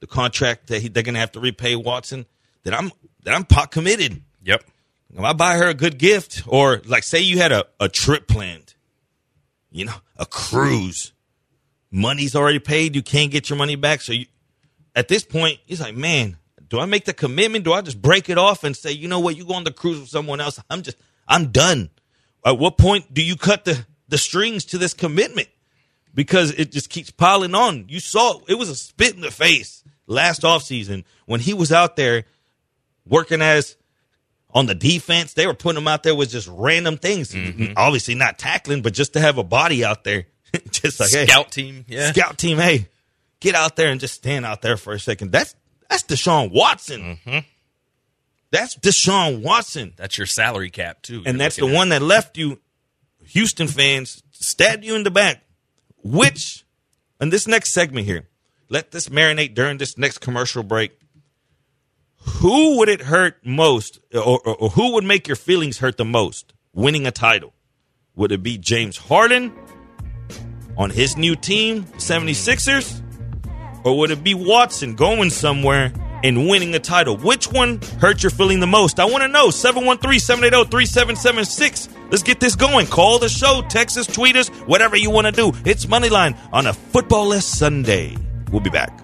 the 0.00 0.06
contract 0.06 0.68
that 0.68 0.80
he, 0.80 0.88
they're 0.88 1.02
going 1.02 1.14
to 1.14 1.20
have 1.20 1.32
to 1.32 1.40
repay 1.40 1.76
Watson, 1.76 2.26
then 2.62 2.74
I'm 2.74 2.92
then 3.22 3.34
I'm 3.34 3.44
pot 3.44 3.70
committed." 3.70 4.22
Yep. 4.42 4.64
If 5.12 5.20
I 5.20 5.32
buy 5.32 5.56
her 5.56 5.68
a 5.68 5.74
good 5.74 5.98
gift, 5.98 6.44
or 6.46 6.80
like 6.86 7.02
say 7.02 7.20
you 7.20 7.38
had 7.38 7.52
a, 7.52 7.66
a 7.80 7.88
trip 7.88 8.28
planned, 8.28 8.74
you 9.70 9.84
know, 9.84 9.96
a 10.16 10.24
cruise, 10.24 11.12
money's 11.90 12.36
already 12.36 12.60
paid, 12.60 12.94
you 12.94 13.02
can't 13.02 13.30
get 13.30 13.50
your 13.50 13.58
money 13.58 13.74
back. 13.74 14.00
So 14.02 14.12
you, 14.12 14.26
at 14.94 15.08
this 15.08 15.24
point, 15.24 15.58
he's 15.66 15.80
like, 15.80 15.96
man, 15.96 16.36
do 16.68 16.78
I 16.78 16.86
make 16.86 17.04
the 17.04 17.12
commitment? 17.12 17.64
Do 17.64 17.72
I 17.72 17.82
just 17.82 18.00
break 18.00 18.28
it 18.28 18.38
off 18.38 18.62
and 18.62 18.76
say, 18.76 18.92
you 18.92 19.08
know 19.08 19.18
what, 19.18 19.36
you 19.36 19.44
go 19.44 19.54
on 19.54 19.64
the 19.64 19.72
cruise 19.72 19.98
with 20.00 20.08
someone 20.08 20.40
else? 20.40 20.60
I'm 20.70 20.82
just 20.82 20.96
I'm 21.30 21.52
done. 21.52 21.88
At 22.44 22.58
what 22.58 22.76
point 22.76 23.14
do 23.14 23.22
you 23.22 23.36
cut 23.36 23.64
the, 23.64 23.86
the 24.08 24.18
strings 24.18 24.66
to 24.66 24.78
this 24.78 24.92
commitment? 24.92 25.48
Because 26.12 26.50
it 26.50 26.72
just 26.72 26.90
keeps 26.90 27.10
piling 27.10 27.54
on. 27.54 27.86
You 27.88 28.00
saw 28.00 28.40
it 28.48 28.56
was 28.56 28.68
a 28.68 28.74
spit 28.74 29.14
in 29.14 29.20
the 29.20 29.30
face 29.30 29.84
last 30.08 30.42
offseason 30.42 31.04
when 31.26 31.40
he 31.40 31.54
was 31.54 31.70
out 31.70 31.94
there 31.94 32.24
working 33.06 33.40
as 33.40 33.76
on 34.52 34.66
the 34.66 34.74
defense. 34.74 35.34
They 35.34 35.46
were 35.46 35.54
putting 35.54 35.80
him 35.80 35.86
out 35.86 36.02
there 36.02 36.16
with 36.16 36.30
just 36.30 36.48
random 36.50 36.98
things. 36.98 37.32
Mm-hmm. 37.32 37.74
Obviously 37.76 38.16
not 38.16 38.38
tackling, 38.38 38.82
but 38.82 38.92
just 38.92 39.12
to 39.12 39.20
have 39.20 39.38
a 39.38 39.44
body 39.44 39.84
out 39.84 40.02
there. 40.02 40.26
just 40.72 40.98
like 40.98 41.10
scout 41.10 41.54
hey, 41.54 41.62
team. 41.62 41.84
Yeah. 41.86 42.10
Scout 42.10 42.36
team, 42.36 42.58
hey, 42.58 42.88
get 43.38 43.54
out 43.54 43.76
there 43.76 43.90
and 43.90 44.00
just 44.00 44.14
stand 44.14 44.44
out 44.44 44.62
there 44.62 44.76
for 44.76 44.92
a 44.92 44.98
second. 44.98 45.30
That's 45.30 45.54
that's 45.88 46.02
Deshaun 46.02 46.52
Watson. 46.52 47.18
Mm-hmm. 47.24 47.38
That's 48.50 48.76
Deshaun 48.76 49.42
Watson. 49.42 49.92
That's 49.96 50.18
your 50.18 50.26
salary 50.26 50.70
cap 50.70 51.02
too. 51.02 51.22
And 51.24 51.40
that's 51.40 51.56
the 51.56 51.68
at. 51.68 51.74
one 51.74 51.90
that 51.90 52.02
left 52.02 52.36
you, 52.36 52.60
Houston 53.26 53.68
fans, 53.68 54.22
stabbed 54.32 54.84
you 54.84 54.96
in 54.96 55.04
the 55.04 55.10
back. 55.10 55.42
Which, 56.02 56.64
in 57.20 57.30
this 57.30 57.46
next 57.46 57.72
segment 57.72 58.06
here, 58.06 58.26
let 58.68 58.90
this 58.90 59.08
marinate 59.08 59.54
during 59.54 59.78
this 59.78 59.98
next 59.98 60.18
commercial 60.18 60.62
break. 60.62 60.98
Who 62.40 62.78
would 62.78 62.88
it 62.88 63.02
hurt 63.02 63.36
most, 63.44 64.00
or, 64.14 64.40
or, 64.40 64.56
or 64.56 64.68
who 64.70 64.92
would 64.94 65.04
make 65.04 65.26
your 65.26 65.36
feelings 65.36 65.78
hurt 65.78 65.96
the 65.96 66.04
most 66.04 66.52
winning 66.72 67.06
a 67.06 67.10
title? 67.10 67.52
Would 68.16 68.32
it 68.32 68.42
be 68.42 68.58
James 68.58 68.96
Harden 68.96 69.52
on 70.76 70.90
his 70.90 71.16
new 71.16 71.36
team, 71.36 71.84
76ers? 71.84 73.02
Or 73.84 73.96
would 73.98 74.10
it 74.10 74.22
be 74.22 74.34
Watson 74.34 74.94
going 74.94 75.30
somewhere 75.30 75.92
and 76.22 76.48
winning 76.48 76.74
a 76.74 76.78
title. 76.78 77.16
Which 77.16 77.50
one 77.50 77.80
hurt 78.00 78.22
your 78.22 78.30
feeling 78.30 78.60
the 78.60 78.66
most? 78.66 79.00
I 79.00 79.04
want 79.04 79.22
to 79.22 79.28
know. 79.28 79.50
713 79.50 80.18
780 80.20 80.70
3776. 80.70 81.88
Let's 82.10 82.22
get 82.22 82.40
this 82.40 82.56
going. 82.56 82.86
Call 82.86 83.18
the 83.18 83.28
show, 83.28 83.62
text 83.68 83.96
us, 83.96 84.06
tweet 84.06 84.36
us, 84.36 84.48
whatever 84.66 84.96
you 84.96 85.10
want 85.10 85.26
to 85.26 85.32
do. 85.32 85.52
It's 85.64 85.86
Moneyline 85.86 86.36
on 86.52 86.66
a 86.66 86.72
footballless 86.72 87.42
Sunday. 87.42 88.16
We'll 88.50 88.60
be 88.60 88.70
back. 88.70 88.98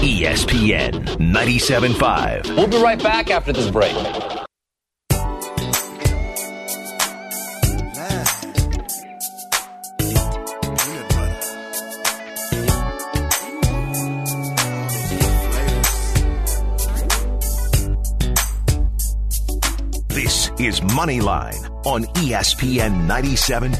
ESPN 0.00 1.04
97.5. 1.18 2.56
We'll 2.56 2.66
be 2.66 2.82
right 2.82 3.02
back 3.02 3.30
after 3.30 3.52
this 3.52 3.70
break. 3.70 3.94
Is 20.60 20.80
Moneyline 20.80 21.70
on 21.86 22.04
ESPN 22.20 23.08
97.5. 23.08 23.78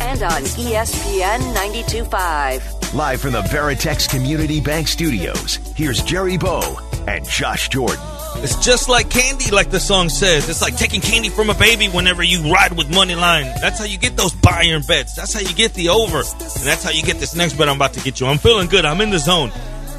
And 0.00 0.22
on 0.22 0.42
ESPN 0.42 1.40
92.5. 1.52 2.94
Live 2.94 3.20
from 3.20 3.32
the 3.32 3.42
Veritex 3.42 4.08
Community 4.08 4.60
Bank 4.60 4.86
Studios, 4.86 5.56
here's 5.74 6.00
Jerry 6.04 6.36
Bo 6.36 6.78
and 7.08 7.28
Josh 7.28 7.70
Jordan. 7.70 7.98
It's 8.36 8.54
just 8.64 8.88
like 8.88 9.10
candy, 9.10 9.50
like 9.50 9.70
the 9.70 9.80
song 9.80 10.08
says. 10.08 10.48
It's 10.48 10.62
like 10.62 10.76
taking 10.76 11.00
candy 11.00 11.28
from 11.28 11.50
a 11.50 11.54
baby 11.54 11.88
whenever 11.88 12.22
you 12.22 12.52
ride 12.52 12.72
with 12.74 12.88
money 12.88 13.16
line. 13.16 13.46
That's 13.60 13.80
how 13.80 13.84
you 13.84 13.98
get 13.98 14.16
those 14.16 14.32
Bayern 14.32 14.86
bets. 14.86 15.16
That's 15.16 15.34
how 15.34 15.40
you 15.40 15.52
get 15.52 15.74
the 15.74 15.88
over. 15.88 16.18
And 16.18 16.64
that's 16.64 16.84
how 16.84 16.90
you 16.90 17.02
get 17.02 17.18
this 17.18 17.34
next 17.34 17.54
bet 17.54 17.68
I'm 17.68 17.76
about 17.76 17.94
to 17.94 18.00
get 18.00 18.20
you. 18.20 18.28
I'm 18.28 18.38
feeling 18.38 18.68
good. 18.68 18.84
I'm 18.84 19.00
in 19.00 19.10
the 19.10 19.18
zone. 19.18 19.50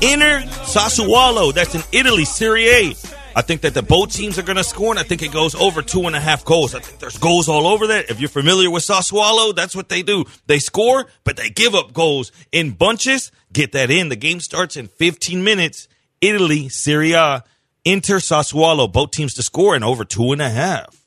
Inter 0.01 0.39
Sassuolo. 0.63 1.53
That's 1.53 1.76
in 1.76 1.82
Italy, 1.91 2.24
Serie 2.24 2.69
A. 2.69 2.95
I 3.36 3.41
think 3.41 3.61
that 3.61 3.73
the 3.73 3.81
both 3.81 4.13
teams 4.13 4.38
are 4.38 4.43
going 4.43 4.57
to 4.57 4.63
score, 4.63 4.91
and 4.91 4.99
I 4.99 5.03
think 5.03 5.23
it 5.23 5.31
goes 5.31 5.55
over 5.55 5.81
two 5.81 6.05
and 6.05 6.15
a 6.15 6.19
half 6.19 6.45
goals. 6.45 6.75
I 6.75 6.79
think 6.79 6.99
there's 6.99 7.17
goals 7.17 7.49
all 7.49 7.65
over 7.65 7.88
that. 7.88 8.11
If 8.11 8.19
you're 8.19 8.29
familiar 8.29 8.69
with 8.69 8.84
Sassuolo, 8.84 9.55
that's 9.55 9.75
what 9.75 9.89
they 9.89 10.03
do. 10.03 10.25
They 10.45 10.59
score, 10.59 11.07
but 11.23 11.36
they 11.36 11.49
give 11.49 11.73
up 11.73 11.93
goals 11.93 12.31
in 12.51 12.71
bunches. 12.71 13.31
Get 13.51 13.71
that 13.71 13.89
in. 13.89 14.09
The 14.09 14.15
game 14.15 14.39
starts 14.39 14.77
in 14.77 14.88
15 14.88 15.43
minutes. 15.43 15.88
Italy, 16.21 16.69
Serie 16.69 17.13
A, 17.13 17.43
Inter 17.84 18.17
Sassuolo. 18.17 18.91
Both 18.91 19.11
teams 19.11 19.34
to 19.36 19.43
score 19.43 19.73
and 19.73 19.84
over 19.84 20.05
two 20.05 20.31
and 20.31 20.41
a 20.41 20.49
half. 20.49 21.03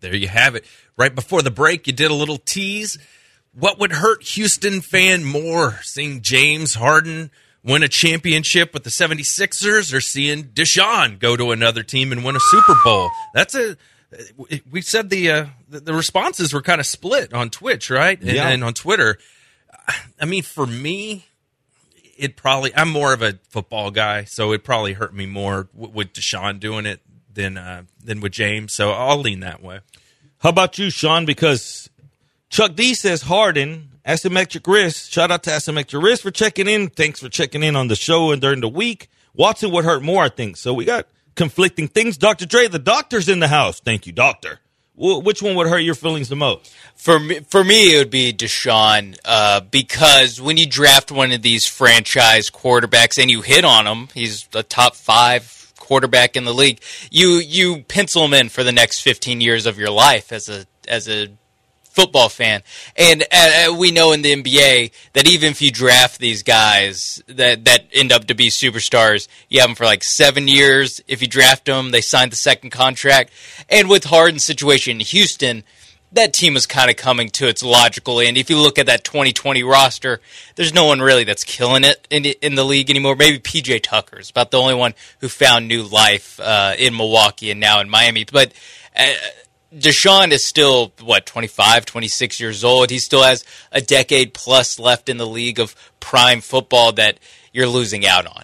There 0.00 0.16
you 0.16 0.28
have 0.28 0.56
it. 0.56 0.64
Right 0.96 1.14
before 1.14 1.42
the 1.42 1.50
break, 1.50 1.86
you 1.86 1.92
did 1.92 2.10
a 2.10 2.14
little 2.14 2.38
tease. 2.38 2.98
What 3.52 3.78
would 3.78 3.92
hurt 3.92 4.24
Houston 4.24 4.80
fan 4.80 5.24
more, 5.24 5.78
seeing 5.82 6.22
James 6.22 6.74
Harden 6.74 7.30
win 7.62 7.82
a 7.82 7.88
championship 7.88 8.72
with 8.72 8.84
the 8.84 8.90
76ers 8.90 9.92
or 9.94 10.00
seeing 10.00 10.44
Deshaun 10.44 11.18
go 11.18 11.36
to 11.36 11.50
another 11.50 11.82
team 11.82 12.12
and 12.12 12.24
win 12.24 12.36
a 12.36 12.40
Super 12.40 12.74
Bowl? 12.84 13.10
That's 13.34 13.54
a 13.54 13.76
we 14.70 14.80
said 14.80 15.10
the 15.10 15.30
uh, 15.30 15.46
the, 15.68 15.92
responses 15.92 16.54
were 16.54 16.62
kind 16.62 16.80
of 16.80 16.86
split 16.86 17.34
on 17.34 17.50
Twitch, 17.50 17.90
right? 17.90 18.18
And, 18.18 18.30
Yeah. 18.30 18.48
and 18.48 18.64
on 18.64 18.72
Twitter. 18.74 19.18
I 20.20 20.24
mean, 20.24 20.42
for 20.42 20.66
me, 20.66 21.26
it 22.16 22.36
probably 22.36 22.74
I'm 22.74 22.90
more 22.90 23.12
of 23.12 23.22
a 23.22 23.38
football 23.50 23.90
guy, 23.90 24.24
so 24.24 24.52
it 24.52 24.64
probably 24.64 24.94
hurt 24.94 25.14
me 25.14 25.26
more 25.26 25.68
with 25.74 26.12
Deshaun 26.14 26.58
doing 26.58 26.86
it 26.86 27.00
than 27.32 27.58
uh, 27.58 27.82
than 28.02 28.20
with 28.20 28.32
James. 28.32 28.72
So 28.72 28.90
I'll 28.92 29.18
lean 29.18 29.40
that 29.40 29.62
way. 29.62 29.80
How 30.38 30.48
about 30.50 30.78
you, 30.78 30.88
Sean? 30.90 31.26
Because 31.26 31.90
Chuck 32.48 32.74
D 32.74 32.94
says 32.94 33.22
Harden, 33.22 33.90
asymmetric 34.08 34.66
wrist. 34.66 35.12
Shout 35.12 35.30
out 35.30 35.42
to 35.44 35.50
asymmetric 35.50 36.02
wrist 36.02 36.22
for 36.22 36.30
checking 36.30 36.66
in. 36.66 36.88
Thanks 36.88 37.20
for 37.20 37.28
checking 37.28 37.62
in 37.62 37.76
on 37.76 37.88
the 37.88 37.94
show 37.94 38.32
and 38.32 38.40
during 38.40 38.60
the 38.60 38.68
week. 38.68 39.08
Watson 39.34 39.70
would 39.70 39.84
hurt 39.84 40.02
more, 40.02 40.24
I 40.24 40.30
think. 40.30 40.56
So 40.56 40.72
we 40.72 40.84
got 40.84 41.06
conflicting 41.36 41.86
things. 41.88 42.16
Dr. 42.16 42.46
Dre, 42.46 42.66
the 42.66 42.78
doctor's 42.78 43.28
in 43.28 43.38
the 43.38 43.48
house. 43.48 43.78
Thank 43.80 44.06
you, 44.06 44.12
doctor. 44.12 44.60
Wh- 44.94 45.22
which 45.22 45.42
one 45.42 45.54
would 45.54 45.68
hurt 45.68 45.78
your 45.78 45.94
feelings 45.94 46.28
the 46.28 46.36
most? 46.36 46.74
For 46.96 47.20
me, 47.20 47.40
for 47.40 47.62
me, 47.62 47.94
it 47.94 47.98
would 47.98 48.10
be 48.10 48.32
Deshaun 48.32 49.16
uh, 49.24 49.60
because 49.60 50.40
when 50.40 50.56
you 50.56 50.66
draft 50.66 51.12
one 51.12 51.30
of 51.30 51.42
these 51.42 51.66
franchise 51.66 52.50
quarterbacks 52.50 53.20
and 53.20 53.30
you 53.30 53.42
hit 53.42 53.64
on 53.64 53.86
him, 53.86 54.08
he's 54.14 54.48
a 54.54 54.62
top 54.62 54.96
five 54.96 55.72
quarterback 55.76 56.34
in 56.36 56.44
the 56.44 56.54
league. 56.54 56.80
You 57.10 57.34
you 57.34 57.82
pencil 57.84 58.24
him 58.24 58.34
in 58.34 58.48
for 58.48 58.64
the 58.64 58.72
next 58.72 59.02
fifteen 59.02 59.40
years 59.40 59.66
of 59.66 59.78
your 59.78 59.90
life 59.90 60.32
as 60.32 60.48
a 60.48 60.66
as 60.88 61.08
a 61.08 61.28
football 61.98 62.28
fan, 62.28 62.62
and 62.94 63.24
uh, 63.32 63.74
we 63.76 63.90
know 63.90 64.12
in 64.12 64.22
the 64.22 64.32
NBA 64.32 64.92
that 65.14 65.26
even 65.26 65.50
if 65.50 65.60
you 65.60 65.72
draft 65.72 66.20
these 66.20 66.44
guys 66.44 67.20
that 67.26 67.64
that 67.64 67.86
end 67.92 68.12
up 68.12 68.26
to 68.26 68.34
be 68.34 68.50
superstars, 68.50 69.26
you 69.48 69.58
have 69.60 69.68
them 69.68 69.74
for 69.74 69.84
like 69.84 70.04
seven 70.04 70.46
years. 70.46 71.00
If 71.08 71.22
you 71.22 71.26
draft 71.26 71.64
them, 71.64 71.90
they 71.90 72.00
sign 72.00 72.30
the 72.30 72.36
second 72.36 72.70
contract. 72.70 73.32
And 73.68 73.88
with 73.88 74.04
Harden's 74.04 74.44
situation 74.44 74.98
in 74.98 75.00
Houston, 75.00 75.64
that 76.12 76.32
team 76.32 76.56
is 76.56 76.66
kind 76.66 76.88
of 76.88 76.96
coming 76.96 77.30
to 77.30 77.48
its 77.48 77.64
logical 77.64 78.20
end. 78.20 78.38
If 78.38 78.48
you 78.48 78.58
look 78.58 78.78
at 78.78 78.86
that 78.86 79.02
2020 79.02 79.64
roster, 79.64 80.20
there's 80.54 80.72
no 80.72 80.84
one 80.84 81.00
really 81.00 81.24
that's 81.24 81.42
killing 81.42 81.82
it 81.82 82.06
in 82.10 82.26
in 82.26 82.54
the 82.54 82.64
league 82.64 82.90
anymore. 82.90 83.16
Maybe 83.16 83.40
PJ 83.40 83.82
Tucker 83.82 84.20
is 84.20 84.30
about 84.30 84.52
the 84.52 84.60
only 84.60 84.74
one 84.74 84.94
who 85.20 85.28
found 85.28 85.66
new 85.66 85.82
life 85.82 86.38
uh, 86.38 86.74
in 86.78 86.96
Milwaukee 86.96 87.50
and 87.50 87.58
now 87.58 87.80
in 87.80 87.90
Miami, 87.90 88.24
but. 88.24 88.52
Uh, 88.94 89.12
Deshaun 89.74 90.30
is 90.30 90.46
still 90.46 90.92
what 91.02 91.26
25, 91.26 91.84
26 91.84 92.40
years 92.40 92.64
old. 92.64 92.90
He 92.90 92.98
still 92.98 93.22
has 93.22 93.44
a 93.70 93.80
decade 93.80 94.32
plus 94.32 94.78
left 94.78 95.08
in 95.08 95.18
the 95.18 95.26
league 95.26 95.60
of 95.60 95.74
prime 96.00 96.40
football 96.40 96.92
that 96.92 97.18
you're 97.52 97.66
losing 97.68 98.06
out 98.06 98.26
on. 98.26 98.42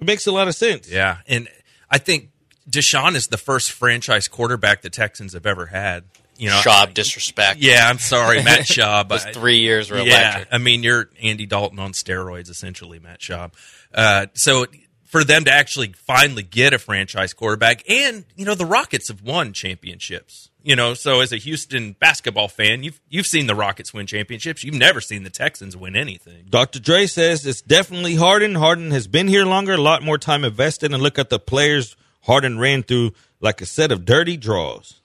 It 0.00 0.06
makes 0.06 0.26
a 0.26 0.32
lot 0.32 0.46
of 0.48 0.54
sense. 0.54 0.88
Yeah, 0.90 1.18
and 1.26 1.48
I 1.90 1.98
think 1.98 2.28
Deshaun 2.70 3.14
is 3.14 3.26
the 3.28 3.38
first 3.38 3.72
franchise 3.72 4.28
quarterback 4.28 4.82
the 4.82 4.90
Texans 4.90 5.32
have 5.32 5.46
ever 5.46 5.66
had. 5.66 6.04
You 6.36 6.50
know, 6.50 6.60
Schaub 6.60 6.94
disrespect. 6.94 7.58
Yeah, 7.58 7.88
I'm 7.88 7.98
sorry, 7.98 8.42
Matt 8.44 8.60
Schaub. 8.66 9.08
Those 9.08 9.24
I- 9.26 9.32
three 9.32 9.58
years 9.58 9.90
were 9.90 9.96
yeah, 9.98 10.02
electric. 10.34 10.48
I 10.52 10.58
mean, 10.58 10.84
you're 10.84 11.08
Andy 11.20 11.46
Dalton 11.46 11.80
on 11.80 11.92
steroids, 11.92 12.48
essentially, 12.48 13.00
Matt 13.00 13.18
Schaub. 13.18 13.52
Uh, 13.92 14.26
so 14.34 14.66
for 15.08 15.24
them 15.24 15.44
to 15.44 15.50
actually 15.50 15.92
finally 15.92 16.42
get 16.42 16.74
a 16.74 16.78
franchise 16.78 17.32
quarterback, 17.32 17.82
and 17.90 18.24
you 18.36 18.44
know, 18.44 18.54
the 18.54 18.66
Rockets 18.66 19.08
have 19.08 19.22
won 19.22 19.52
championships. 19.52 20.50
You 20.62 20.76
know, 20.76 20.92
so 20.92 21.20
as 21.20 21.32
a 21.32 21.38
Houston 21.38 21.92
basketball 21.92 22.48
fan, 22.48 22.82
you've 22.82 23.00
you've 23.08 23.26
seen 23.26 23.46
the 23.46 23.54
Rockets 23.54 23.94
win 23.94 24.06
championships. 24.06 24.62
You've 24.62 24.74
never 24.74 25.00
seen 25.00 25.22
the 25.22 25.30
Texans 25.30 25.76
win 25.76 25.96
anything. 25.96 26.44
Dr. 26.50 26.78
Dre 26.78 27.06
says 27.06 27.46
it's 27.46 27.62
definitely 27.62 28.16
Harden. 28.16 28.54
Harden 28.54 28.90
has 28.90 29.06
been 29.06 29.28
here 29.28 29.46
longer, 29.46 29.74
a 29.74 29.78
lot 29.78 30.02
more 30.02 30.18
time 30.18 30.44
invested, 30.44 30.92
and 30.92 31.02
look 31.02 31.18
at 31.18 31.30
the 31.30 31.38
players 31.38 31.96
Harden 32.22 32.58
ran 32.58 32.82
through 32.82 33.12
like 33.40 33.62
a 33.62 33.66
set 33.66 33.90
of 33.90 34.04
dirty 34.04 34.36
draws. 34.36 35.00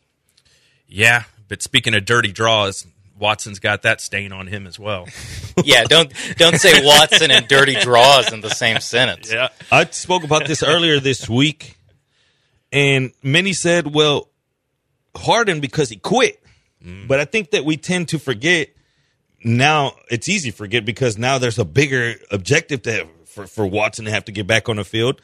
Yeah, 0.87 1.23
but 1.47 1.61
speaking 1.61 1.95
of 1.95 2.03
dirty 2.03 2.31
draws, 2.31 2.85
Watson's 3.23 3.59
got 3.59 3.83
that 3.83 4.01
stain 4.01 4.33
on 4.33 4.47
him 4.47 4.67
as 4.67 4.77
well. 4.77 5.07
yeah, 5.63 5.85
don't 5.85 6.11
don't 6.35 6.57
say 6.57 6.85
Watson 6.85 7.31
and 7.31 7.47
dirty 7.47 7.75
draws 7.75 8.33
in 8.33 8.41
the 8.41 8.49
same 8.49 8.81
sentence. 8.81 9.31
Yeah. 9.31 9.47
I 9.71 9.85
spoke 9.85 10.25
about 10.25 10.45
this 10.45 10.61
earlier 10.61 10.99
this 10.99 11.29
week, 11.29 11.77
and 12.73 13.13
many 13.23 13.53
said, 13.53 13.95
well, 13.95 14.27
Harden 15.15 15.61
because 15.61 15.89
he 15.89 15.95
quit. 15.95 16.43
Mm-hmm. 16.83 17.07
But 17.07 17.21
I 17.21 17.25
think 17.25 17.51
that 17.51 17.63
we 17.63 17.77
tend 17.77 18.09
to 18.09 18.19
forget 18.19 18.71
now, 19.41 19.93
it's 20.11 20.27
easy 20.27 20.51
to 20.51 20.57
forget 20.57 20.83
because 20.83 21.17
now 21.17 21.37
there's 21.37 21.59
a 21.59 21.65
bigger 21.65 22.15
objective 22.29 22.81
to 22.83 22.91
have 22.91 23.07
for, 23.25 23.47
for 23.47 23.65
Watson 23.65 24.03
to 24.05 24.11
have 24.11 24.25
to 24.25 24.33
get 24.33 24.47
back 24.47 24.67
on 24.67 24.75
the 24.75 24.83
field. 24.83 25.21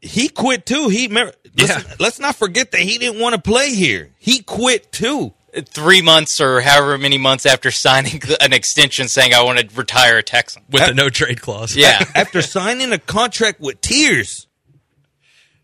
He 0.00 0.28
quit 0.28 0.66
too. 0.66 0.88
He 0.88 1.08
let's, 1.08 1.36
Yeah. 1.56 1.82
let's 1.98 2.20
not 2.20 2.36
forget 2.36 2.70
that 2.70 2.80
he 2.80 2.96
didn't 2.98 3.20
want 3.20 3.34
to 3.34 3.40
play 3.40 3.74
here. 3.74 4.10
He 4.18 4.40
quit 4.40 4.92
too. 4.92 5.34
Three 5.66 6.00
months 6.02 6.40
or 6.40 6.60
however 6.60 6.96
many 6.96 7.18
months 7.18 7.44
after 7.44 7.70
signing 7.70 8.22
an 8.40 8.52
extension 8.52 9.08
saying 9.08 9.34
I 9.34 9.42
want 9.42 9.58
to 9.58 9.76
retire 9.76 10.18
a 10.18 10.22
Texan. 10.22 10.62
with 10.70 10.82
a 10.82 10.94
no 10.94 11.08
trade 11.08 11.40
clause. 11.42 11.74
Yeah. 11.74 12.04
after 12.14 12.40
signing 12.42 12.92
a 12.92 12.98
contract 12.98 13.60
with 13.60 13.80
tears. 13.80 14.46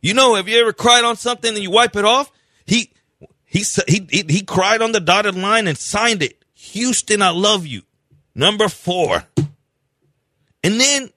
You 0.03 0.15
know, 0.15 0.35
have 0.35 0.49
you 0.49 0.61
ever 0.61 0.73
cried 0.73 1.05
on 1.05 1.17
something 1.17 1.55
and 1.55 1.63
you 1.63 1.71
wipe 1.71 1.95
it 1.97 2.05
off? 2.05 2.31
He 2.65 2.93
he 3.45 3.61
s- 3.61 3.81
he 3.89 4.07
he, 4.11 4.25
he 4.29 4.43
cried 4.43 4.83
on 4.83 4.93
the 4.93 5.01
dotted 5.01 5.37
line 5.37 5.67
and 5.69 5.79
signed 5.79 6.23
it. 6.23 6.45
Houston, 6.55 7.23
I 7.23 7.31
love 7.31 7.67
you. 7.67 7.83
Number 8.35 8.69
4. 8.69 9.23
And 10.65 10.81
then 10.81 11.11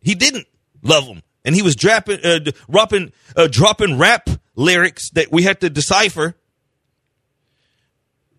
he 0.00 0.14
didn't 0.14 0.46
love 0.82 1.04
him. 1.04 1.22
And 1.44 1.54
he 1.54 1.62
was 1.62 1.76
dropping 1.76 2.18
uh, 2.24 2.40
dropping 2.70 3.12
uh, 3.36 3.48
dropping 3.50 3.98
rap 3.98 4.28
lyrics 4.54 5.10
that 5.10 5.30
we 5.32 5.42
had 5.44 5.60
to 5.60 5.70
decipher. 5.70 6.34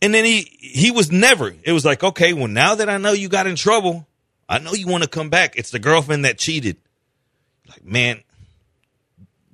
And 0.04 0.14
then 0.14 0.26
he 0.26 0.42
he 0.60 0.92
was 0.92 1.14
never. 1.14 1.56
It 1.64 1.72
was 1.72 1.86
like, 1.86 2.04
okay, 2.04 2.34
well 2.34 2.50
now 2.50 2.76
that 2.76 2.90
I 2.90 2.98
know 2.98 3.14
you 3.14 3.30
got 3.30 3.48
in 3.48 3.56
trouble, 3.56 4.06
I 4.50 4.60
know 4.60 4.74
you 4.74 4.86
want 4.86 5.04
to 5.04 5.10
come 5.10 5.30
back. 5.30 5.56
It's 5.56 5.72
the 5.72 5.80
girlfriend 5.80 6.26
that 6.26 6.38
cheated. 6.38 6.76
Like, 7.70 7.86
man, 7.86 8.22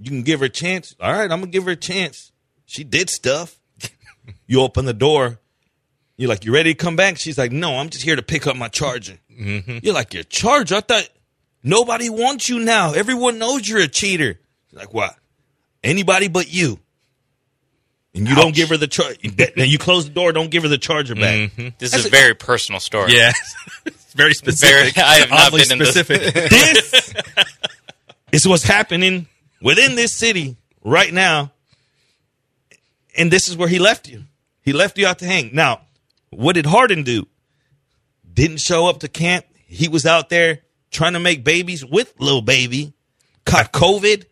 you 0.01 0.09
can 0.09 0.23
give 0.23 0.39
her 0.39 0.47
a 0.47 0.49
chance. 0.49 0.95
All 0.99 1.11
right, 1.13 1.31
I'm 1.31 1.39
gonna 1.39 1.51
give 1.51 1.65
her 1.65 1.71
a 1.73 1.75
chance. 1.75 2.31
She 2.65 2.83
did 2.83 3.11
stuff. 3.11 3.59
you 4.47 4.61
open 4.61 4.85
the 4.85 4.93
door. 4.93 5.37
You're 6.17 6.29
like, 6.29 6.45
you 6.45 6.51
ready 6.51 6.73
to 6.73 6.77
come 6.77 6.95
back? 6.95 7.17
She's 7.17 7.37
like, 7.37 7.51
no, 7.51 7.77
I'm 7.77 7.89
just 7.89 8.03
here 8.03 8.15
to 8.15 8.23
pick 8.23 8.47
up 8.47 8.55
my 8.55 8.69
charger. 8.69 9.19
Mm-hmm. 9.31 9.77
You're 9.83 9.93
like, 9.93 10.15
your 10.15 10.23
charger? 10.23 10.77
I 10.77 10.81
thought 10.81 11.07
nobody 11.61 12.09
wants 12.09 12.49
you 12.49 12.59
now. 12.59 12.93
Everyone 12.93 13.37
knows 13.37 13.69
you're 13.69 13.81
a 13.81 13.87
cheater. 13.87 14.39
She's 14.69 14.79
like, 14.79 14.95
what? 14.95 15.15
Anybody 15.83 16.27
but 16.27 16.51
you. 16.51 16.79
And 18.15 18.27
you 18.27 18.35
don't 18.35 18.55
give 18.55 18.69
her 18.69 18.77
the 18.77 18.87
charger. 18.87 19.17
And 19.23 19.71
you 19.71 19.77
close 19.77 20.05
the 20.05 20.11
door. 20.13 20.31
Don't 20.31 20.49
give 20.49 20.63
her 20.63 20.69
the 20.69 20.77
charger 20.79 21.13
back. 21.15 21.51
Mm-hmm. 21.51 21.67
This 21.77 21.93
is 21.93 22.07
a 22.07 22.09
very 22.09 22.33
personal 22.33 22.79
story. 22.79 23.15
Yeah. 23.15 23.31
It's 23.85 24.13
very 24.15 24.33
specific. 24.33 24.95
Very- 24.95 25.05
I 25.07 25.19
have 25.19 25.29
not 25.29 25.39
Oddly 25.47 25.61
been 25.63 25.73
in 25.73 25.77
this- 25.79 25.93
this 28.31 28.41
is 28.41 28.47
what's 28.47 28.63
happening 28.63 29.27
within 29.61 29.95
this 29.95 30.11
city 30.13 30.57
right 30.83 31.13
now. 31.13 31.51
And 33.17 33.29
this 33.31 33.47
is 33.47 33.55
where 33.57 33.67
he 33.69 33.79
left 33.79 34.07
you. 34.07 34.23
He 34.61 34.73
left 34.73 34.97
you 34.97 35.05
out 35.07 35.19
to 35.19 35.25
hang. 35.25 35.51
Now, 35.53 35.81
what 36.31 36.53
did 36.53 36.65
Harden 36.65 37.03
do? 37.03 37.27
Didn't 38.33 38.57
show 38.57 38.87
up 38.87 38.99
to 39.01 39.07
camp. 39.07 39.45
He 39.67 39.87
was 39.87 40.05
out 40.05 40.29
there 40.29 40.61
trying 40.91 41.13
to 41.13 41.19
make 41.19 41.43
babies 41.43 41.85
with 41.85 42.13
little 42.19 42.41
baby. 42.41 42.93
Caught 43.45 43.71
COVID. 43.71 44.25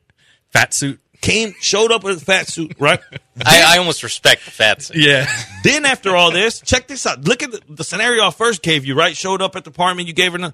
Fat 0.52 0.74
suit. 0.74 1.00
Came, 1.28 1.54
showed 1.60 1.92
up 1.92 2.04
with 2.04 2.22
a 2.22 2.26
fat 2.26 2.48
suit, 2.48 2.76
right? 2.80 3.00
I, 3.46 3.76
I 3.76 3.78
almost 3.80 4.02
respect 4.02 4.46
the 4.46 4.52
fat 4.52 4.82
suit. 4.82 4.98
Yeah. 4.98 5.28
then 5.64 5.86
after 5.86 6.16
all 6.16 6.32
this, 6.32 6.62
check 6.62 6.88
this 6.88 7.06
out. 7.06 7.26
Look 7.26 7.44
at 7.44 7.52
the, 7.52 7.62
the 7.70 7.84
scenario 7.84 8.26
I 8.26 8.32
first 8.32 8.64
gave 8.64 8.86
you, 8.86 8.96
right? 8.96 9.16
Showed 9.16 9.42
up 9.42 9.56
at 9.56 9.64
the 9.66 9.70
apartment, 9.70 10.08
you 10.08 10.14
gave 10.14 10.32
her. 10.32 10.38
The, 10.38 10.54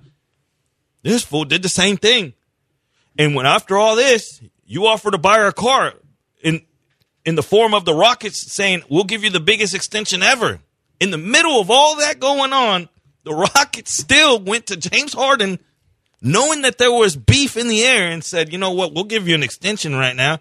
this 1.04 1.24
fool 1.24 1.46
did 1.46 1.62
the 1.62 1.70
same 1.70 1.98
thing, 1.98 2.34
and 3.20 3.36
when 3.36 3.46
after 3.46 3.78
all 3.78 3.96
this, 3.96 4.42
you 4.66 4.88
offer 4.88 5.12
to 5.12 5.18
buy 5.18 5.38
her 5.38 5.48
a 5.48 5.54
car 5.54 5.94
in 6.42 6.62
in 7.26 7.36
the 7.36 7.44
form 7.44 7.74
of 7.74 7.86
the 7.86 7.94
Rockets, 7.94 8.52
saying 8.52 8.84
we'll 8.90 9.04
give 9.04 9.24
you 9.24 9.30
the 9.30 9.40
biggest 9.40 9.76
extension 9.76 10.24
ever. 10.24 10.60
In 11.00 11.12
the 11.12 11.18
middle 11.18 11.60
of 11.60 11.70
all 11.70 11.98
that 11.98 12.20
going 12.20 12.54
on, 12.54 12.90
the 13.24 13.34
Rockets 13.34 13.92
still 13.92 14.40
went 14.40 14.68
to 14.68 14.78
James 14.78 15.14
Harden, 15.14 15.60
knowing 16.22 16.62
that 16.62 16.78
there 16.78 16.92
was 16.92 17.16
beef 17.16 17.58
in 17.58 17.68
the 17.68 17.84
air, 17.84 18.10
and 18.10 18.24
said, 18.24 18.52
"You 18.52 18.58
know 18.58 18.72
what? 18.72 18.94
We'll 18.94 19.04
give 19.04 19.28
you 19.28 19.36
an 19.36 19.44
extension 19.44 19.94
right 19.94 20.16
now." 20.16 20.40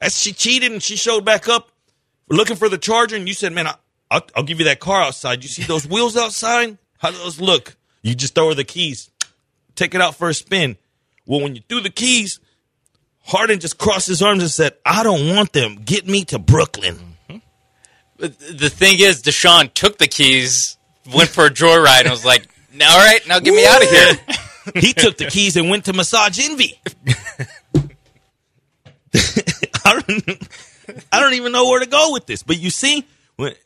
As 0.00 0.18
she 0.18 0.32
cheated 0.32 0.72
and 0.72 0.82
she 0.82 0.96
showed 0.96 1.24
back 1.24 1.48
up 1.48 1.70
looking 2.28 2.56
for 2.56 2.68
the 2.68 2.78
charger, 2.78 3.16
and 3.16 3.26
you 3.26 3.34
said, 3.34 3.52
"Man, 3.52 3.66
I, 3.66 3.74
I'll, 4.10 4.22
I'll 4.36 4.42
give 4.42 4.58
you 4.58 4.64
that 4.66 4.80
car 4.80 5.02
outside. 5.02 5.42
You 5.42 5.48
see 5.48 5.62
those 5.62 5.86
wheels 5.88 6.16
outside? 6.16 6.78
How 6.98 7.10
do 7.10 7.18
those 7.18 7.40
look?" 7.40 7.76
You 8.02 8.14
just 8.14 8.34
throw 8.34 8.48
her 8.48 8.54
the 8.54 8.64
keys, 8.64 9.10
take 9.74 9.94
it 9.94 10.00
out 10.00 10.14
for 10.14 10.28
a 10.28 10.34
spin. 10.34 10.76
Well, 11.26 11.40
when 11.40 11.56
you 11.56 11.62
threw 11.68 11.80
the 11.80 11.90
keys, 11.90 12.40
Harden 13.24 13.58
just 13.58 13.76
crossed 13.76 14.06
his 14.06 14.22
arms 14.22 14.42
and 14.42 14.50
said, 14.50 14.74
"I 14.86 15.02
don't 15.02 15.34
want 15.34 15.52
them. 15.52 15.82
Get 15.84 16.06
me 16.06 16.24
to 16.26 16.38
Brooklyn." 16.38 16.94
Mm-hmm. 17.28 17.38
But 18.18 18.38
the 18.38 18.70
thing 18.70 18.98
is, 19.00 19.22
Deshaun 19.22 19.72
took 19.74 19.98
the 19.98 20.08
keys, 20.08 20.78
went 21.12 21.28
for 21.28 21.46
a 21.46 21.50
joyride, 21.50 22.02
and 22.02 22.10
was 22.10 22.24
like, 22.24 22.46
"All 22.80 22.98
right, 22.98 23.20
now 23.26 23.40
get 23.40 23.52
me 23.52 23.66
out 23.66 23.82
of 23.82 23.90
here." 23.90 24.36
he 24.74 24.92
took 24.92 25.16
the 25.16 25.26
keys 25.26 25.56
and 25.56 25.68
went 25.70 25.86
to 25.86 25.92
Massage 25.92 26.38
Envy. 26.38 26.80
I 29.88 30.00
don't, 30.00 30.48
I 31.12 31.20
don't 31.20 31.34
even 31.34 31.52
know 31.52 31.68
where 31.68 31.80
to 31.80 31.86
go 31.88 32.12
with 32.12 32.26
this. 32.26 32.42
But 32.42 32.58
you 32.58 32.70
see, 32.70 33.04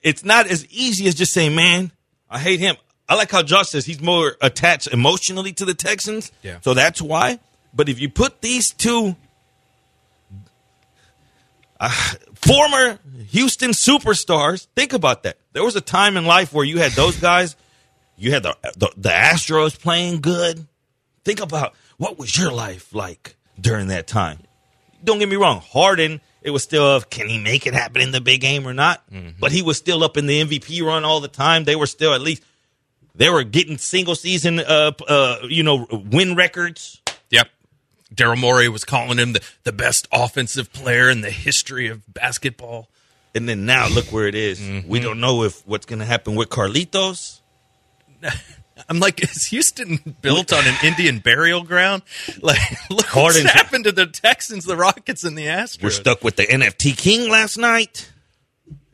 it's 0.02 0.24
not 0.24 0.46
as 0.46 0.66
easy 0.70 1.06
as 1.08 1.14
just 1.14 1.32
saying, 1.32 1.54
"Man, 1.54 1.90
I 2.30 2.38
hate 2.38 2.60
him." 2.60 2.76
I 3.08 3.14
like 3.14 3.30
how 3.30 3.42
Josh 3.42 3.68
says 3.70 3.84
he's 3.84 4.00
more 4.00 4.36
attached 4.40 4.86
emotionally 4.88 5.52
to 5.54 5.64
the 5.64 5.74
Texans, 5.74 6.32
Yeah. 6.42 6.58
so 6.62 6.72
that's 6.72 7.02
why. 7.02 7.40
But 7.74 7.88
if 7.88 8.00
you 8.00 8.08
put 8.08 8.40
these 8.40 8.72
two 8.72 9.16
uh, 11.80 11.90
former 12.34 12.98
Houston 13.30 13.70
superstars, 13.72 14.66
think 14.76 14.92
about 14.92 15.24
that. 15.24 15.36
There 15.52 15.64
was 15.64 15.76
a 15.76 15.80
time 15.80 16.16
in 16.16 16.24
life 16.24 16.52
where 16.52 16.64
you 16.64 16.78
had 16.78 16.92
those 16.92 17.16
guys. 17.18 17.56
You 18.16 18.30
had 18.32 18.44
the, 18.44 18.56
the 18.76 18.90
the 18.96 19.08
Astros 19.08 19.78
playing 19.78 20.20
good. 20.20 20.66
Think 21.24 21.40
about 21.40 21.74
what 21.98 22.18
was 22.18 22.36
your 22.38 22.52
life 22.52 22.94
like 22.94 23.36
during 23.60 23.88
that 23.88 24.06
time. 24.06 24.38
Don't 25.04 25.18
get 25.18 25.28
me 25.28 25.36
wrong, 25.36 25.60
Harden. 25.60 26.20
It 26.42 26.50
was 26.50 26.62
still 26.62 26.84
of 26.84 27.08
can 27.10 27.28
he 27.28 27.38
make 27.38 27.66
it 27.66 27.74
happen 27.74 28.02
in 28.02 28.10
the 28.10 28.20
big 28.20 28.40
game 28.40 28.66
or 28.66 28.74
not? 28.74 29.02
But 29.38 29.52
he 29.52 29.62
was 29.62 29.76
still 29.76 30.02
up 30.02 30.16
in 30.16 30.26
the 30.26 30.42
MVP 30.42 30.82
run 30.82 31.04
all 31.04 31.20
the 31.20 31.28
time. 31.28 31.64
They 31.64 31.76
were 31.76 31.86
still 31.86 32.14
at 32.14 32.20
least 32.20 32.42
they 33.14 33.28
were 33.30 33.44
getting 33.44 33.78
single 33.78 34.14
season 34.14 34.58
uh 34.58 34.92
uh 35.06 35.38
you 35.48 35.62
know 35.62 35.86
win 35.90 36.34
records. 36.34 37.00
Yep. 37.30 37.48
Daryl 38.14 38.38
Morey 38.38 38.68
was 38.68 38.84
calling 38.84 39.18
him 39.18 39.32
the, 39.34 39.42
the 39.64 39.72
best 39.72 40.08
offensive 40.12 40.72
player 40.72 41.08
in 41.08 41.20
the 41.20 41.30
history 41.30 41.88
of 41.88 42.02
basketball. 42.12 42.88
And 43.34 43.48
then 43.48 43.64
now 43.64 43.88
look 43.88 44.06
where 44.06 44.26
it 44.26 44.34
is. 44.34 44.60
We 44.86 45.00
don't 45.00 45.20
know 45.20 45.44
if 45.44 45.66
what's 45.66 45.86
going 45.86 46.00
to 46.00 46.04
happen 46.04 46.34
with 46.34 46.48
Carlitos. 46.50 47.40
I'm 48.88 48.98
like, 49.00 49.22
is 49.36 49.46
Houston 49.46 50.16
built 50.22 50.52
on 50.52 50.66
an 50.66 50.74
Indian 50.82 51.18
burial 51.18 51.62
ground? 51.62 52.02
Like, 52.40 52.58
look 52.90 53.06
Harden's- 53.06 53.44
what's 53.44 53.54
happened 53.54 53.84
to 53.84 53.92
the 53.92 54.06
Texans, 54.06 54.64
the 54.64 54.76
Rockets, 54.76 55.22
and 55.24 55.36
the 55.38 55.46
Astros. 55.46 55.82
We're 55.82 55.90
stuck 55.90 56.24
with 56.24 56.36
the 56.36 56.44
NFT 56.46 56.96
King 56.96 57.30
last 57.30 57.56
night. 57.56 58.10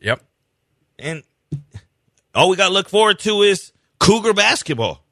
Yep. 0.00 0.22
And 0.98 1.22
all 2.34 2.50
we 2.50 2.56
got 2.56 2.68
to 2.68 2.74
look 2.74 2.88
forward 2.88 3.18
to 3.20 3.42
is 3.42 3.72
Cougar 4.00 4.34
basketball. 4.34 5.02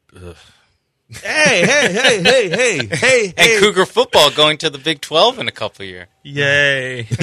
Hey, 1.08 1.64
hey, 1.64 1.92
hey, 1.92 2.20
hey, 2.22 2.48
hey, 2.48 2.48
hey, 2.48 2.86
hey. 2.96 3.24
And 3.26 3.38
hey. 3.38 3.60
Cougar 3.60 3.86
football 3.86 4.30
going 4.32 4.58
to 4.58 4.70
the 4.70 4.78
Big 4.78 5.00
Twelve 5.00 5.38
in 5.38 5.46
a 5.46 5.52
couple 5.52 5.84
of 5.84 5.88
years. 5.88 6.08
Yay. 6.24 7.06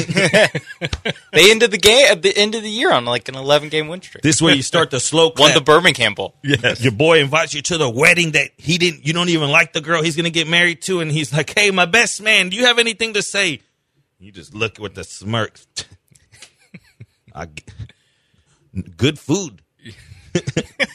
They 1.34 1.50
ended 1.52 1.72
the 1.72 1.78
game 1.80 2.06
at 2.12 2.22
the 2.22 2.32
end 2.38 2.54
of 2.54 2.62
the 2.62 2.70
year 2.70 2.92
on 2.94 3.06
like 3.06 3.28
an 3.28 3.36
eleven 3.36 3.70
game 3.70 3.88
win 3.88 4.02
streak. 4.02 4.22
This 4.22 4.40
way 4.42 4.54
you 4.54 4.62
start 4.62 4.92
the 4.92 5.00
slow 5.00 5.26
Won 5.36 5.36
clap. 5.36 5.56
the 5.56 5.62
Birmingham 5.62 6.14
Bowl. 6.14 6.36
yes. 6.44 6.82
Your 6.82 6.92
boy 6.92 7.20
invites 7.20 7.54
you 7.56 7.62
to 7.64 7.78
the 7.78 7.90
wedding 7.90 8.32
that 8.34 8.52
he 8.58 8.78
didn't. 8.78 9.06
You 9.06 9.14
don't 9.14 9.30
even 9.30 9.50
like 9.50 9.74
the 9.74 9.82
girl 9.82 10.02
he's 10.04 10.16
going 10.16 10.26
to 10.26 10.30
get 10.32 10.48
married 10.48 10.84
to, 10.84 11.00
and 11.02 11.12
he's 11.12 11.34
like, 11.34 11.52
"Hey, 11.58 11.72
my 11.72 11.86
best 11.86 12.22
man, 12.22 12.50
do 12.50 12.56
you 12.56 12.66
have 12.68 12.78
anything 12.80 13.14
to 13.16 13.22
say?" 13.24 13.62
You 14.20 14.32
just 14.32 14.54
look 14.54 14.78
with 14.80 14.94
the 14.94 15.04
smirk. 15.04 15.60
I, 17.36 17.48
good 18.96 19.18
food. 19.20 19.62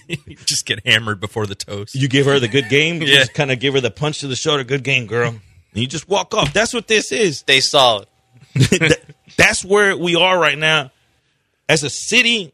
You 0.08 0.36
just 0.46 0.64
get 0.66 0.86
hammered 0.86 1.20
before 1.20 1.46
the 1.46 1.54
toast. 1.54 1.94
You 1.94 2.08
give 2.08 2.26
her 2.26 2.40
the 2.40 2.48
good 2.48 2.68
game. 2.68 3.00
Yeah. 3.02 3.16
just 3.18 3.34
kind 3.34 3.50
of 3.52 3.60
give 3.60 3.74
her 3.74 3.80
the 3.80 3.90
punch 3.90 4.20
to 4.20 4.26
the 4.28 4.36
shoulder. 4.36 4.64
Good 4.64 4.82
game, 4.84 5.06
girl. 5.06 5.28
And 5.28 5.40
you 5.74 5.86
just 5.86 6.08
walk 6.08 6.34
off. 6.34 6.52
That's 6.52 6.72
what 6.72 6.88
this 6.88 7.12
is. 7.12 7.38
Stay 7.38 7.60
solid. 7.60 8.06
That- 8.54 9.00
That's 9.36 9.64
where 9.64 9.96
we 9.96 10.16
are 10.16 10.38
right 10.38 10.58
now. 10.58 10.90
As 11.68 11.82
a 11.84 11.90
city, 11.90 12.52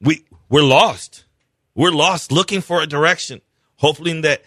we 0.00 0.24
we're 0.48 0.62
lost. 0.62 1.24
We're 1.74 1.90
lost 1.90 2.30
looking 2.30 2.60
for 2.60 2.82
a 2.82 2.86
direction. 2.86 3.40
Hopefully 3.76 4.10
in 4.12 4.20
that 4.20 4.42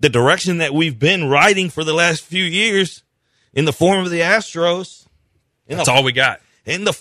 the 0.00 0.08
direction 0.08 0.58
that 0.58 0.74
we've 0.74 0.98
been 0.98 1.28
riding 1.28 1.68
for 1.70 1.84
the 1.84 1.92
last 1.92 2.22
few 2.24 2.42
years 2.42 3.02
in 3.52 3.66
the 3.66 3.72
form 3.72 4.04
of 4.04 4.10
the 4.10 4.20
Astros. 4.20 5.06
That's 5.68 5.86
the, 5.86 5.92
all 5.92 6.02
we 6.02 6.12
got. 6.12 6.40
in 6.66 6.82
the 6.84 6.92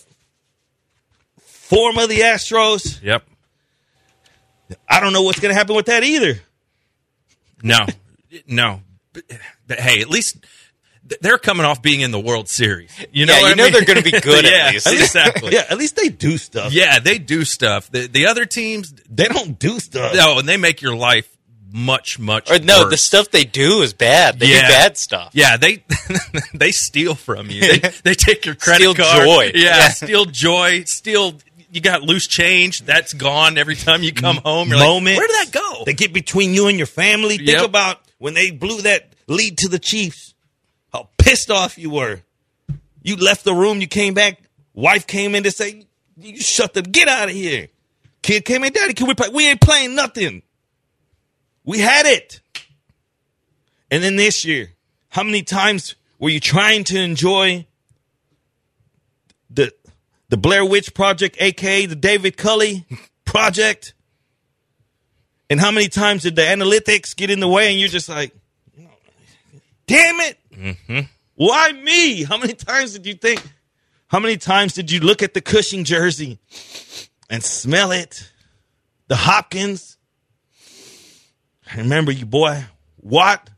form 1.38 1.98
of 1.98 2.10
the 2.10 2.20
Astros. 2.20 3.02
Yep. 3.02 3.24
I 4.90 5.00
don't 5.00 5.14
know 5.14 5.22
what's 5.24 5.40
going 5.40 5.52
to 5.54 5.58
happen 5.58 5.76
with 5.76 5.88
that 5.88 6.04
either. 6.04 6.40
No, 7.64 7.80
no. 8.48 8.82
But, 9.14 9.24
but 9.68 9.80
hey, 9.80 10.02
at 10.02 10.10
least 10.10 10.38
they're 11.22 11.38
coming 11.38 11.66
off 11.66 11.82
being 11.82 12.02
in 12.02 12.12
the 12.12 12.20
World 12.20 12.48
Series. 12.50 12.90
You 13.12 13.26
know, 13.26 13.34
Yeah, 13.34 13.40
you 13.40 13.46
I 13.48 13.54
know 13.56 13.64
mean? 13.66 13.74
they're 13.74 13.86
gonna 13.86 14.02
be 14.02 14.12
good 14.12 14.46
at 14.46 14.52
yeah, 14.52 14.70
least. 14.72 14.88
exactly. 14.92 15.54
Yeah, 15.54 15.66
at 15.70 15.78
least 15.78 15.96
they 15.96 16.10
do 16.10 16.38
stuff. 16.38 16.72
Yeah, 16.74 17.00
they 17.00 17.18
do 17.20 17.44
stuff. 17.44 17.92
The 17.92 18.08
the 18.08 18.26
other 18.28 18.46
teams, 18.46 18.94
They 19.10 19.26
don't 19.26 19.60
do 19.60 19.80
stuff. 19.80 20.16
no, 20.16 20.40
and 20.40 20.48
they 20.48 20.58
make 20.58 20.82
your 20.82 20.96
life 20.96 21.28
much 21.74 22.18
much. 22.20 22.50
Or 22.50 22.60
no, 22.60 22.84
worse. 22.84 22.92
the 22.92 22.98
stuff 22.98 23.30
they 23.32 23.44
do 23.44 23.82
is 23.82 23.94
bad. 23.94 24.40
They 24.40 24.48
Yeah. 24.48 24.62
do 24.62 24.68
bad 24.74 24.98
stuff. 24.98 25.32
Yeah, 25.34 25.58
they 25.58 25.84
they 26.54 26.72
steal 26.72 27.16
from 27.16 27.50
you. 27.50 27.62
They, 27.62 27.78
they 28.04 28.14
take 28.14 28.46
your 28.46 28.56
credit 28.56 28.90
Steal 28.90 28.96
card. 28.96 29.26
joy. 29.26 29.52
Yeah, 29.54 29.78
Yeah. 29.78 29.88
steal 29.90 30.26
joy. 30.26 30.84
Steal. 30.86 31.36
You 31.72 31.80
got 31.80 32.02
loose 32.02 32.28
change. 32.28 32.82
That's 32.82 33.14
gone 33.14 33.58
every 33.58 33.76
time 33.76 34.04
you 34.04 34.14
come 34.14 34.38
home. 34.38 34.70
You're 34.70 34.78
like, 34.78 34.88
Where 35.18 35.28
did 35.28 35.48
that 35.48 35.52
go? 35.54 35.84
They 35.86 35.94
get 35.94 36.12
between 36.12 36.54
you 36.54 36.68
and 36.68 36.78
your 36.78 36.88
family. 36.88 37.38
Think 37.38 37.62
about 37.62 38.02
when 38.18 38.34
they 38.34 38.52
blew 38.52 38.82
that 38.82 39.14
lead 39.28 39.58
to 39.60 39.70
the 39.70 39.80
Chiefs. 39.80 40.34
How 40.92 41.08
pissed 41.18 41.50
off 41.50 41.78
you 41.78 41.90
were. 41.90 42.22
You 43.02 43.16
left 43.16 43.46
the 43.46 43.54
room. 43.54 43.80
You 43.80 43.88
came 43.88 44.14
back. 44.14 44.42
Wife 44.74 45.08
came 45.08 45.34
in 45.34 45.44
to 45.44 45.52
say, 45.52 45.86
"You 46.18 46.38
shut 46.38 46.74
the 46.74 46.82
get 46.82 47.08
out 47.08 47.30
of 47.30 47.36
here." 47.36 47.70
Kid 48.22 48.46
came 48.46 48.64
in, 48.64 48.74
Daddy, 48.74 48.94
can 48.94 49.08
we 49.08 49.16
play? 49.16 49.30
We 49.30 49.48
ain't 49.48 49.62
playing 49.62 49.96
nothing. 49.96 50.44
We 51.64 51.80
had 51.80 52.06
it. 52.06 52.42
And 53.90 54.04
then 54.04 54.16
this 54.16 54.46
year, 54.46 54.72
how 55.10 55.24
many 55.24 55.42
times 55.44 55.96
were 56.20 56.30
you 56.30 56.40
trying 56.40 56.84
to 56.86 57.00
enjoy 57.00 57.66
the 60.32 60.38
Blair 60.38 60.66
Witch 60.66 60.94
Project, 60.94 61.38
aka 61.40 61.86
the 61.86 61.96
David 61.96 62.38
Culley 62.38 62.86
Project? 63.26 63.94
And 65.50 65.60
how 65.60 65.72
many 65.72 65.90
times 65.90 66.24
did 66.24 66.38
the 66.38 66.42
analytics 66.42 67.14
get 67.16 67.30
in 67.30 67.42
the 67.42 67.48
way 67.48 67.70
and 67.70 67.78
you're 67.78 67.90
just 67.90 68.08
like, 68.08 68.34
damn 69.86 70.20
it. 70.22 70.38
Mm-hmm. 70.56 71.00
Why 71.36 71.74
me? 71.74 72.24
How 72.24 72.38
many 72.38 72.54
times 72.54 72.94
did 72.94 73.06
you 73.06 73.16
think? 73.16 73.44
How 74.08 74.20
many 74.20 74.38
times 74.38 74.74
did 74.74 74.90
you 74.90 75.02
look 75.02 75.22
at 75.22 75.34
the 75.34 75.42
Cushing 75.42 75.84
jersey 75.84 76.40
and 77.30 77.44
smell 77.44 77.92
it? 77.92 78.32
The 79.08 79.18
Hopkins. 79.18 79.98
I 81.70 81.80
remember 81.80 82.14
you, 82.14 82.26
boy. 82.26 82.64
Watt. 83.02 83.50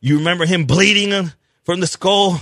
You 0.00 0.18
remember 0.18 0.44
him 0.44 0.64
bleeding 0.64 1.30
from 1.62 1.78
the 1.78 1.86
skull? 1.86 2.40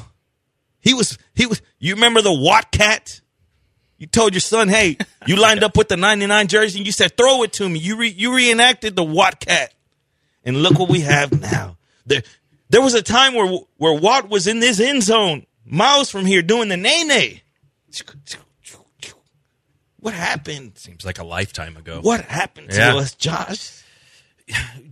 He 0.80 0.94
was, 0.94 1.18
he 1.34 1.44
was, 1.44 1.60
you 1.78 1.94
remember 1.94 2.22
the 2.22 2.32
Watt 2.32 2.72
cat? 2.72 3.20
You 4.02 4.08
told 4.08 4.34
your 4.34 4.40
son, 4.40 4.66
hey, 4.68 4.96
you 5.28 5.36
lined 5.40 5.62
up 5.62 5.76
with 5.76 5.86
the 5.86 5.96
99 5.96 6.48
jersey 6.48 6.80
and 6.80 6.84
you 6.86 6.90
said, 6.90 7.16
throw 7.16 7.44
it 7.44 7.52
to 7.52 7.68
me. 7.68 7.78
You, 7.78 7.94
re, 7.96 8.08
you 8.08 8.34
reenacted 8.34 8.96
the 8.96 9.04
Watt 9.04 9.38
cat. 9.38 9.72
And 10.44 10.56
look 10.60 10.76
what 10.76 10.88
we 10.88 11.02
have 11.02 11.40
now. 11.40 11.76
There, 12.04 12.24
there 12.68 12.82
was 12.82 12.94
a 12.94 13.02
time 13.02 13.32
where, 13.34 13.60
where 13.76 13.94
Watt 13.96 14.28
was 14.28 14.48
in 14.48 14.58
this 14.58 14.80
end 14.80 15.04
zone, 15.04 15.46
miles 15.64 16.10
from 16.10 16.26
here, 16.26 16.42
doing 16.42 16.68
the 16.68 16.76
nay 16.76 17.04
nay. 17.04 17.42
What 20.00 20.14
happened? 20.14 20.78
Seems 20.78 21.04
like 21.04 21.20
a 21.20 21.24
lifetime 21.24 21.76
ago. 21.76 22.00
What 22.02 22.22
happened 22.22 22.70
to 22.70 22.76
Yeah. 22.76 22.96
us, 22.96 23.14
Josh? 23.14 23.84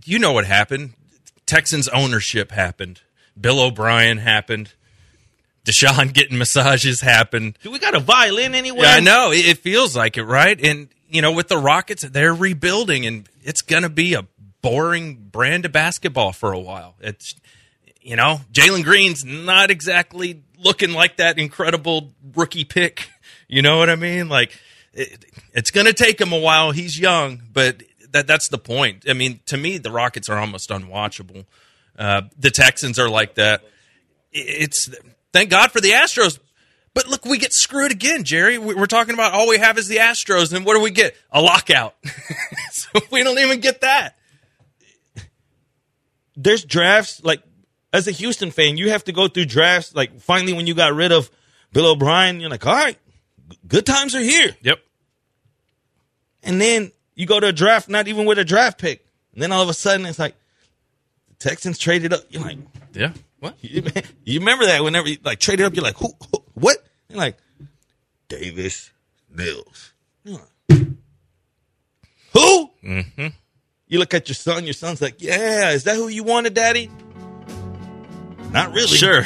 You 0.05 0.19
know 0.19 0.31
what 0.31 0.45
happened? 0.45 0.93
Texans 1.45 1.89
ownership 1.89 2.51
happened. 2.51 3.01
Bill 3.37 3.59
O'Brien 3.59 4.19
happened. 4.19 4.71
Deshaun 5.65 6.13
getting 6.13 6.37
massages 6.37 7.01
happen. 7.01 7.55
Do 7.61 7.71
we 7.71 7.79
got 7.79 7.95
a 7.95 7.99
violin 7.99 8.55
anywhere? 8.55 8.85
Yeah, 8.85 8.95
I 8.95 8.99
know. 8.99 9.31
It, 9.31 9.45
it 9.45 9.57
feels 9.59 9.95
like 9.95 10.17
it, 10.17 10.23
right? 10.23 10.59
And 10.63 10.89
you 11.09 11.21
know, 11.21 11.31
with 11.31 11.49
the 11.49 11.57
Rockets, 11.57 12.03
they're 12.03 12.33
rebuilding, 12.33 13.05
and 13.05 13.29
it's 13.43 13.61
going 13.61 13.83
to 13.83 13.89
be 13.89 14.13
a 14.13 14.25
boring 14.61 15.15
brand 15.15 15.65
of 15.65 15.71
basketball 15.71 16.31
for 16.31 16.53
a 16.53 16.59
while. 16.59 16.95
It's 16.99 17.35
you 18.01 18.15
know, 18.15 18.41
Jalen 18.51 18.83
Green's 18.83 19.23
not 19.23 19.69
exactly 19.69 20.41
looking 20.57 20.91
like 20.91 21.17
that 21.17 21.37
incredible 21.37 22.13
rookie 22.35 22.65
pick. 22.65 23.09
You 23.53 23.61
know 23.61 23.79
what 23.79 23.89
I 23.89 23.97
mean? 23.97 24.29
Like 24.29 24.57
it, 24.93 25.25
it's 25.51 25.71
going 25.71 25.85
to 25.85 25.91
take 25.91 26.21
him 26.21 26.31
a 26.31 26.37
while. 26.37 26.71
He's 26.71 26.97
young, 26.97 27.41
but 27.51 27.83
that 28.11 28.25
that's 28.25 28.47
the 28.47 28.57
point. 28.57 29.03
I 29.09 29.13
mean, 29.13 29.41
to 29.47 29.57
me, 29.57 29.77
the 29.77 29.91
Rockets 29.91 30.29
are 30.29 30.37
almost 30.37 30.69
unwatchable. 30.69 31.43
Uh, 31.99 32.21
the 32.39 32.49
Texans 32.49 32.97
are 32.97 33.09
like 33.09 33.35
that. 33.35 33.61
It's 34.31 34.89
thank 35.33 35.49
God 35.49 35.71
for 35.71 35.81
the 35.81 35.91
Astros. 35.91 36.39
But 36.93 37.07
look, 37.07 37.25
we 37.25 37.37
get 37.37 37.53
screwed 37.53 37.91
again, 37.91 38.23
Jerry. 38.23 38.57
We're 38.57 38.85
talking 38.85 39.13
about 39.13 39.33
all 39.33 39.47
we 39.47 39.57
have 39.57 39.77
is 39.77 39.87
the 39.87 39.97
Astros, 39.97 40.53
and 40.53 40.65
what 40.65 40.75
do 40.75 40.81
we 40.81 40.91
get? 40.91 41.15
A 41.31 41.41
lockout. 41.41 41.95
so 42.71 42.99
we 43.11 43.23
don't 43.23 43.39
even 43.39 43.61
get 43.61 43.81
that. 43.81 44.17
There's 46.35 46.65
drafts 46.65 47.23
like 47.23 47.43
as 47.93 48.07
a 48.07 48.11
Houston 48.11 48.51
fan, 48.51 48.77
you 48.77 48.89
have 48.89 49.03
to 49.05 49.11
go 49.11 49.27
through 49.27 49.45
drafts. 49.45 49.95
Like 49.95 50.19
finally, 50.19 50.53
when 50.53 50.67
you 50.67 50.73
got 50.73 50.93
rid 50.93 51.11
of 51.11 51.29
Bill 51.73 51.91
O'Brien, 51.91 52.39
you're 52.39 52.49
like, 52.49 52.65
all 52.65 52.73
right, 52.73 52.97
good 53.67 53.85
times 53.85 54.15
are 54.15 54.21
here. 54.21 54.55
Yep. 54.61 54.79
And 56.43 56.59
then 56.59 56.91
you 57.15 57.25
go 57.25 57.39
to 57.39 57.47
a 57.47 57.53
draft, 57.53 57.89
not 57.89 58.07
even 58.07 58.25
with 58.25 58.39
a 58.39 58.45
draft 58.45 58.79
pick. 58.79 59.05
And 59.33 59.41
then 59.41 59.51
all 59.51 59.61
of 59.61 59.69
a 59.69 59.73
sudden, 59.73 60.05
it's 60.05 60.19
like 60.19 60.35
the 61.29 61.35
Texans 61.35 61.77
traded 61.77 62.13
up. 62.13 62.23
You're 62.29 62.43
like, 62.43 62.57
yeah, 62.93 63.13
what? 63.41 63.55
You, 63.61 63.83
you 64.23 64.39
remember 64.39 64.65
that 64.67 64.81
whenever 64.83 65.09
you 65.09 65.17
like 65.23 65.39
traded 65.39 65.65
up, 65.65 65.75
you're 65.75 65.83
like, 65.83 65.97
who, 65.97 66.07
who 66.31 66.43
what? 66.53 66.77
You're 67.09 67.17
like, 67.19 67.37
Davis 68.29 68.91
Mills. 69.29 69.91
Like, 70.23 70.41
who? 72.33 72.69
Mm-hmm. 72.83 73.27
You 73.87 73.99
look 73.99 74.13
at 74.13 74.29
your 74.29 74.35
son. 74.35 74.63
Your 74.65 74.73
son's 74.73 75.01
like, 75.01 75.21
yeah, 75.21 75.71
is 75.71 75.83
that 75.83 75.95
who 75.97 76.07
you 76.07 76.23
wanted, 76.23 76.53
Daddy? 76.53 76.89
Not 78.51 78.69
really. 78.73 78.87
Sure. 78.87 79.23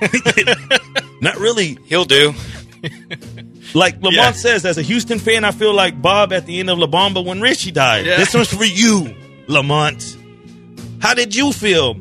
Not 1.20 1.36
really. 1.36 1.76
He'll 1.86 2.04
do. 2.06 2.32
Like 3.74 3.96
Lamont 3.96 4.14
Yeah. 4.14 4.32
says, 4.32 4.64
as 4.64 4.78
a 4.78 4.82
Houston 4.82 5.18
fan, 5.18 5.44
I 5.44 5.50
feel 5.50 5.74
like 5.74 6.00
Bob 6.00 6.32
at 6.32 6.46
the 6.46 6.60
end 6.60 6.70
of 6.70 6.78
La 6.78 6.86
Bamba 6.86 7.22
when 7.24 7.40
Ritchie 7.42 7.72
died. 7.72 8.06
Yeah. 8.06 8.16
This 8.16 8.32
one's 8.32 8.52
for 8.52 8.64
you, 8.64 9.14
Lamont. 9.48 10.16
How 11.00 11.12
did 11.14 11.34
you 11.36 11.52
feel 11.52 11.96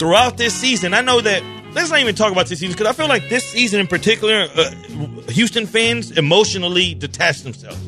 throughout 0.00 0.36
this 0.36 0.52
season? 0.54 0.92
I 0.94 1.00
know 1.02 1.20
that. 1.20 1.44
Let's 1.72 1.88
not 1.90 2.00
even 2.00 2.16
talk 2.16 2.32
about 2.32 2.48
this 2.48 2.58
season 2.58 2.72
because 2.76 2.88
I 2.88 2.92
feel 2.96 3.06
like 3.06 3.28
this 3.28 3.44
season 3.44 3.78
in 3.78 3.86
particular, 3.86 4.48
uh, 4.56 4.70
Houston 5.30 5.66
fans 5.68 6.10
emotionally 6.10 6.94
detached 6.94 7.44
themselves. 7.44 7.78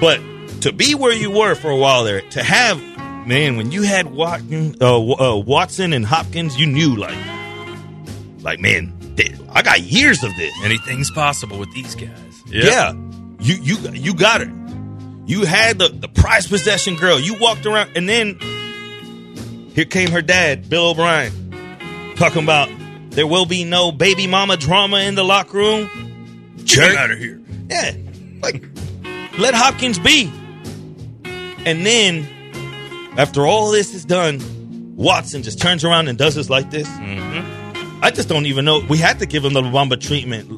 But 0.00 0.20
to 0.62 0.72
be 0.72 0.96
where 0.96 1.12
you 1.12 1.30
were 1.30 1.54
for 1.54 1.70
a 1.70 1.76
while 1.76 2.02
there, 2.02 2.20
to 2.30 2.42
have 2.42 2.80
man, 3.28 3.56
when 3.56 3.70
you 3.70 3.82
had 3.82 4.06
Watson, 4.12 4.74
uh, 4.80 4.96
uh, 4.96 5.36
Watson 5.36 5.92
and 5.92 6.04
Hopkins, 6.04 6.58
you 6.58 6.66
knew 6.66 6.96
like, 6.96 7.16
like 8.40 8.58
man, 8.58 8.92
they- 9.14 9.34
I 9.52 9.62
got 9.62 9.80
years 9.82 10.24
of 10.24 10.34
this. 10.36 10.52
Anything's 10.64 11.10
possible 11.12 11.58
with 11.60 11.72
these 11.74 11.94
guys. 11.94 12.10
Yeah. 12.46 12.92
You 13.40 13.54
you 13.62 13.76
you 13.92 14.14
got 14.14 14.40
it. 14.40 14.48
You 15.26 15.44
had 15.44 15.78
the, 15.78 15.88
the 15.90 16.08
prized 16.08 16.48
possession 16.48 16.96
girl. 16.96 17.20
You 17.20 17.34
walked 17.38 17.66
around 17.66 17.92
and 17.96 18.08
then 18.08 18.38
here 19.78 19.84
came 19.84 20.10
her 20.10 20.22
dad, 20.22 20.68
Bill 20.68 20.88
O'Brien, 20.88 22.16
talking 22.16 22.42
about 22.42 22.68
there 23.10 23.28
will 23.28 23.46
be 23.46 23.62
no 23.62 23.92
baby 23.92 24.26
mama 24.26 24.56
drama 24.56 24.98
in 25.02 25.14
the 25.14 25.22
locker 25.22 25.56
room. 25.56 26.56
Jerk. 26.64 26.96
out 26.96 27.12
of 27.12 27.18
here. 27.20 27.40
Yeah. 27.70 27.92
Like 28.42 28.64
let 29.38 29.54
Hopkins 29.54 30.00
be. 30.00 30.32
And 31.64 31.86
then 31.86 32.26
after 33.16 33.46
all 33.46 33.70
this 33.70 33.94
is 33.94 34.04
done, 34.04 34.40
Watson 34.96 35.44
just 35.44 35.60
turns 35.60 35.84
around 35.84 36.08
and 36.08 36.18
does 36.18 36.34
this 36.34 36.50
like 36.50 36.72
this. 36.72 36.88
Mm-hmm. 36.88 38.02
I 38.02 38.10
just 38.10 38.28
don't 38.28 38.46
even 38.46 38.64
know. 38.64 38.80
We 38.80 38.98
had 38.98 39.20
to 39.20 39.26
give 39.26 39.44
him 39.44 39.52
the 39.52 39.62
La 39.62 39.70
Bamba 39.70 40.00
treatment. 40.00 40.50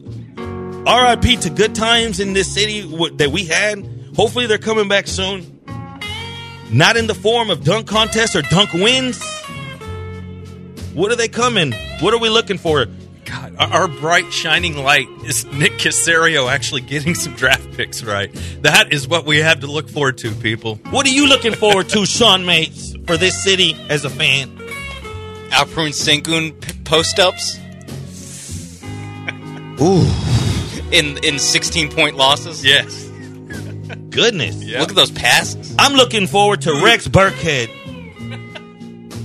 RIP 0.88 1.40
to 1.40 1.50
good 1.50 1.74
times 1.74 2.20
in 2.20 2.32
this 2.32 2.50
city 2.50 2.80
that 3.16 3.28
we 3.30 3.44
had. 3.44 3.86
Hopefully 4.16 4.46
they're 4.46 4.56
coming 4.56 4.88
back 4.88 5.06
soon. 5.08 5.49
Not 6.72 6.96
in 6.96 7.06
the 7.06 7.14
form 7.14 7.50
of 7.50 7.64
dunk 7.64 7.86
contests 7.86 8.36
or 8.36 8.42
dunk 8.42 8.72
wins. 8.72 9.20
What 10.94 11.10
are 11.10 11.16
they 11.16 11.28
coming? 11.28 11.72
What 12.00 12.14
are 12.14 12.18
we 12.18 12.28
looking 12.28 12.58
for? 12.58 12.86
God, 13.24 13.56
our, 13.58 13.72
our 13.82 13.88
bright 13.88 14.32
shining 14.32 14.76
light 14.76 15.08
is 15.24 15.44
Nick 15.46 15.72
Caserio 15.72 16.50
actually 16.50 16.80
getting 16.80 17.14
some 17.14 17.34
draft 17.34 17.72
picks 17.72 18.02
right. 18.02 18.32
That 18.62 18.92
is 18.92 19.06
what 19.06 19.24
we 19.24 19.38
have 19.38 19.60
to 19.60 19.66
look 19.66 19.88
forward 19.88 20.18
to, 20.18 20.32
people. 20.32 20.76
What 20.90 21.06
are 21.06 21.10
you 21.10 21.28
looking 21.28 21.54
forward 21.54 21.88
to, 21.90 22.06
Sean 22.06 22.44
Mates, 22.44 22.94
for 23.06 23.16
this 23.16 23.42
city 23.42 23.76
as 23.88 24.04
a 24.04 24.10
fan? 24.10 24.56
Alperen 25.50 25.92
Sengun 25.92 26.60
p- 26.60 26.72
post 26.84 27.18
ups 27.18 27.58
Ooh, 29.80 30.06
in 30.92 31.16
in 31.24 31.38
16 31.38 31.90
point 31.90 32.16
losses. 32.16 32.64
Yes. 32.64 33.09
Goodness. 34.10 34.62
Look 34.64 34.90
at 34.90 34.96
those 34.96 35.10
passes. 35.10 35.74
I'm 35.78 35.94
looking 35.94 36.26
forward 36.26 36.62
to 36.62 36.82
Rex 36.84 37.08
Burkhead. 37.08 37.68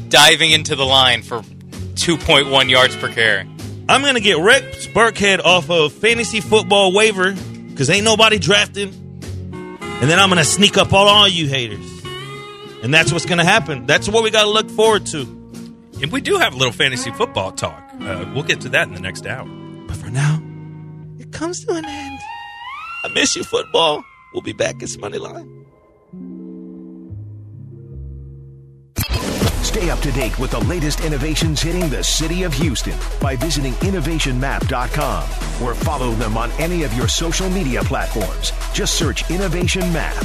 Diving 0.09 0.51
into 0.51 0.75
the 0.75 0.85
line 0.85 1.23
for 1.23 1.41
2.1 1.41 2.69
yards 2.69 2.95
per 2.95 3.09
carry. 3.11 3.49
I'm 3.87 4.01
gonna 4.01 4.19
get 4.19 4.37
Rex 4.37 4.87
Burkhead 4.87 5.43
off 5.43 5.69
of 5.69 5.93
fantasy 5.93 6.41
football 6.41 6.93
waiver 6.93 7.33
because 7.33 7.89
ain't 7.89 8.05
nobody 8.05 8.39
drafted. 8.39 8.93
And 8.93 10.09
then 10.09 10.19
I'm 10.19 10.29
gonna 10.29 10.43
sneak 10.43 10.77
up 10.77 10.93
on 10.93 11.07
all 11.07 11.27
you 11.27 11.47
haters. 11.47 11.85
And 12.83 12.93
that's 12.93 13.11
what's 13.11 13.25
gonna 13.25 13.45
happen. 13.45 13.85
That's 13.85 14.09
what 14.09 14.23
we 14.23 14.31
gotta 14.31 14.49
look 14.49 14.69
forward 14.69 15.05
to. 15.07 15.21
And 16.01 16.11
we 16.11 16.21
do 16.21 16.37
have 16.37 16.53
a 16.53 16.57
little 16.57 16.73
fantasy 16.73 17.11
football 17.11 17.51
talk. 17.51 17.81
Uh, 18.01 18.25
we'll 18.33 18.43
get 18.43 18.61
to 18.61 18.69
that 18.69 18.87
in 18.87 18.93
the 18.93 18.99
next 18.99 19.25
hour. 19.25 19.45
But 19.87 19.95
for 19.95 20.09
now, 20.09 20.41
it 21.19 21.31
comes 21.31 21.63
to 21.65 21.71
an 21.73 21.85
end. 21.85 22.19
I 23.03 23.07
miss 23.09 23.35
you, 23.35 23.43
football. 23.43 24.03
We'll 24.35 24.41
be 24.41 24.51
back. 24.51 24.83
It's 24.83 24.97
Money 24.97 25.17
Line. 25.17 25.65
Stay 29.63 29.89
up 29.89 29.99
to 29.99 30.11
date 30.11 30.37
with 30.37 30.51
the 30.51 30.59
latest 30.67 30.99
innovations 30.99 31.61
hitting 31.61 31.89
the 31.89 32.03
city 32.03 32.43
of 32.43 32.53
Houston 32.53 32.97
by 33.21 33.37
visiting 33.37 33.71
innovationmap.com 33.75 35.23
or 35.65 35.73
follow 35.73 36.11
them 36.11 36.35
on 36.35 36.51
any 36.59 36.83
of 36.83 36.93
your 36.93 37.07
social 37.07 37.49
media 37.49 37.81
platforms. 37.83 38.51
Just 38.73 38.95
search 38.95 39.29
Innovation 39.31 39.81
Map. 39.93 40.15